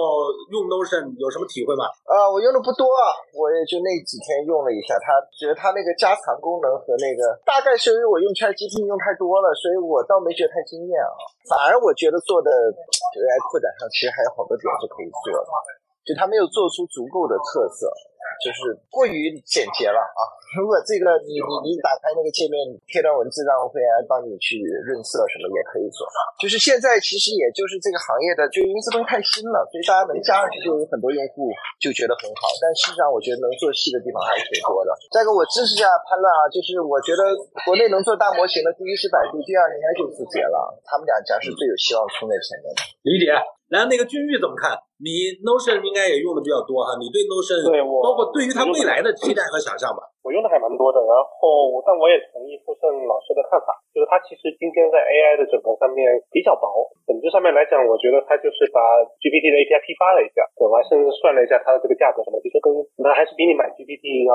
[0.53, 1.90] 用 Notion 有什么体会吗？
[2.06, 4.94] 啊，我用的不多啊，我也就那几天用了一下。
[5.02, 11.18] 他觉得他那个加长功能和那个，大概是因为我用 ChatGPT 用太多了，所以我倒没觉得太惊艳啊。
[11.49, 15.49] 反而我觉得做的 AI 扩展上其实还有好多点是可以做的，
[16.06, 17.90] 就他没有做出足够的特色。
[18.43, 20.22] 就是过于简洁了啊！
[20.60, 26.03] 如果这个你你你打开那个界面贴段文字，让会员帮你去润色什么也可以做。
[26.35, 31.48] 就是现在其实也就是这个行业的，就因为这东西太新了，所以大家能加上去就有很多用户
[31.80, 32.52] 就觉得很好。
[32.60, 34.91] 但事实上，我觉得能做细的地方还是挺多的。
[35.15, 37.31] 再一个，我支持一下潘乱啊，就是我觉得
[37.64, 40.57] 国内能做大模型的，第一是百度，第二应该就字节了。
[40.84, 42.80] 他们两家是最有希望冲在前面的。
[43.07, 43.31] 理解。
[43.72, 44.76] 来，那个俊玉怎么看？
[44.99, 50.03] 你 Notion 应该也用的比较多哈，你对 Notion 对我包括对于他未来的期待和想象吧。
[50.22, 58.80] 我用的还蛮多的，然后但我也同意傅盛老师的看法，就是它其实今天在 AI 的整合上面比较薄，本质上面来讲，我觉得它就是把
[59.18, 62.69] GPT 的 API 批发了一下，对，我还甚至算了一下它的这个价格什么，其实跟
[63.02, 64.34] 那还是比你买 GPT 要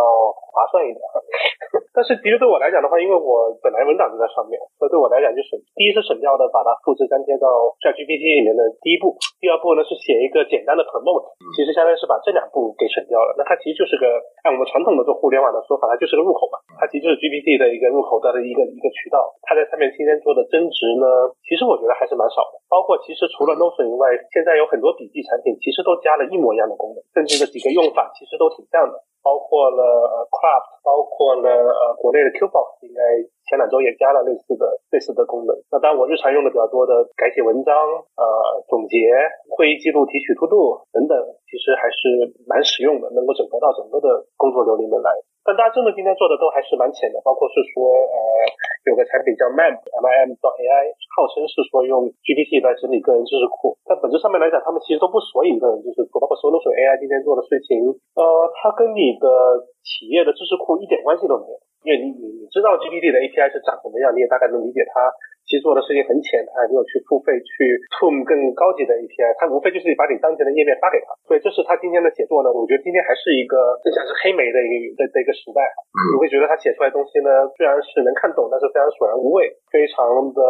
[0.50, 0.98] 划算一点。
[1.94, 7.46] 但是其实对我来讲的话，因为我本来文档就在上面，所以对我来讲就省，第一是省掉的把它复制粘贴到
[7.80, 13.32] ChatGPT 里面的第一步，第二步呢是写一个简单的 promote，其实相当于是把这两步给省掉了。
[13.38, 14.04] 那它其实就是个
[14.44, 19.36] 按我们传统的做互联网的说法，它就是个入口嘛，它其实就是 GPT 的一个入口的一个一个渠道。
[19.46, 21.06] 它在上面今天做的增值呢，
[21.46, 22.60] 其实我觉得还是蛮少的。
[22.66, 28.96] 包括其实除了 Notion 以外，现在有很多笔记产品其实都加了一模一样的功能，甚至这几个用法其实都挺像的。
[29.26, 29.82] 包括了
[30.30, 33.02] Craft，包括了呃国内的 Qbox，应该
[33.46, 35.54] 前两周也加了类似的类似的功能。
[35.70, 37.72] 那当然我日常用的比较多的改写文章、
[38.18, 38.24] 呃
[38.68, 38.98] 总结、
[39.56, 41.14] 会议记录、提取 To Do 等等，
[41.46, 45.10] 其实还是蛮实用的，能够整合到整个的工作流里面来。
[45.46, 48.18] 但大家真的今天做的都还是蛮浅的，包括是说呃
[48.90, 57.78] 有个产品叫 Map M I M 到 AI，号称是说用 GPT 来整理个人知识库，但本质上面来讲，他们其实都不索引个人知识库，包括 Solution AI 今天做的事情，
[58.18, 59.26] 呃，它跟你的
[59.86, 61.54] 企业的知识库一点关系都没有，
[61.86, 65.06] 因为你你你知道 GPT 的 API 是长什么样，你也大概能理解它。
[65.46, 67.54] 其实做的事情很浅，他还没有去付费去
[67.94, 71.14] tune 更高级的 API，他无非就是把你当前的页面发给他。
[71.22, 75.62] 所以这是他今天的写作呢，我觉得今天还是一个更像是黑莓的一个的的一个时代。
[76.10, 80.02] 你会觉得他写出来东西呢，虽然是能看懂，但是非常索然无味，非常
[80.34, 80.42] 的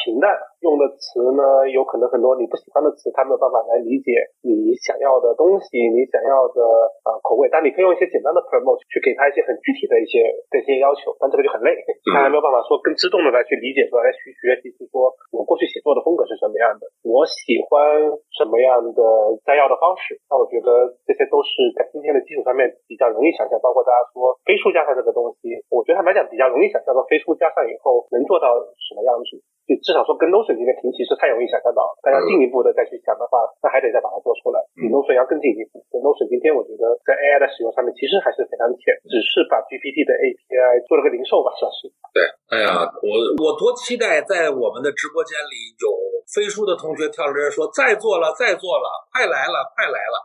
[0.00, 0.32] 平淡，
[0.64, 6.64] 用的词呢有可能很多你不喜欢的词，他没有办法来理解你想要的东西，你想要的
[7.04, 7.52] 啊口味。
[7.52, 11.76] 但你可以用一些简单的 promote 去给他一些很具体的一些这些要求，但这个就很累，
[12.16, 14.32] 他还没有办法说更自动的来去理解说来去。
[14.38, 19.02] 学习是说，我过去写作的风格是什么样的，我喜欢什么样的
[19.42, 20.18] 摘要的方式。
[20.30, 23.58] 那我觉得这些都是在今天的基础上面比较容易想象。
[23.58, 28.46] 包括大家说飞书加上这个东西，我觉得坦白讲比较容易想象到飞书加上以后能做到
[28.78, 29.42] 什么样子。
[29.68, 35.84] 就至少说跟 Notion 今天平齐是太容易想象到，大家进一步的再去想的话，那还得再把它做出来，比 Notion 要更进一步。
[36.00, 41.92] Notion 今天我觉得在 AI 的使用上面其实还是非常浅，只是把 GPT 的 API 做了个零售吧，算是。
[42.16, 43.12] 对，哎呀，我
[43.44, 45.86] 我多期待在我们的直播间里有
[46.32, 50.16] 飞书的同学跳出来说再做了，再做了，快来了，快来了。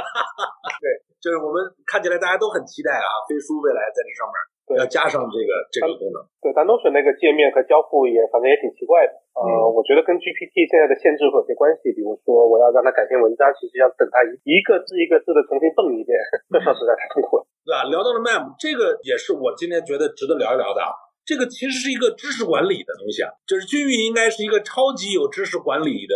[0.80, 0.86] 对，
[1.20, 4.36] 就是我们看起来大家都很期待啊，飞书未来在这上面。
[4.78, 9.12] 要加上这个这个功能，对，但 Notion 那个界面和交互也反正也挺奇怪的。
[9.34, 11.90] 呃，我觉得跟 GPT 现在的限制会有些关系。
[11.92, 16.14] 比如说，我要让它改篇文章，其实要等它一一个字一个字的重新蹦一遍，
[16.52, 17.44] 这事实在太痛苦了。
[17.66, 17.84] 对吧？
[17.90, 20.80] 聊到了 MAM，这个也是我今天觉得值得聊一聊的。
[21.22, 26.14] 这个其实是一个知识管理的东西啊，就是君玉应该是一个超级有知识管理的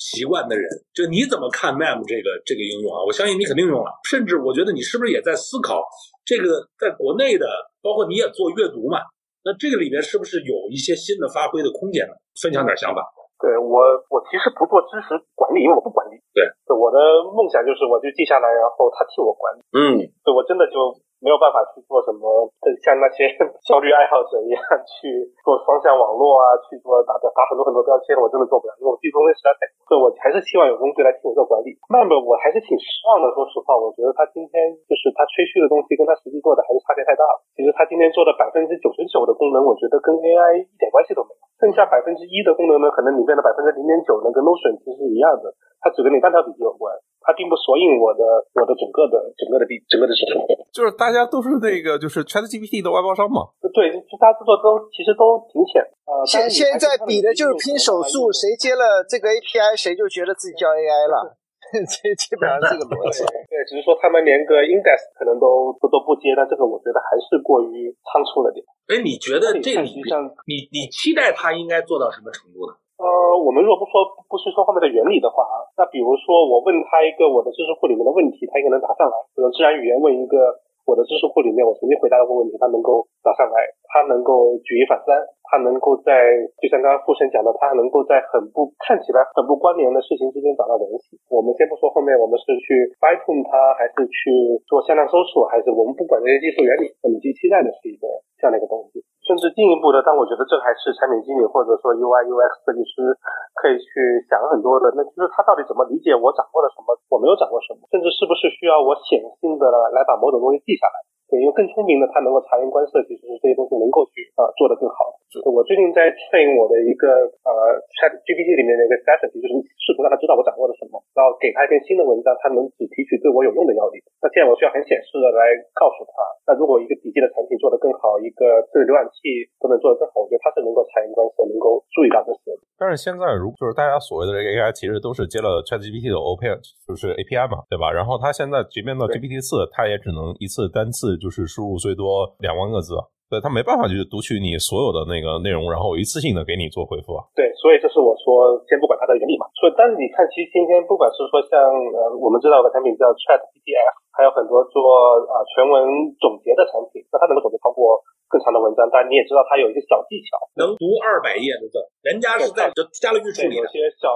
[0.00, 0.64] 习惯的人。
[0.94, 3.04] 就你怎么看 MAM 这个这个应用啊？
[3.04, 5.84] 我相信你肯定用了，甚至我觉得你是不是也在思考
[6.24, 7.46] 这个在国内的。
[7.86, 8.98] 包括你也做阅读嘛，
[9.46, 12.18] 那这个里面是不是有一些新的发挥的空间呢？
[12.42, 12.98] 分享点想法。
[13.38, 13.78] 对我，
[14.10, 16.18] 我其实不做知识管理，因为我不管理。
[16.34, 16.42] 对，
[16.74, 16.98] 我的
[17.30, 19.62] 梦想就是我就记下来，然后他替我管理。
[19.70, 20.98] 嗯，对我真的就。
[21.20, 22.50] 没有办法去做什么，
[22.84, 23.26] 像那些
[23.64, 29.74] 效率爱好者一样去做双向网络啊，去做打打很多很多标签，我真的做不了，因为我记东西实在太多。
[29.86, 31.72] 所以我还是希望有工具来替我做管理。
[31.88, 37.40] 那么我还是挺失望的，说实话，我觉得他今天就是他吹嘘的东西，跟他实际做的还是差别太大了。
[37.56, 41.40] 其实他今天做的百分之九十九的功能，我觉得跟 AI 一点关系都没有。
[41.58, 46.92] 剩下百分之一的功能呢，可能里面的百分之零点九呢，跟 Notion 其实是一样的，它只跟你单条笔记有关。
[47.26, 48.22] 它并不索引我的
[48.54, 53.50] 我的整个的整个的笔整个的系统，就是大家都是那个就是 ChatGPT 的外包商嘛。
[53.74, 55.82] 对，就大家制作都其实都挺浅。
[56.06, 61.34] 呃，现现在比的就是拼手速，谁接了这个 API，谁就觉得自己叫 AI 了。
[61.86, 63.24] 这基本上这个逻辑。
[63.50, 68.62] 对，只是说他们连个 index 可能都都都不接，但这个我觉得还是过于仓促了点。
[68.86, 70.06] 哎，你觉得这个里面，
[70.46, 72.74] 你你期待他应该做到什么程度呢？
[72.96, 73.04] 呃，
[73.36, 75.44] 我们若不说不去说后面的原理的话，
[75.76, 79.16] 那比如说我问他一个我的知识库里面的问题，他应该能答上来。
[79.36, 83.58] 比如自然语言问一个我的知识库里面我曾经回答过问题，它能够答上来，
[83.90, 85.18] 它能够举一反三，
[85.50, 86.14] 它能够在
[86.62, 91.18] 就像刚刚傅生讲的，它能够在很不看起来很不关联的事情之间找到联系。
[91.26, 94.30] 我们先不说后面我们是去 Python 它，还是去
[94.70, 98.06] 做向量搜索，还是我们不管这些技术原理，我们期待的是一个
[98.38, 99.02] 这样的一个东西。
[99.26, 103.10] 甚至进一步的，但我觉得这还是产品经理或者说 UI UX 设计师
[103.58, 104.94] 可以去想很多的。
[104.94, 111.15] 那就是他到底怎么理解我掌握了什么，我没有掌握什么，甚至是不是需要我显性的来把某种东西记下来？
[111.26, 115.18] 对，因为更聪明的他能够察言观色，其实是这些东西能够去啊做得更好。
[115.44, 117.12] 我最近在 train 我的一个
[117.44, 117.50] 呃
[117.98, 124.00] Chat GPT 里面的一个 session，就是试图让他知道我掌握了什么，然后给他一篇新的文章，他能只提取对我有用的要点。
[124.22, 126.14] 那现在我需要很显示的来告诉他，
[126.48, 132.54] 那如果一个笔记的产品做得更好，一个这个浏览器都能做得更好，我觉得他是能够察言观色，能够注意到这些。
[132.78, 137.90] 但是现在如就是大家所谓的这个 AI，其实都是接了 Chat GPT 的 Open，就是 API 嘛，对吧？
[137.92, 142.94] 然后它现在即便到 GPT 四，它也只能一次单次就是输入最多两万个字。
[143.26, 147.26] 对他没办法去读取你所有的那个内容，然后一次性的给你做回复啊。
[147.34, 149.50] 对，所以这是我说先不管它的原理嘛。
[149.58, 154.78] 所以，但是你看，其实今天不管是说像呃我们知道的产品叫 Chat PDF，还有很多做
[155.26, 157.98] 啊全文总结的产品，那它能够总结超过
[158.30, 158.86] 更长的文章。
[158.94, 163.58] 但你也知道，它有一些小技巧，能读二百页的字，人家是在就加了预处理。
[163.58, 164.06] 有些小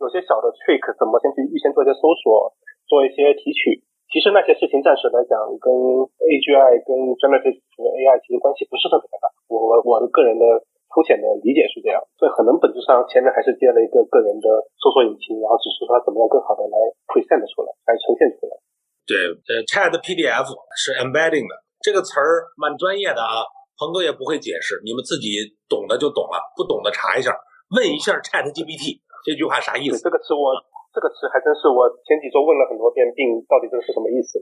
[0.00, 2.56] 有些小的 trick，怎么先去预先做一些搜索，
[2.88, 3.84] 做一些提取。
[4.14, 9.26] 其实那些事情暂时来讲，跟 AGI 跟 Generative AI 其实关系不是特别的大。
[9.50, 10.46] 我我我的个人的
[10.94, 14.46] 粗浅的理解是这样，所以可能本质上前面还是接了一个个人的
[14.78, 16.78] 搜索引擎，然后只是说它怎么样更好的来
[17.10, 18.54] present 出来，来呈现出来。
[19.02, 19.18] 对，
[19.50, 20.46] 呃，Chat PDF
[20.78, 23.42] 是 embedding 的这个词儿蛮专业的啊，
[23.82, 27.34] 鹏哥也不会解释，你们自己懂的就懂了，不懂的查一下，
[27.74, 29.98] 问一下 Chat GPT 这句话啥意思？
[29.98, 30.54] 这个词我。
[30.94, 34.38] 这个词还真是我前几周问了很多遍，并到底这个是什么意思，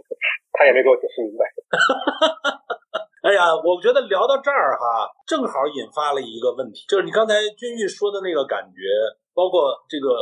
[0.53, 1.49] 他也没给我解释明白。
[3.25, 8.85] 哎呀，我觉得聊到这儿哈，正好引发了一个问题，就是你刚才君玉说的那个感觉，
[9.33, 10.13] 包括这个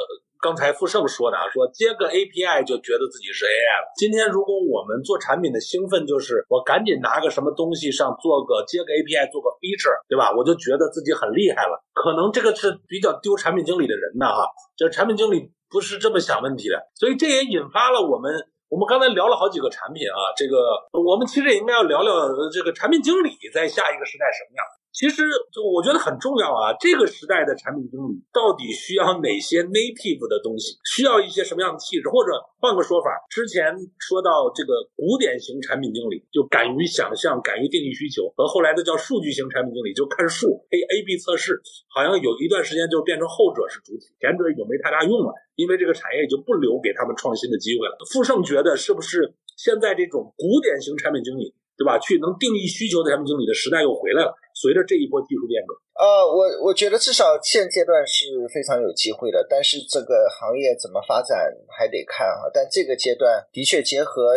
[0.41, 3.87] 刚才富盛说的啊，说接个 API 就觉得自己是 AI 了。
[3.97, 10.33] 今天如果我们做产品的兴奋就是我赶紧拿个什么东西上做个接个 API 做个 feature，对吧？
[10.37, 11.85] 我就觉得自己很厉害了。
[11.93, 15.53] 可能这个是比较丢产品经理的人的哈，就产品经理。
[15.71, 18.35] 不是这么想问题的，所以这也引发了我们，
[18.67, 20.59] 我们刚才聊了好几个产品啊，这个
[20.99, 22.11] 我们其实也应该要聊聊
[22.51, 24.67] 这个产品经理在下一个时代什么样。
[24.93, 25.23] 其实
[25.55, 30.77] 就我觉得很重要啊，这个时代的产品经理到底需要哪些 native 的东西？
[30.85, 32.11] 需要一些什么样的气质？
[32.11, 33.71] 或者换个说法，之前
[34.03, 47.97] 说到这个古典型产品经理就敢于想象、敢于定义需求，和后来的叫数据型产品经理就看数、A A B 测试，好像有一段时间就变成后者是主体，前者已经没太大用了，因为这个产业就不留给他们创新的机会了。
[48.11, 51.55] 富盛觉得是不是现在这种古典型产品经理？
[51.81, 51.99] 对吧？
[51.99, 54.35] 去能定义需求的产品经理的时代又回来了。
[54.61, 59.47] 随着这一波技术变革，啊，我我觉得至少现阶段是非常有机会的。
[59.49, 62.51] 但是这个行业怎么发展还得看啊。
[62.53, 64.37] 但这个阶段的确结合。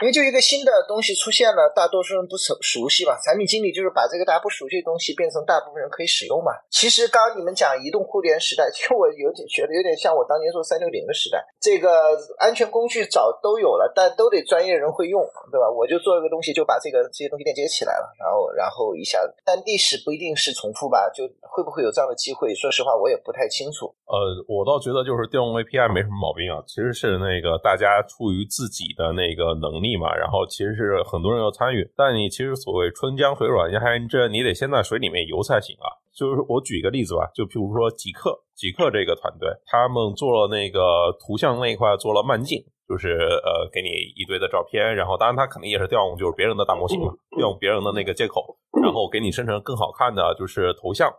[0.00, 3.20] 因为就一个新的东西出现了，大多数人不熟熟悉吧？
[3.20, 6.56] 产品经理就是把这个大家不熟悉的东西变成大部分人可以使用嘛。
[6.70, 11.44] 其实刚刚你们讲移动互联时代，其实我有点觉得有点像我当年做三六零的时代。
[11.60, 15.20] 这个安全工具早都有了，但都得专业人会用，
[15.52, 15.68] 对吧？
[15.68, 19.36] 我就做一个东西，就把这个这些东西链接起来了，然后然后一下子。
[19.44, 21.12] 但历史不一定是重复吧？
[21.12, 22.54] 就会不会有这样的机会？
[22.54, 23.92] 说实话，我也不太清楚。
[24.08, 24.16] 呃，
[24.48, 26.64] 我倒觉得就是调用 API 没什么毛病啊。
[26.66, 29.89] 其实是那个大家出于自己的那个能力。
[29.90, 35.90] 密嘛，然后其实是很多人要参与，但你其实所谓春江水暖鸭先知，你得先在水里面游才行啊。
[36.14, 40.80] 就是我举一个例子吧，就譬如说极客，极客这个团队，他们做了那个
[41.18, 51.10] 图像那一块做了慢镜，就是呃给你一堆的照片，然后当然他肯定也是调用就是别人的大模型嘛，调用别人的那个接口，然后给你生成更好看的就是头像。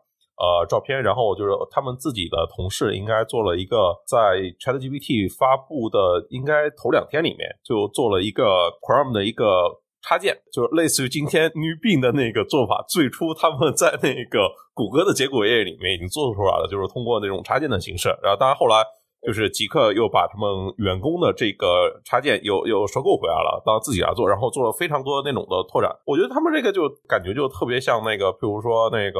[0.41, 8.43] 呃，照片，然后就是他们自己的同事应该做了一个，在 ChatGPT 发布的应该头两天里面就做了一个
[8.81, 9.45] Chrome 的一个
[10.01, 12.83] 插件，就是类似于今天 Newbin 的那个做法。
[12.89, 18.09] 最初他们在那个谷歌的结果页里面已经做出来了，就是通过那种插件的形式。
[18.23, 18.83] 然后当然后来。
[19.21, 25.95] 就是极客又把他们员工的这个插件又又收购回来了，当自己来做，然后做了非常多那种的拓展。
[26.05, 29.19] 我觉得他们这个就感觉就特别像那个，比如说那个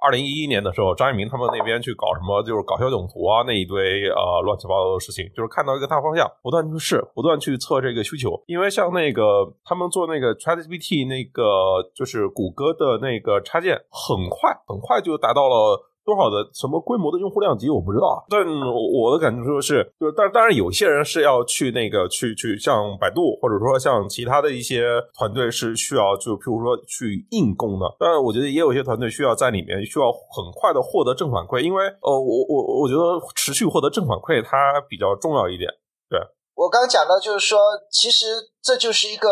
[0.00, 8.42] 二零一一年的时候，张一鸣他们那边去搞什么，就是搞小囧图啊那一堆呃乱七八糟的事情，就是看到一个大方向，不断去试，不断去测这个需求。
[8.46, 15.91] 因为像那个他们做那个 ChatGPT 那个就是谷歌的那个插件，很快很快就达到了。
[16.04, 24.82] 多少的什么规模的用户量级我不知道，但我的感觉说是，就是但当然有些人是要去那个去去像百度或者说像其他的一些
[25.16, 33.00] 团队是需要就譬如说去硬攻的，但我觉得也有一些团队需要在里面需要很快的获得正反馈，因为呃我我我觉得
[33.36, 35.70] 持续获得正反馈它比较重要一点。
[36.10, 36.18] 对
[36.54, 37.58] 我刚讲到就是说，
[37.90, 38.26] 其实
[38.62, 39.28] 这就是一个。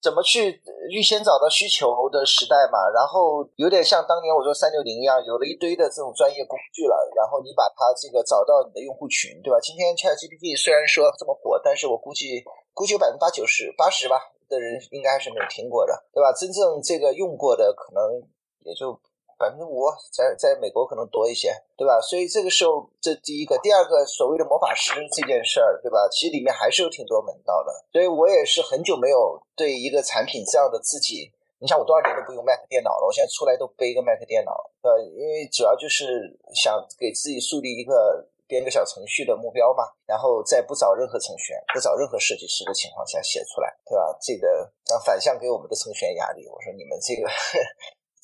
[0.00, 2.78] 怎么去预先找到需求的时代嘛？
[2.94, 9.58] 然后有点像当年我说三六零一样，有了一堆的这种专业工具了，然后你把它这个找到你的用户群，对吧？
[9.60, 16.32] 今天 ChatGPT 虽然说这么火，但是我估计估计有百分之八九十八十吧的人应该还是没有听过的，对吧？
[16.32, 18.22] 真正这个用过的可能
[18.62, 18.98] 也就
[19.38, 22.00] 百分之五，在在美国可能多一些，对吧？
[22.00, 26.08] 所以这个时候，这第一个，第二个，所谓的魔法师这件事儿，对吧？
[26.10, 27.72] 其实里面还是有挺多门道的。
[27.92, 34.52] 所以我也是很久没有对一个产品这样的自己，你想我多少年都不用 Mac 电脑了，我现在出来都背一个 Mac 电脑，
[34.82, 38.28] 呃，因为主要就是想给自己树立一个。
[38.48, 44.16] 编个小程序的目标嘛，然后在不找任何程序员、不找任何设计师的情况下写出来，对吧？
[44.22, 46.48] 这个让反向给我们的程序员压力。
[46.48, 47.28] 我说你们这个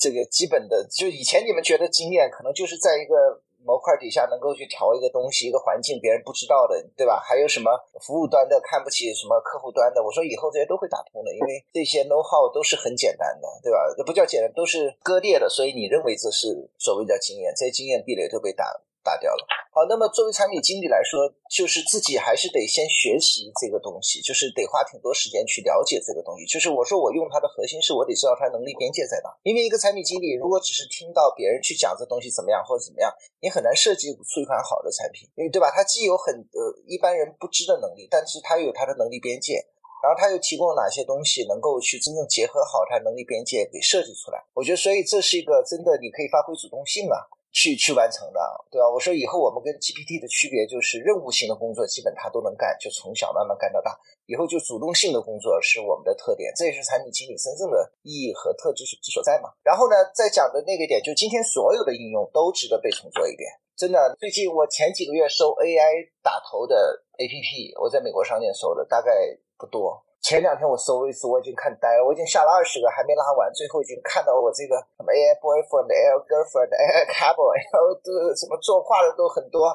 [0.05, 7.19] 这个基本的，就以前你们觉得经验可能就是在一个模块底下能够去调一个东西、一个环境，别人不知道的，对吧？
[7.25, 7.73] 还有什么
[8.03, 10.05] 服务端的看不起什么客户端的？
[10.05, 13.79] 我说以后这些都会打通的，因为这些 know how 都是很简单的，对吧？
[13.97, 18.83] 这不叫简单，都是割裂的，所以你认为这是所谓的经验，这些经验壁垒都被打。
[19.05, 19.47] 打掉了。
[19.71, 26.47] 好，那么作为产品经理来说，就是自己还是得先学习这个东西，就是得花挺多时间去了解这个东西。
[26.47, 29.29] 就是我说我用它的核心是我得知道它能力边界在哪。
[29.43, 33.13] 因为一个产品经理如果只是听到别人去讲这东西怎么样或者怎么样，
[33.43, 35.71] 你很难设计出一款好的产品，因为对吧？
[35.75, 39.59] 它既有很呃一般人不知的能力，但是它又有它的能力边界，
[40.03, 44.39] 然后它又提供了哪些东西能够去真正结合好它能力边界给设计出来。
[44.55, 47.19] 我觉得，所以这是一个真的你可以发挥主动性啊。
[47.55, 48.91] 去去完成的，对吧？
[48.91, 53.97] 我说以后我们跟 GPT 的区别就是任务型的工作基本它都能干，就从小慢慢干到大。
[54.27, 59.55] 以后就主动性的工作是我们的特点，这也是产品经理真正的意义和特质之所在嘛。
[59.63, 63.49] 然后呢，再讲的那个点，就今天所有的应用都值得被重做一遍。
[63.77, 69.13] 真的，最近我前几个月收 AI 打头的 APP，我在美国商店收的大概
[69.57, 70.03] 不多。
[70.25, 72.03] 前两天我搜了一次，我已经看呆了。
[72.03, 79.69] 我已经下了二十个，还没拉完，最后已经看到我这个什么 AI boyfriend、AI girlfriend、AI couple，然后都什么作画的都很多。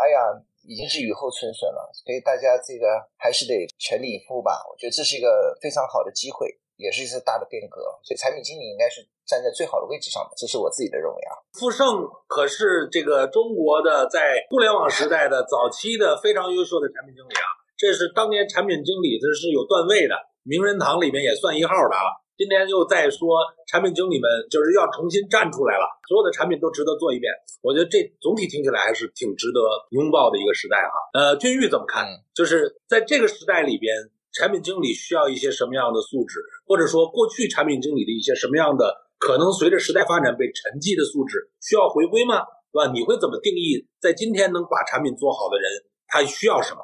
[0.00, 0.32] 哎呀，
[0.64, 1.92] 已经是雨后春笋了。
[1.92, 4.64] 所以大家这个还是得全力以赴吧。
[4.72, 6.48] 我觉得这是一个非常好的机会，
[6.80, 7.84] 也是一次大的变革。
[8.00, 11.36] 所以产品经理应该是站在最好的位置上的，这是我自己的认为啊。
[11.60, 17.60] 富盛可是这个中国的在互联网时代的早期的非常优秀的产品经理啊。
[17.76, 20.14] 这是当年产品经理，这是有段位的，
[20.44, 22.22] 名人堂里面也算一号的啊。
[22.36, 27.32] 今天又在说产品经理们就是要重新站出来了，所有的产品都值得做一遍。
[27.62, 29.60] 我觉得这总体听起来还是挺值得
[29.90, 30.94] 拥抱的一个时代啊。
[31.14, 32.06] 呃，君玉怎么看？
[32.34, 33.94] 就是在这个时代里边，
[34.32, 42.42] 产品经理需要一些什么样的素质，或者说过去产品经理的一些什么样的可能随着时代发展被沉寂的素质需要回归吗？
[42.70, 42.92] 对吧？
[42.92, 45.70] 你会怎么定义在今天能把产品做好的人，
[46.06, 46.82] 他需要什么？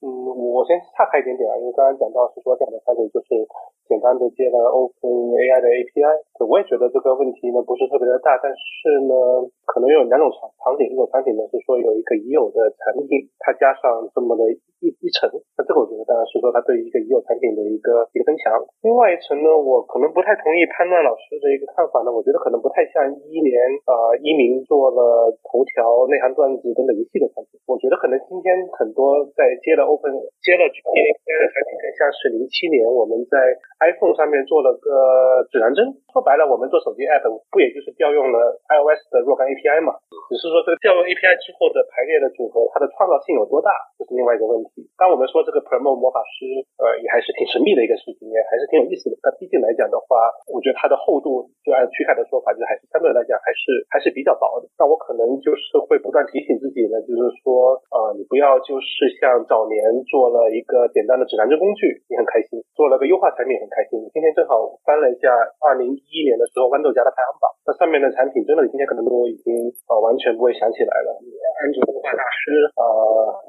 [0.00, 3.46] 嗯，我先岔开一点点啊，因为刚刚讲到是说讲的产品就是。
[3.90, 9.12] 简单的接了 Open AI 的 API，我也觉得这个问题呢不是特别的大，但是呢，
[9.66, 14.46] 可能有两种场场景，一种场景呢是说有一个已有的产品，它加上这么的
[14.78, 15.26] 一一层，
[15.58, 18.54] 那这个我觉得当然是说它对于一个已有产品的一个一个增强。
[18.86, 23.58] 另外一层呢，我可能不太同意潘乱老师的一个看法呢，我觉得可能不太像一年
[23.90, 33.36] 啊一鸣做了头条、内涵段子等等一系列产品，我觉得可能今天很多在接了 Open 接了 API 的产品，更像是零七年我们在
[33.80, 39.96] iPhone 上面做了个指南针，说白了，我们做手机 App 不也就是调用了 iOS 的若干 API 嘛？
[40.28, 44.84] 只是说这个调用 API 之后的排列的组合，它的创造性有多大，这是另外一个问题。
[45.00, 46.44] 当我们说这个 Promo 魔法师，
[46.76, 49.16] 呃，也还是挺神秘的一个事情，也还是挺有意思的。
[49.24, 54.68] 但毕竟来讲的话，我觉得它的厚度，就按曲凯的说法，就还是相对来讲还是还是比较薄的。
[54.76, 64.02] 那我可能就是会不断提醒自己呢，就是说，呃，你不要就是像早年做了一个简单的指南针工具，你很开心；做了个优化产品，很开心。
[64.10, 65.30] 今天正好翻了一下
[65.62, 69.54] 二零一一年的时候豌豆荚的排行榜，那上面的产品真的今天可能都已经
[69.86, 72.82] 啊完全不会想起来了，安卓优化大师啊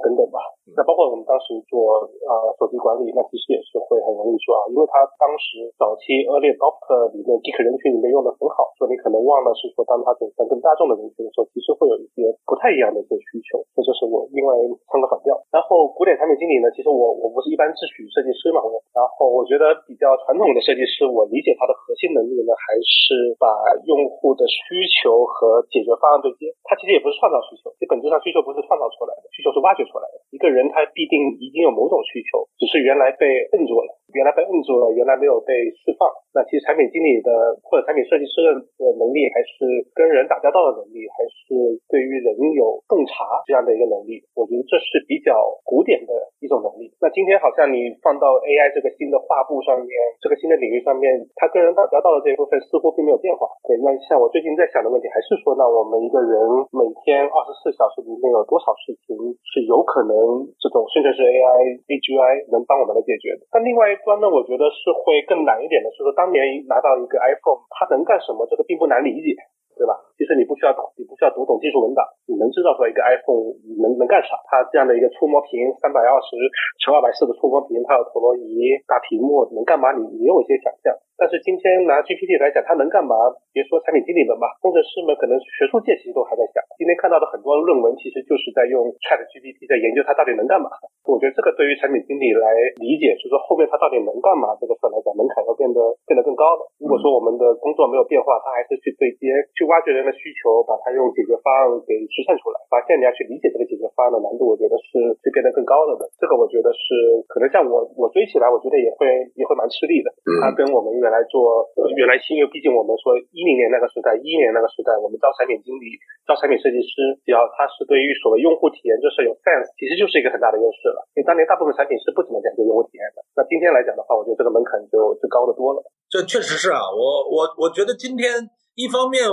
[0.06, 0.39] 等等吧。
[0.78, 13.60] 那包括我们当时做啊手机管理，那其实也是会很容易说啊，因为它当时早期 early adopter 里面 geek 人群里面用的很好，所以你可能忘了是说当它走向更大众的人群的时候，其实会有一些不太一样的一些需求。
[13.74, 14.54] 这就是我另外
[14.92, 15.36] 唱个反调。
[15.52, 19.74] 然后古典产品经理呢，其实我我不是一般自诩设计师嘛，我然后我觉得。
[19.88, 23.48] 比较传统的设计师，我理解他的核心能力呢，还是把
[23.84, 26.48] 用户的需求和解决方案对接。
[26.64, 30.20] 他其实也不是创造需求，其本质上需求不是创造出来的，需求是挖掘出来的。
[30.32, 34.01] 一个人他必定已经有某种需求，只是原来被摁住了。
[34.14, 36.08] 原来被摁住了，原来没有被释放。
[36.32, 37.32] 那其实产品经理的
[37.64, 38.40] 或者产品设计师
[38.80, 44.24] 的能力，还是跟人打交道的能力，还是对于人有洞察这样的一个能力。
[44.36, 45.36] 我觉得这是比较
[45.68, 46.88] 古典的一种能力。
[47.04, 49.92] 那今天好像你放到 AI 这个新的画布上面，
[50.24, 53.48] 这个新的领域上面，他跟人打交道的这一部分似乎并没有变化。
[53.68, 56.40] 对，那像我最近在想的问题，还是说，那我们一个人
[56.72, 60.16] 每天二十四小时里面有多少事情是有可能
[60.60, 63.44] 这种甚至是 AI AGI 能帮我们来解决的？
[63.52, 63.94] 但另外。
[64.06, 68.48] 端呢，我觉得是会更难一点的，就是说当年拿到一个 iPhone，它能干什么？
[68.49, 69.36] 这个并不难理解。
[69.72, 69.98] 对吧？
[70.22, 74.38] 其实你不需要你不需要读懂技术文档，你能知道说一个 iPhone 能能干啥？
[74.45, 76.38] 它这样的一个触摸屏，三百二十
[76.85, 79.89] 乘二百四的触摸屏，它有陀螺仪、大屏幕，能干嘛？
[79.98, 80.93] 你你有一些想象。
[81.18, 83.14] 但是今天拿 GPT 来讲，它能干嘛？
[83.49, 86.61] 别说产品经理们吧，工程师们可能学术界其实都还在想。
[86.77, 90.69] 今天看到的很多论文，其实就是在用 Chat GPT 在研究它到底能干嘛。
[91.10, 96.61] 我觉得这个对于产品经理来理解，就是说后面它到底能干嘛这个事来讲，门槛要变得变得更高了。
[96.81, 102.60] 如果说我们的工作没有变化，它还是去对接、去挖掘人的需求，把它用解决方案给实现出来。
[102.72, 106.08] 发现你要去理解这个解决方案的难度，我觉得是是变得更高了的。
[106.20, 110.08] 这个我觉得是可能像我我追起来，我觉得也会也会蛮吃力的。
[110.40, 111.68] 它跟我们原来做
[112.00, 121.04] 原来新，因为毕竟我们说一零年那个时代，一一年那个时代，我们招产品经理、招产品设计师，只要他是对于所谓用户体验这事有 sense，其实就是一个很大的优势了。
[121.16, 123.20] 因为当年大部分产品是不怎么讲究用户体验的。
[123.36, 125.84] 那今天来讲的话，我觉得这个门槛就就高得多了。
[126.08, 128.48] 这确实是啊，我我我觉得今天
[128.80, 129.28] 一方面。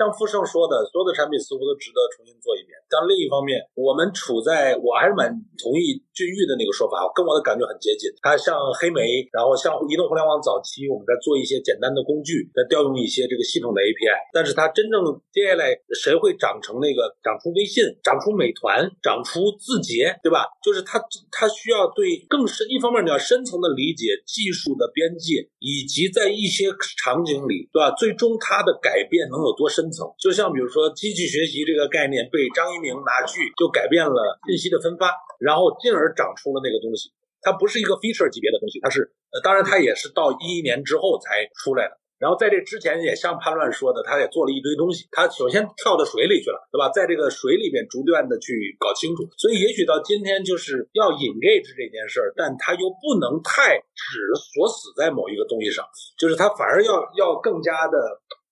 [0.00, 2.72] 像富盛说的，所有的产品似乎都值得重新做一遍。
[2.88, 5.28] 但另一方面，我们处在我还是蛮
[5.60, 8.08] 同意俊玉的那个说法，跟我的感觉很接近。
[8.24, 14.32] 它像黑莓，然后像移动互联网早期，我们在做一些简单的工具，在调用一些这个系统的 API。
[14.32, 20.48] 但是它真正接下来谁会长成那个长出微信、长出美团、长出字节，对吧？
[20.64, 20.96] 就是它
[21.28, 27.92] 它需要对更深一方面你要深层的理解技术的边界，以及在一些场景里，对吧？
[28.00, 29.89] 最终它的改变能有多深？
[30.18, 37.10] 就像比如说机器学习这个概念被张一鸣拿去就改变了信息的分发，然后进而长出了那个东西。
[37.42, 41.96] 它不是一个 feature 级别的东西，它是呃，当然它也是到一一年之后才出来的。
[42.20, 45.08] 然后在这之前也像潘乱说的，他也做了一堆东西。
[45.10, 46.92] 他首先跳到水里去了，对吧？
[46.92, 49.24] 在这个水里边逐渐的去搞清楚。
[49.40, 55.80] 所以也许到今天就是要 engage 这件事儿，但他又不能太只锁死在某一个东西上，
[56.20, 57.96] 就是他反而要要更加的。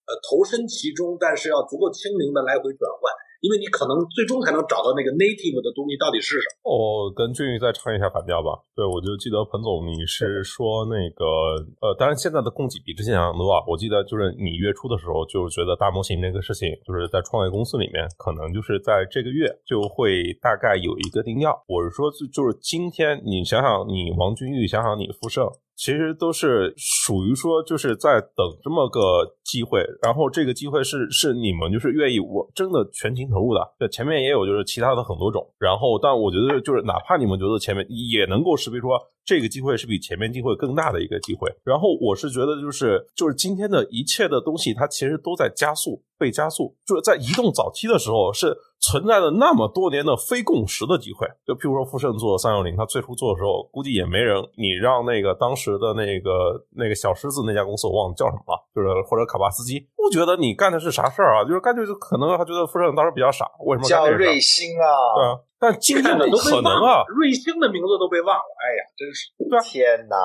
[0.09, 3.13] 呃，投身其中，但是要足够轻灵的来回转换，
[3.45, 6.73] 因为你可能最终才能找到那个 native 的东西到底是什么。
[6.73, 8.57] 我跟俊宇再唱一下反调吧。
[8.73, 13.61] 对，我就记得彭总你是说那个，呃，当然现在的供给比之前强多啊。
[13.69, 21.53] 我记得就是你月初的时候就觉得大模型那个事情，就是在创业公司里面，可能就是在这个月就会大概有一个定调。
[21.69, 25.45] 我是说，就就是今天你想想，你王俊玉，想想你傅盛。
[25.79, 29.01] 其实都是属于说，就是在等这么个
[29.45, 33.61] 机会，然后这个机会是是你们就是愿意我真的全情投入的。
[33.79, 38.89] 对，前面也有就是其他的很多种，然后但我觉得就是哪怕你们觉得前面也能够识别出
[39.25, 48.57] 这个机会是比前面机会更大的一个机会，然后我是觉得就是就是今天的一切的东西，它其实都在加速被加速，就是在移动早期的时候是。
[48.81, 54.43] 存在了那么多年的非共识的机会，就譬如说富盛做三六零，他最初做的时候，估计也没人。
[54.57, 61.45] 你让那个当时的那个那个小狮子那家公司，我忘了叫什么了，就是或者卡巴斯基，不觉得你干的是啥事儿啊？
[61.45, 64.87] 就是干脆就可能他觉得富盛当时比较傻，为什么叫瑞星啊？
[65.17, 67.03] 对啊，但今天不可能啊！
[67.09, 69.29] 瑞星的名字都被忘了，哎呀，真是！
[69.49, 70.17] 对啊，天哪！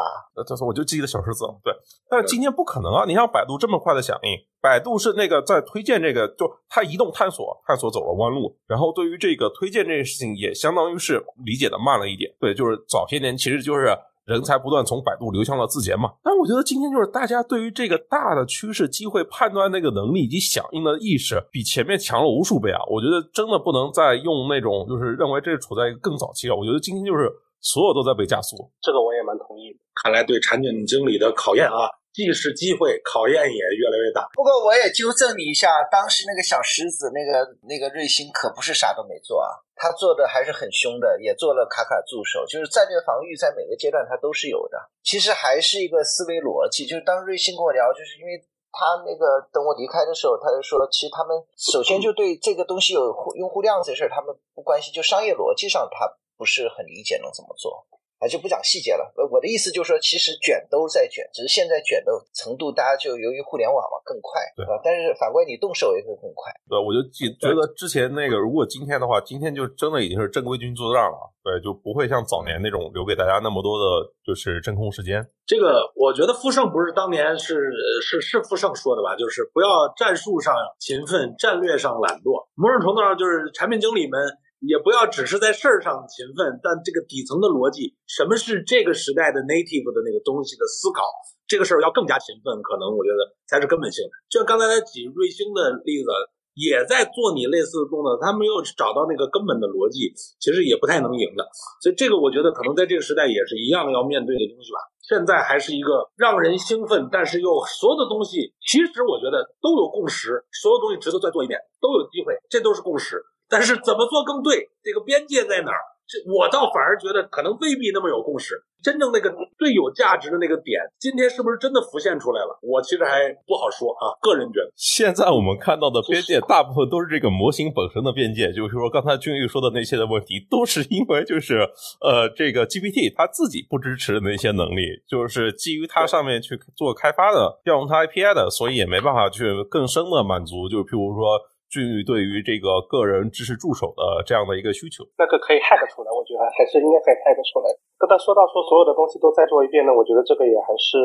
[0.43, 1.73] 就是我就记得小狮子，对。
[2.07, 3.05] 但是今天不可能啊！
[3.07, 12.31] 你像百度这么快的响应，百度是那个在推荐这个，就它移动探索，探索走了弯路，然后对于这个推荐这件事情，也相当于是理解的慢了一点。
[12.39, 16.13] 对，就是早些年其实就是人才不断从百度流向了字节嘛。
[16.23, 22.79] 但我觉得今天就是大家对于这个大的趋势、机会判断那个能力以及响应的意识，比前面强了无数倍啊！
[22.89, 26.55] 我觉得真的不能再用那种就是认为这是处在一个更早期了。
[26.55, 29.79] 我觉得今天就是所有都在被加速，这个我也蛮同意的。
[30.01, 31.89] 看来对产品经理的考验啊。
[32.13, 34.29] 既是机会，考验也越来越大。
[34.37, 44.77] 不过我也纠正你一下，当时那个小石子，那个那个瑞星可不是啥都没做啊，他做的还是很凶的，也做了卡卡助手，就是战略防御，在每个阶段他都是有的。
[45.03, 48.39] 其实还是一个思维逻辑，就是当瑞星跟我聊，就是因为
[48.71, 57.85] 他那个等我离开的时候，他就说，其实他们首先就对这个东西有用户量这事儿，他们不关心，就商业逻辑上他不是很理解能怎么做。
[58.23, 59.03] 那就不讲细节了。
[59.29, 64.79] 我的意思就是说，其实卷都在卷，只是现在卷的程度，大家就由于互联网嘛更快，对吧？
[64.81, 66.47] 但是反过来，你动手也会更快。
[66.71, 75.19] 对，我就记觉得之前那个，如果今天的话，今天就真的已经是正规军作战了，对，就不会像早年那种留给大家那么多的，就是真空时间。
[75.45, 77.59] 这个我觉得富盛不是当年是
[78.01, 79.17] 是是富盛说的吧？
[79.19, 79.67] 就是不要
[79.97, 82.47] 战术上勤奋，战略上懒惰。
[82.55, 84.21] 某种程度上，就是产品经理们。
[84.63, 91.03] 也不要只是在事儿上勤奋，但这个底层的逻辑，什么是这个时代的 native 的那个东西的思考，
[91.47, 94.11] 这个事儿要更加勤奋，可能我觉得才是根本性的。
[94.31, 96.07] 就像刚才他举瑞星的例子，
[96.55, 101.43] 也在做你类似的动作，他没有找到那个根本的逻辑，其实也不太能赢的。
[101.83, 104.79] 所以这个我觉得可能在这个时代也是一样要面对的东西吧。
[105.03, 113.19] 现在还是一个让人兴奋，但是又所有的东西，其实我觉得都有共识，所有东西值得再做一遍，都有机会，这都是共识。
[113.53, 115.77] 但是怎么做更对，这个边界在哪儿？
[116.05, 118.65] 这我倒反而觉得可能未必那么有共识。
[118.83, 122.59] 真正那个最有价值的那个点，今天是不是真的浮现出来了？
[122.61, 124.69] 我其实还不好说啊，个人觉得。
[124.75, 131.59] 现在我们看到的边界，大部分都是这个模型本身的边界，就是说刚才君玉说的那些的问题，都是因为就是
[132.01, 141.39] 呃这个 GPT 它自己不支持的那些能力，就是基于它上面去做开发的，调用它 API 的，所以也没办法去更深的满足，就譬如说。
[141.73, 147.73] 至于对于这个个人知识助手的这样的一个需求，那个可以 hack 出来，我觉得还是应该可以 hack 出来。
[147.97, 151.01] 刚才说到说所有的东西都再做一遍呢，我觉得这个也还是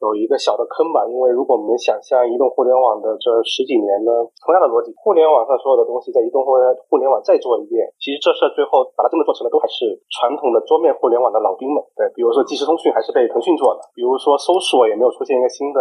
[0.00, 1.06] 有一个小的坑吧。
[1.06, 4.10] 因为如果我们想象移动互联网的这十几年呢，
[4.44, 11.82] 同样的逻辑，互联网上所有的东西在移动互联互联网再做一遍，其实这事最后把它真的做成了，都还是传统的桌面互联网的老兵们。
[11.94, 15.80] 对，比如说即时通讯还是被腾讯做的，比如说搜索也没有出现一个新的。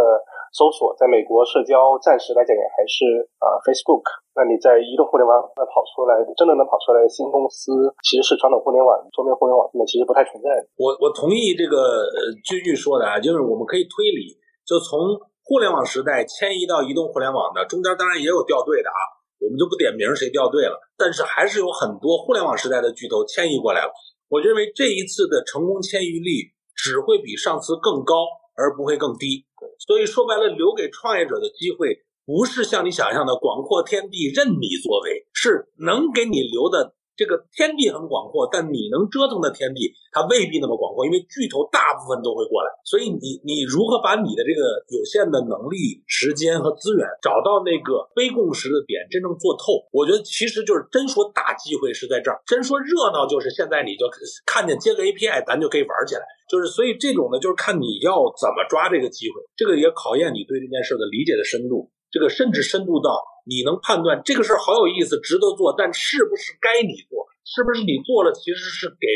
[0.56, 3.04] 搜索在美国社交暂时来讲也还是
[3.36, 4.00] 啊 Facebook，
[4.32, 10.64] 那你在移动互联网那跑出来，真的能跑出来的新公司，其实是传统互联网、桌面互联网现在其实不太存在的。
[10.80, 12.00] 我我同意这个
[12.48, 15.00] 君玉说的啊，就是我们可以推理，就从
[15.44, 19.00] 互联网时代迁移到移动互联网的中间，当然也有掉队的啊，
[19.40, 23.92] 我们就不点名谁掉队了，但是还是有很多互联网时代的巨头迁移过来了。
[24.28, 28.14] 我认为这一次的成功迁移率只会比上次更高，
[28.58, 29.46] 而不会更低。
[29.80, 36.97] 所以说白了，留给创业者的机会不是像你想象的广阔天地任你作为，是能给你留的。
[37.18, 42.70] 这个天地很广阔，但你能折腾的天地，它未必那么广阔，因为巨头大部分都会过来。
[42.86, 44.62] 所以你你如何把你的这个
[44.94, 49.82] 有限的能力、时间和资源找到那个非共识的点，真正做透？
[49.90, 54.06] 我觉得其实就是真说大机会是在这儿，真说热闹就是现在你就
[54.46, 56.22] 看见接个 API，咱就可以玩起来。
[56.48, 63.10] 就是所以这种呢，就是看你要怎么抓这个机会，这个也考验你对这件事的理解的深度，这个甚至深度到。
[63.48, 67.26] 你能判断这个事儿好有意思，值得做，但是不是该你做？
[67.48, 69.08] 是不是你做了，其实是给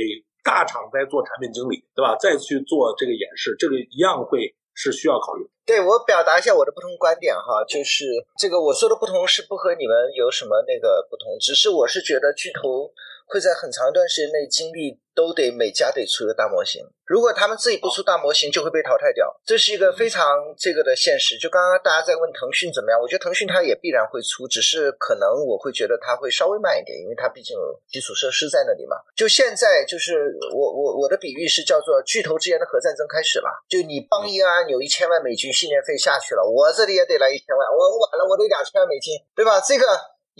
[0.44, 2.16] 大厂在做产品经理，对吧？
[2.16, 5.46] 再去做这个演示，这个一样会是需要考虑。
[5.66, 8.06] 对我表达一下我的不同观点哈，就是
[8.40, 12.92] 这个我说的不同是不和你们有什么那个不同，只是我是觉得巨头。
[13.32, 21.38] 会在很长一段时间内经历都得每家得出一个大模型，如果他们自己不出大模型，就会被淘汰掉，这是一个非常这个的现实。
[21.38, 28.98] 就刚刚大家在问腾讯怎么样，我觉得腾讯它也必然会出，只是可能我会觉得它会稍微慢一点，因为它毕竟有基础设施在那里嘛。
[29.16, 39.62] 就现在就是我我我的比喻是叫做巨头之间的核战争开始了，就你邦一安有一千万美金训练费下去了，我这里也得来一千万，我晚了我得两千万美金，对吧？
[39.62, 39.86] 这个。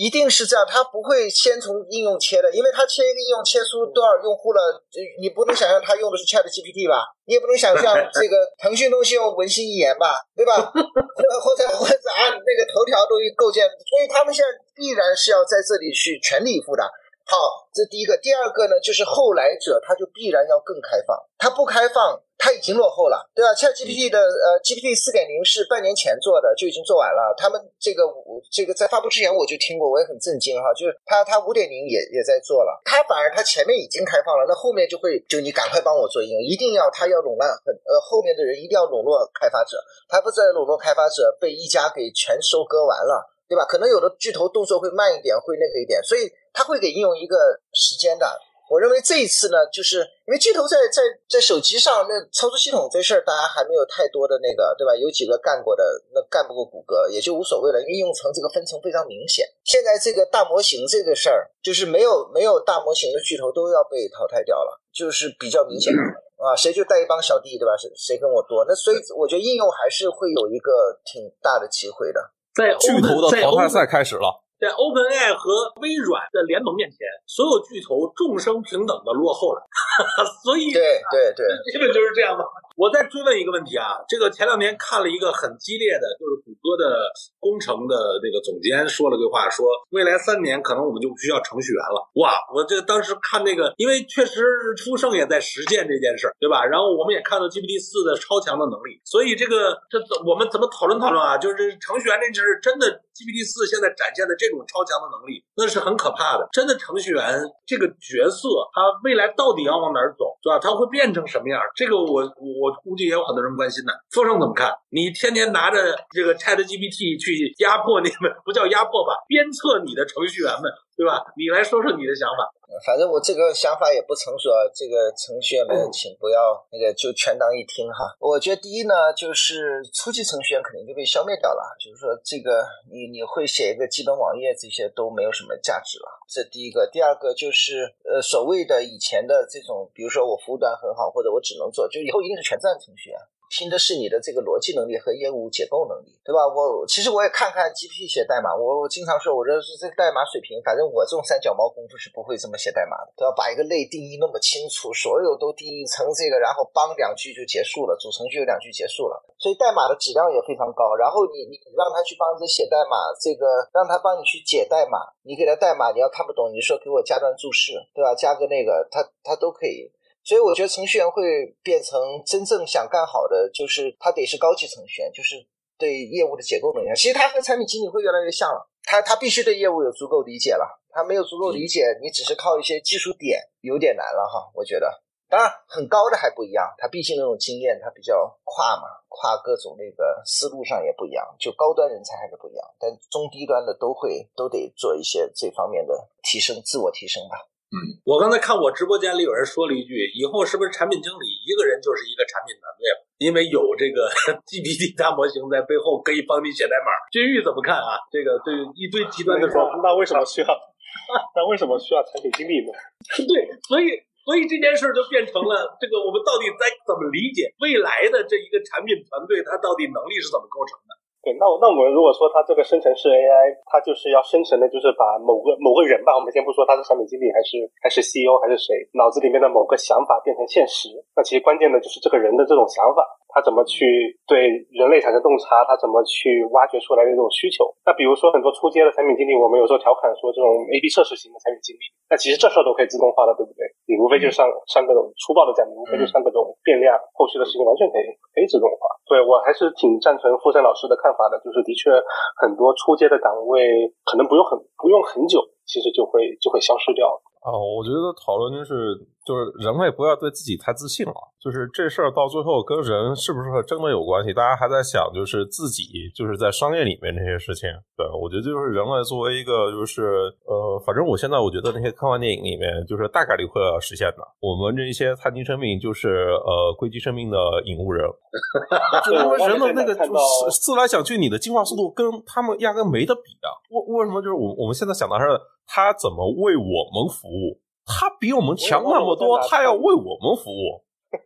[0.02, 4.82] 一定是这样，他不会先从应用切的，因为他切一个应用切出多少用户了，
[5.22, 7.06] 你不能想象他用的是 Chat GPT 吧？
[7.30, 10.18] 你也不能想象这个腾讯东西用文心一言吧？
[10.34, 10.58] 对吧？
[10.58, 16.82] 或者或者按那个头条都构建，所以他们现在必然是要在这里去全力以赴的。
[17.30, 27.38] 好，这第一个，第二个呢，就是后来者他就必然要更开放，他不开放，他已经落后了，对吧？Chat GPT 的呃 GPT 四点零是半年前做的，就已经做完了。
[27.38, 28.02] 他们这个
[28.50, 39.78] 这个在发布之前我就听过，我也很震惊哈，就是它它五点零也也在做了，它反而它前面已经开放了，那后面就会就你赶快帮我做应用，一定要它要垄断很呃后面的人一定要笼络开发者，
[40.10, 43.64] 他不在笼络开发者被一家给全收割完了，对吧？
[43.70, 46.26] 可能有的巨头动作会慢一点，会那个一点，所以。
[46.54, 47.38] 他会给应用一个
[47.72, 48.28] 时间的。
[48.72, 54.96] 我认为这一次呢，就是因为巨头在在在手机上那操作系统这事儿，大家还没有太多的那个，对吧？
[54.96, 55.84] 有几个干过的，
[56.16, 57.84] 那干不过谷歌也就无所谓了。
[57.84, 59.46] 应用层这个分层非常明显。
[59.66, 65.92] 现在这个大模型这个事儿，就是没有没有大模型的巨头都要被淘汰掉了，就是比较明显
[66.40, 66.56] 啊。
[66.56, 67.76] 谁就带一帮小弟，对吧？
[67.76, 68.64] 谁谁跟我多？
[68.66, 72.32] 那所以我觉得应用还是会有一个挺大的机会的。
[72.56, 74.41] 在巨头的淘汰赛开始了。
[74.62, 79.66] 在 OpenAI 和微软的联盟面前，所有巨头众生平等的落后了，
[80.46, 82.46] 所以对对对，基本就是这样吧。
[82.78, 92.06] 我再追问一个问题啊，这个前两天看了一个很激烈的，就是谷歌的工程的那个总监说了句话，说未来三年可能我们就不需要程序员了。
[92.22, 94.46] 哇，我这当时看那个，因为确实
[94.78, 96.64] 出生也在实践这件事儿，对吧？
[96.64, 101.36] 然后我们也看到 GPT 四的超强的能力，所以这个这我们怎么讨论讨论啊？
[101.38, 102.86] 就是程序员这是真的
[103.18, 104.52] GPT 四现在展现的这。
[104.52, 106.46] 种超强的能力，那是很可怕的。
[106.52, 110.60] 真的程序员这个角色，他未来到底要往哪儿走，对吧？
[110.60, 111.56] 他会变成什么样？
[111.74, 113.92] 这个我我我估计也有很多人关心的。
[114.12, 114.70] 丰盛怎么看？
[114.94, 119.18] 你天天拿着这个 Chat GPT 去压迫你们，不叫压迫吧？
[119.26, 121.24] 鞭策你的程序员们对吧？
[121.36, 122.50] 你来说说你的想法。
[122.86, 128.16] 反正我这个想法也不成熟啊，这个程序员们请不要那个就全当一听哈。
[128.18, 136.08] 我觉得第一呢，就是初级程序员肯定就被消灭掉了，就是说这个你你会写一个基本网页，这些都没有什么价值了。
[136.30, 143.20] 这第一个，第二个就是呃所谓的以前的这种，比如说我服务端很好，或者我只能做，就以后一定是全站程序员。
[143.52, 146.48] 拼的是你的这个逻辑能力和业务解构能力，对吧？
[146.48, 153.36] 我其实我也看看 GPT 写代码，我我经常说，我这是这代码水平，反正我这种三脚猫功夫是不会这么写代码的，对吧？
[153.36, 160.96] 把一个类定义那么清楚，所有都定义成这个，然后帮两句就结束了，主程序有两句结束了，所以代码的质量也非常高。
[160.96, 168.16] 然后你你你让他去帮着写代码，这个让他帮你去解代码，你给他代码，你要看不懂，你说给我加段注释，对吧？
[168.16, 169.92] 加个那个，他他都可以。
[170.24, 175.36] 所以我觉得程序员会变成真正想干好的，就是他得是高级程序员，就是
[175.78, 176.90] 对业务的结构能力。
[176.96, 184.52] 其实他和产品经理会越来越像了，他他必须对业务有足够理解了，他没有足够理解，你只是靠一些技术点，有点难了哈。
[184.54, 197.48] 我觉得，当然很高的还不一样，他毕竟那种经验他比较跨嘛，跨各种那个思路上也不一样，就高端人才还是不一样，但中低端的都会都得做一些这方面的提升，自我提升吧。
[197.72, 203.00] 嗯，我刚才看我直播间里有人说了一句，以后是不是产品经理一个人就是一个产品团队了？
[203.16, 204.12] 因为有这个
[204.44, 206.92] GPT 大模型在背后可以帮你写代码。
[207.16, 207.96] 君玉怎么看啊？
[208.12, 210.48] 这个对一堆极端的说，那为什么需要？
[211.32, 212.76] 那为什么需要产品经理呢？
[213.24, 213.88] 对，所以
[214.28, 220.92] 所以这件事就变成了这个，我们到底在怎么理解未来的这一个产品团队，它到底能力是怎么构成的？
[221.22, 233.06] 对，那那我们如果说它这个生成式 AI，它就是要生成的，就是把某个某个人吧，我们先不说他是产品经理还是还是 CEO 还是谁，脑子里面的某个想法变成现实，那其实关键的就是这个人的这种想法。
[233.32, 233.88] 他怎么去
[234.28, 234.44] 对
[234.76, 235.64] 人类产生洞察？
[235.64, 237.64] 他怎么去挖掘出来的这种需求？
[237.88, 241.80] 那比如说很多初阶的产品经理，我们有时候调侃说这种 A/B 测试型的产品经理，
[242.12, 243.64] 那其实这事儿都可以自动化的，对不对？
[243.92, 248.88] 你无非就上上各种粗暴的讲，你无非就上各种变量，后续的事情完全可以可以自动化。
[249.04, 251.92] 对我还是挺赞成傅山老师的看法的，就是的确
[252.40, 257.20] 很多初阶的岗位可能不用很不用很久，其实就会就会消失掉了。
[257.42, 258.94] 哦，我觉得讨论就是，
[259.26, 261.14] 就是人类不要对自己太自信了。
[261.42, 264.32] 就是这事儿到最后跟人是不是真的有关系？
[264.32, 267.66] 大家还在想，就是自己就是在商业里面这些事情。
[267.98, 274.18] 对我觉得就是人类作为一个，就是呃，反正我现在我觉得那些科幻电影里面，就是大概率会要实现的。
[274.40, 278.08] 我们这一些碳基生命，就是呃硅基生命的引物人，
[279.12, 283.50] 因为人的那个就是思来想去，你的进化速度跟他们压根没得比啊。
[283.72, 285.26] 为为什么就是我我们现在想的是？
[285.74, 287.60] 他怎么为我们服务？
[287.86, 290.84] 他比我们强那么多，他要为我们服务，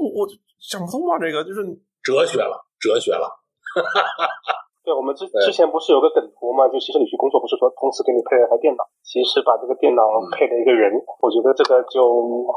[0.00, 1.18] 我我想不通啊！
[1.20, 1.62] 这个就是
[2.02, 3.28] 哲学了，哲学了。
[4.82, 6.66] 对，我们之之前不是有个梗图嘛？
[6.66, 10.02] 就其实你去工作，不是说同时给你配了台电脑，其实把这个电脑
[10.34, 10.90] 配了一个人。
[11.22, 12.02] 我觉得这个就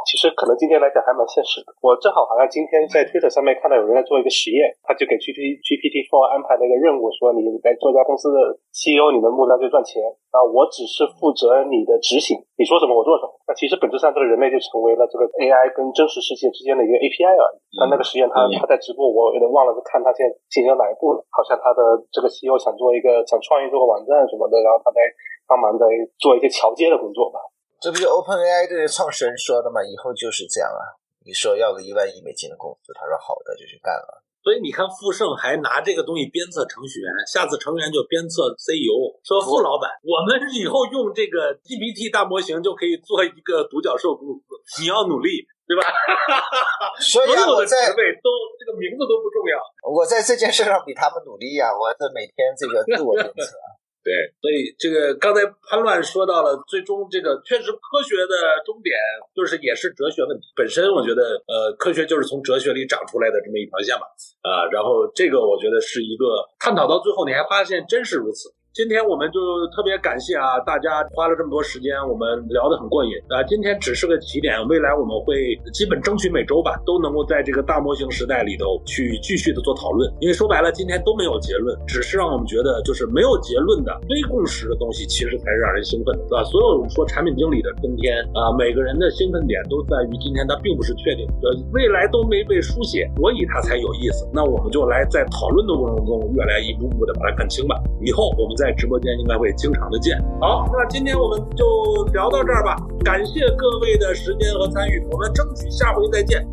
[0.09, 1.69] 其实可能今天来讲还蛮现实的。
[1.85, 10.01] 我正好好像今天在推特上面看到有人在做一个实验，他就给 G P G P T Four 安排了一个任务，说你来做一家公司的 C E O，你的目标就赚钱
[10.33, 13.37] 啊，我只是负责你的执行，你说什么我做什么。
[13.45, 17.61] 那其实本质上这个人类就成为了这个 A I 跟真实世界之间的一个 A P I 而已。
[17.77, 22.01] 但那个实验他他在直播，我有点忘了，是看他现在进行到哪一步了，好像他的。
[22.15, 25.03] 这个 CEO 想做一个想创业做个网站什么的，然后他在
[25.43, 25.83] 帮忙在
[26.15, 27.43] 做一些桥接的工作吧。
[27.83, 29.83] 这不就 OpenAI 这些创始人说的吗？
[29.83, 30.95] 以后就是这样啊！
[31.27, 34.23] 你说要个一万亿美金的公司，他说好的就去干了。
[34.45, 44.37] 所以你看，富盛还拿这个东西鞭策程序员，下次程序员就鞭策 CEO，说傅老板，我们以后用这个 GPT 大模型就可以做一个独角兽公
[44.69, 45.49] 司，你要努力。
[45.65, 45.81] 对吧？
[47.01, 49.57] 所以我在职位都这个名字都不重要。
[49.81, 51.73] 我在这件事上比他们努力呀！
[51.73, 53.57] 我这每天这个自我鞭策。
[54.05, 58.93] 对，所以这个刚才潘乱说到了，最终这个确实科学的终点
[59.35, 60.85] 就是也是哲学问题本身。
[60.93, 64.05] 我觉得，呃，科学就是从哲学里长出来的这么一条线嘛。
[64.45, 68.53] 啊，然后这个我觉得是一个探讨到最后，你还发现真是如此。
[68.75, 69.39] 今天我们就
[69.71, 73.39] 特别感谢啊，大家花了这么多时间，我们聊得很过瘾啊。
[73.47, 80.11] 今天只是个起点，未来我们会基本争取每周吧，都能够在这个大模型时代里头去继续的做讨论。
[80.19, 86.43] 因为说白了，今天都没有结论，只是让我们觉得就是没有结论的非共识的东西，其实才是让人兴奋的，对吧？
[86.43, 94.27] 所有说产品经理的春天啊，每个人的兴奋点都在于今天它并不是确定，呃，未来都没被书写，所以它才有意思。
[94.33, 97.79] 那我们就来在讨论的过程中，越来一步步的把它看清吧。
[98.03, 98.64] 以后我们再。
[98.65, 100.17] 在直播间应该会经常的见。
[100.41, 102.75] 好，那今天我们就聊到这儿吧。
[103.03, 106.43] 感谢各位的时间和参与，我们争取下回再见。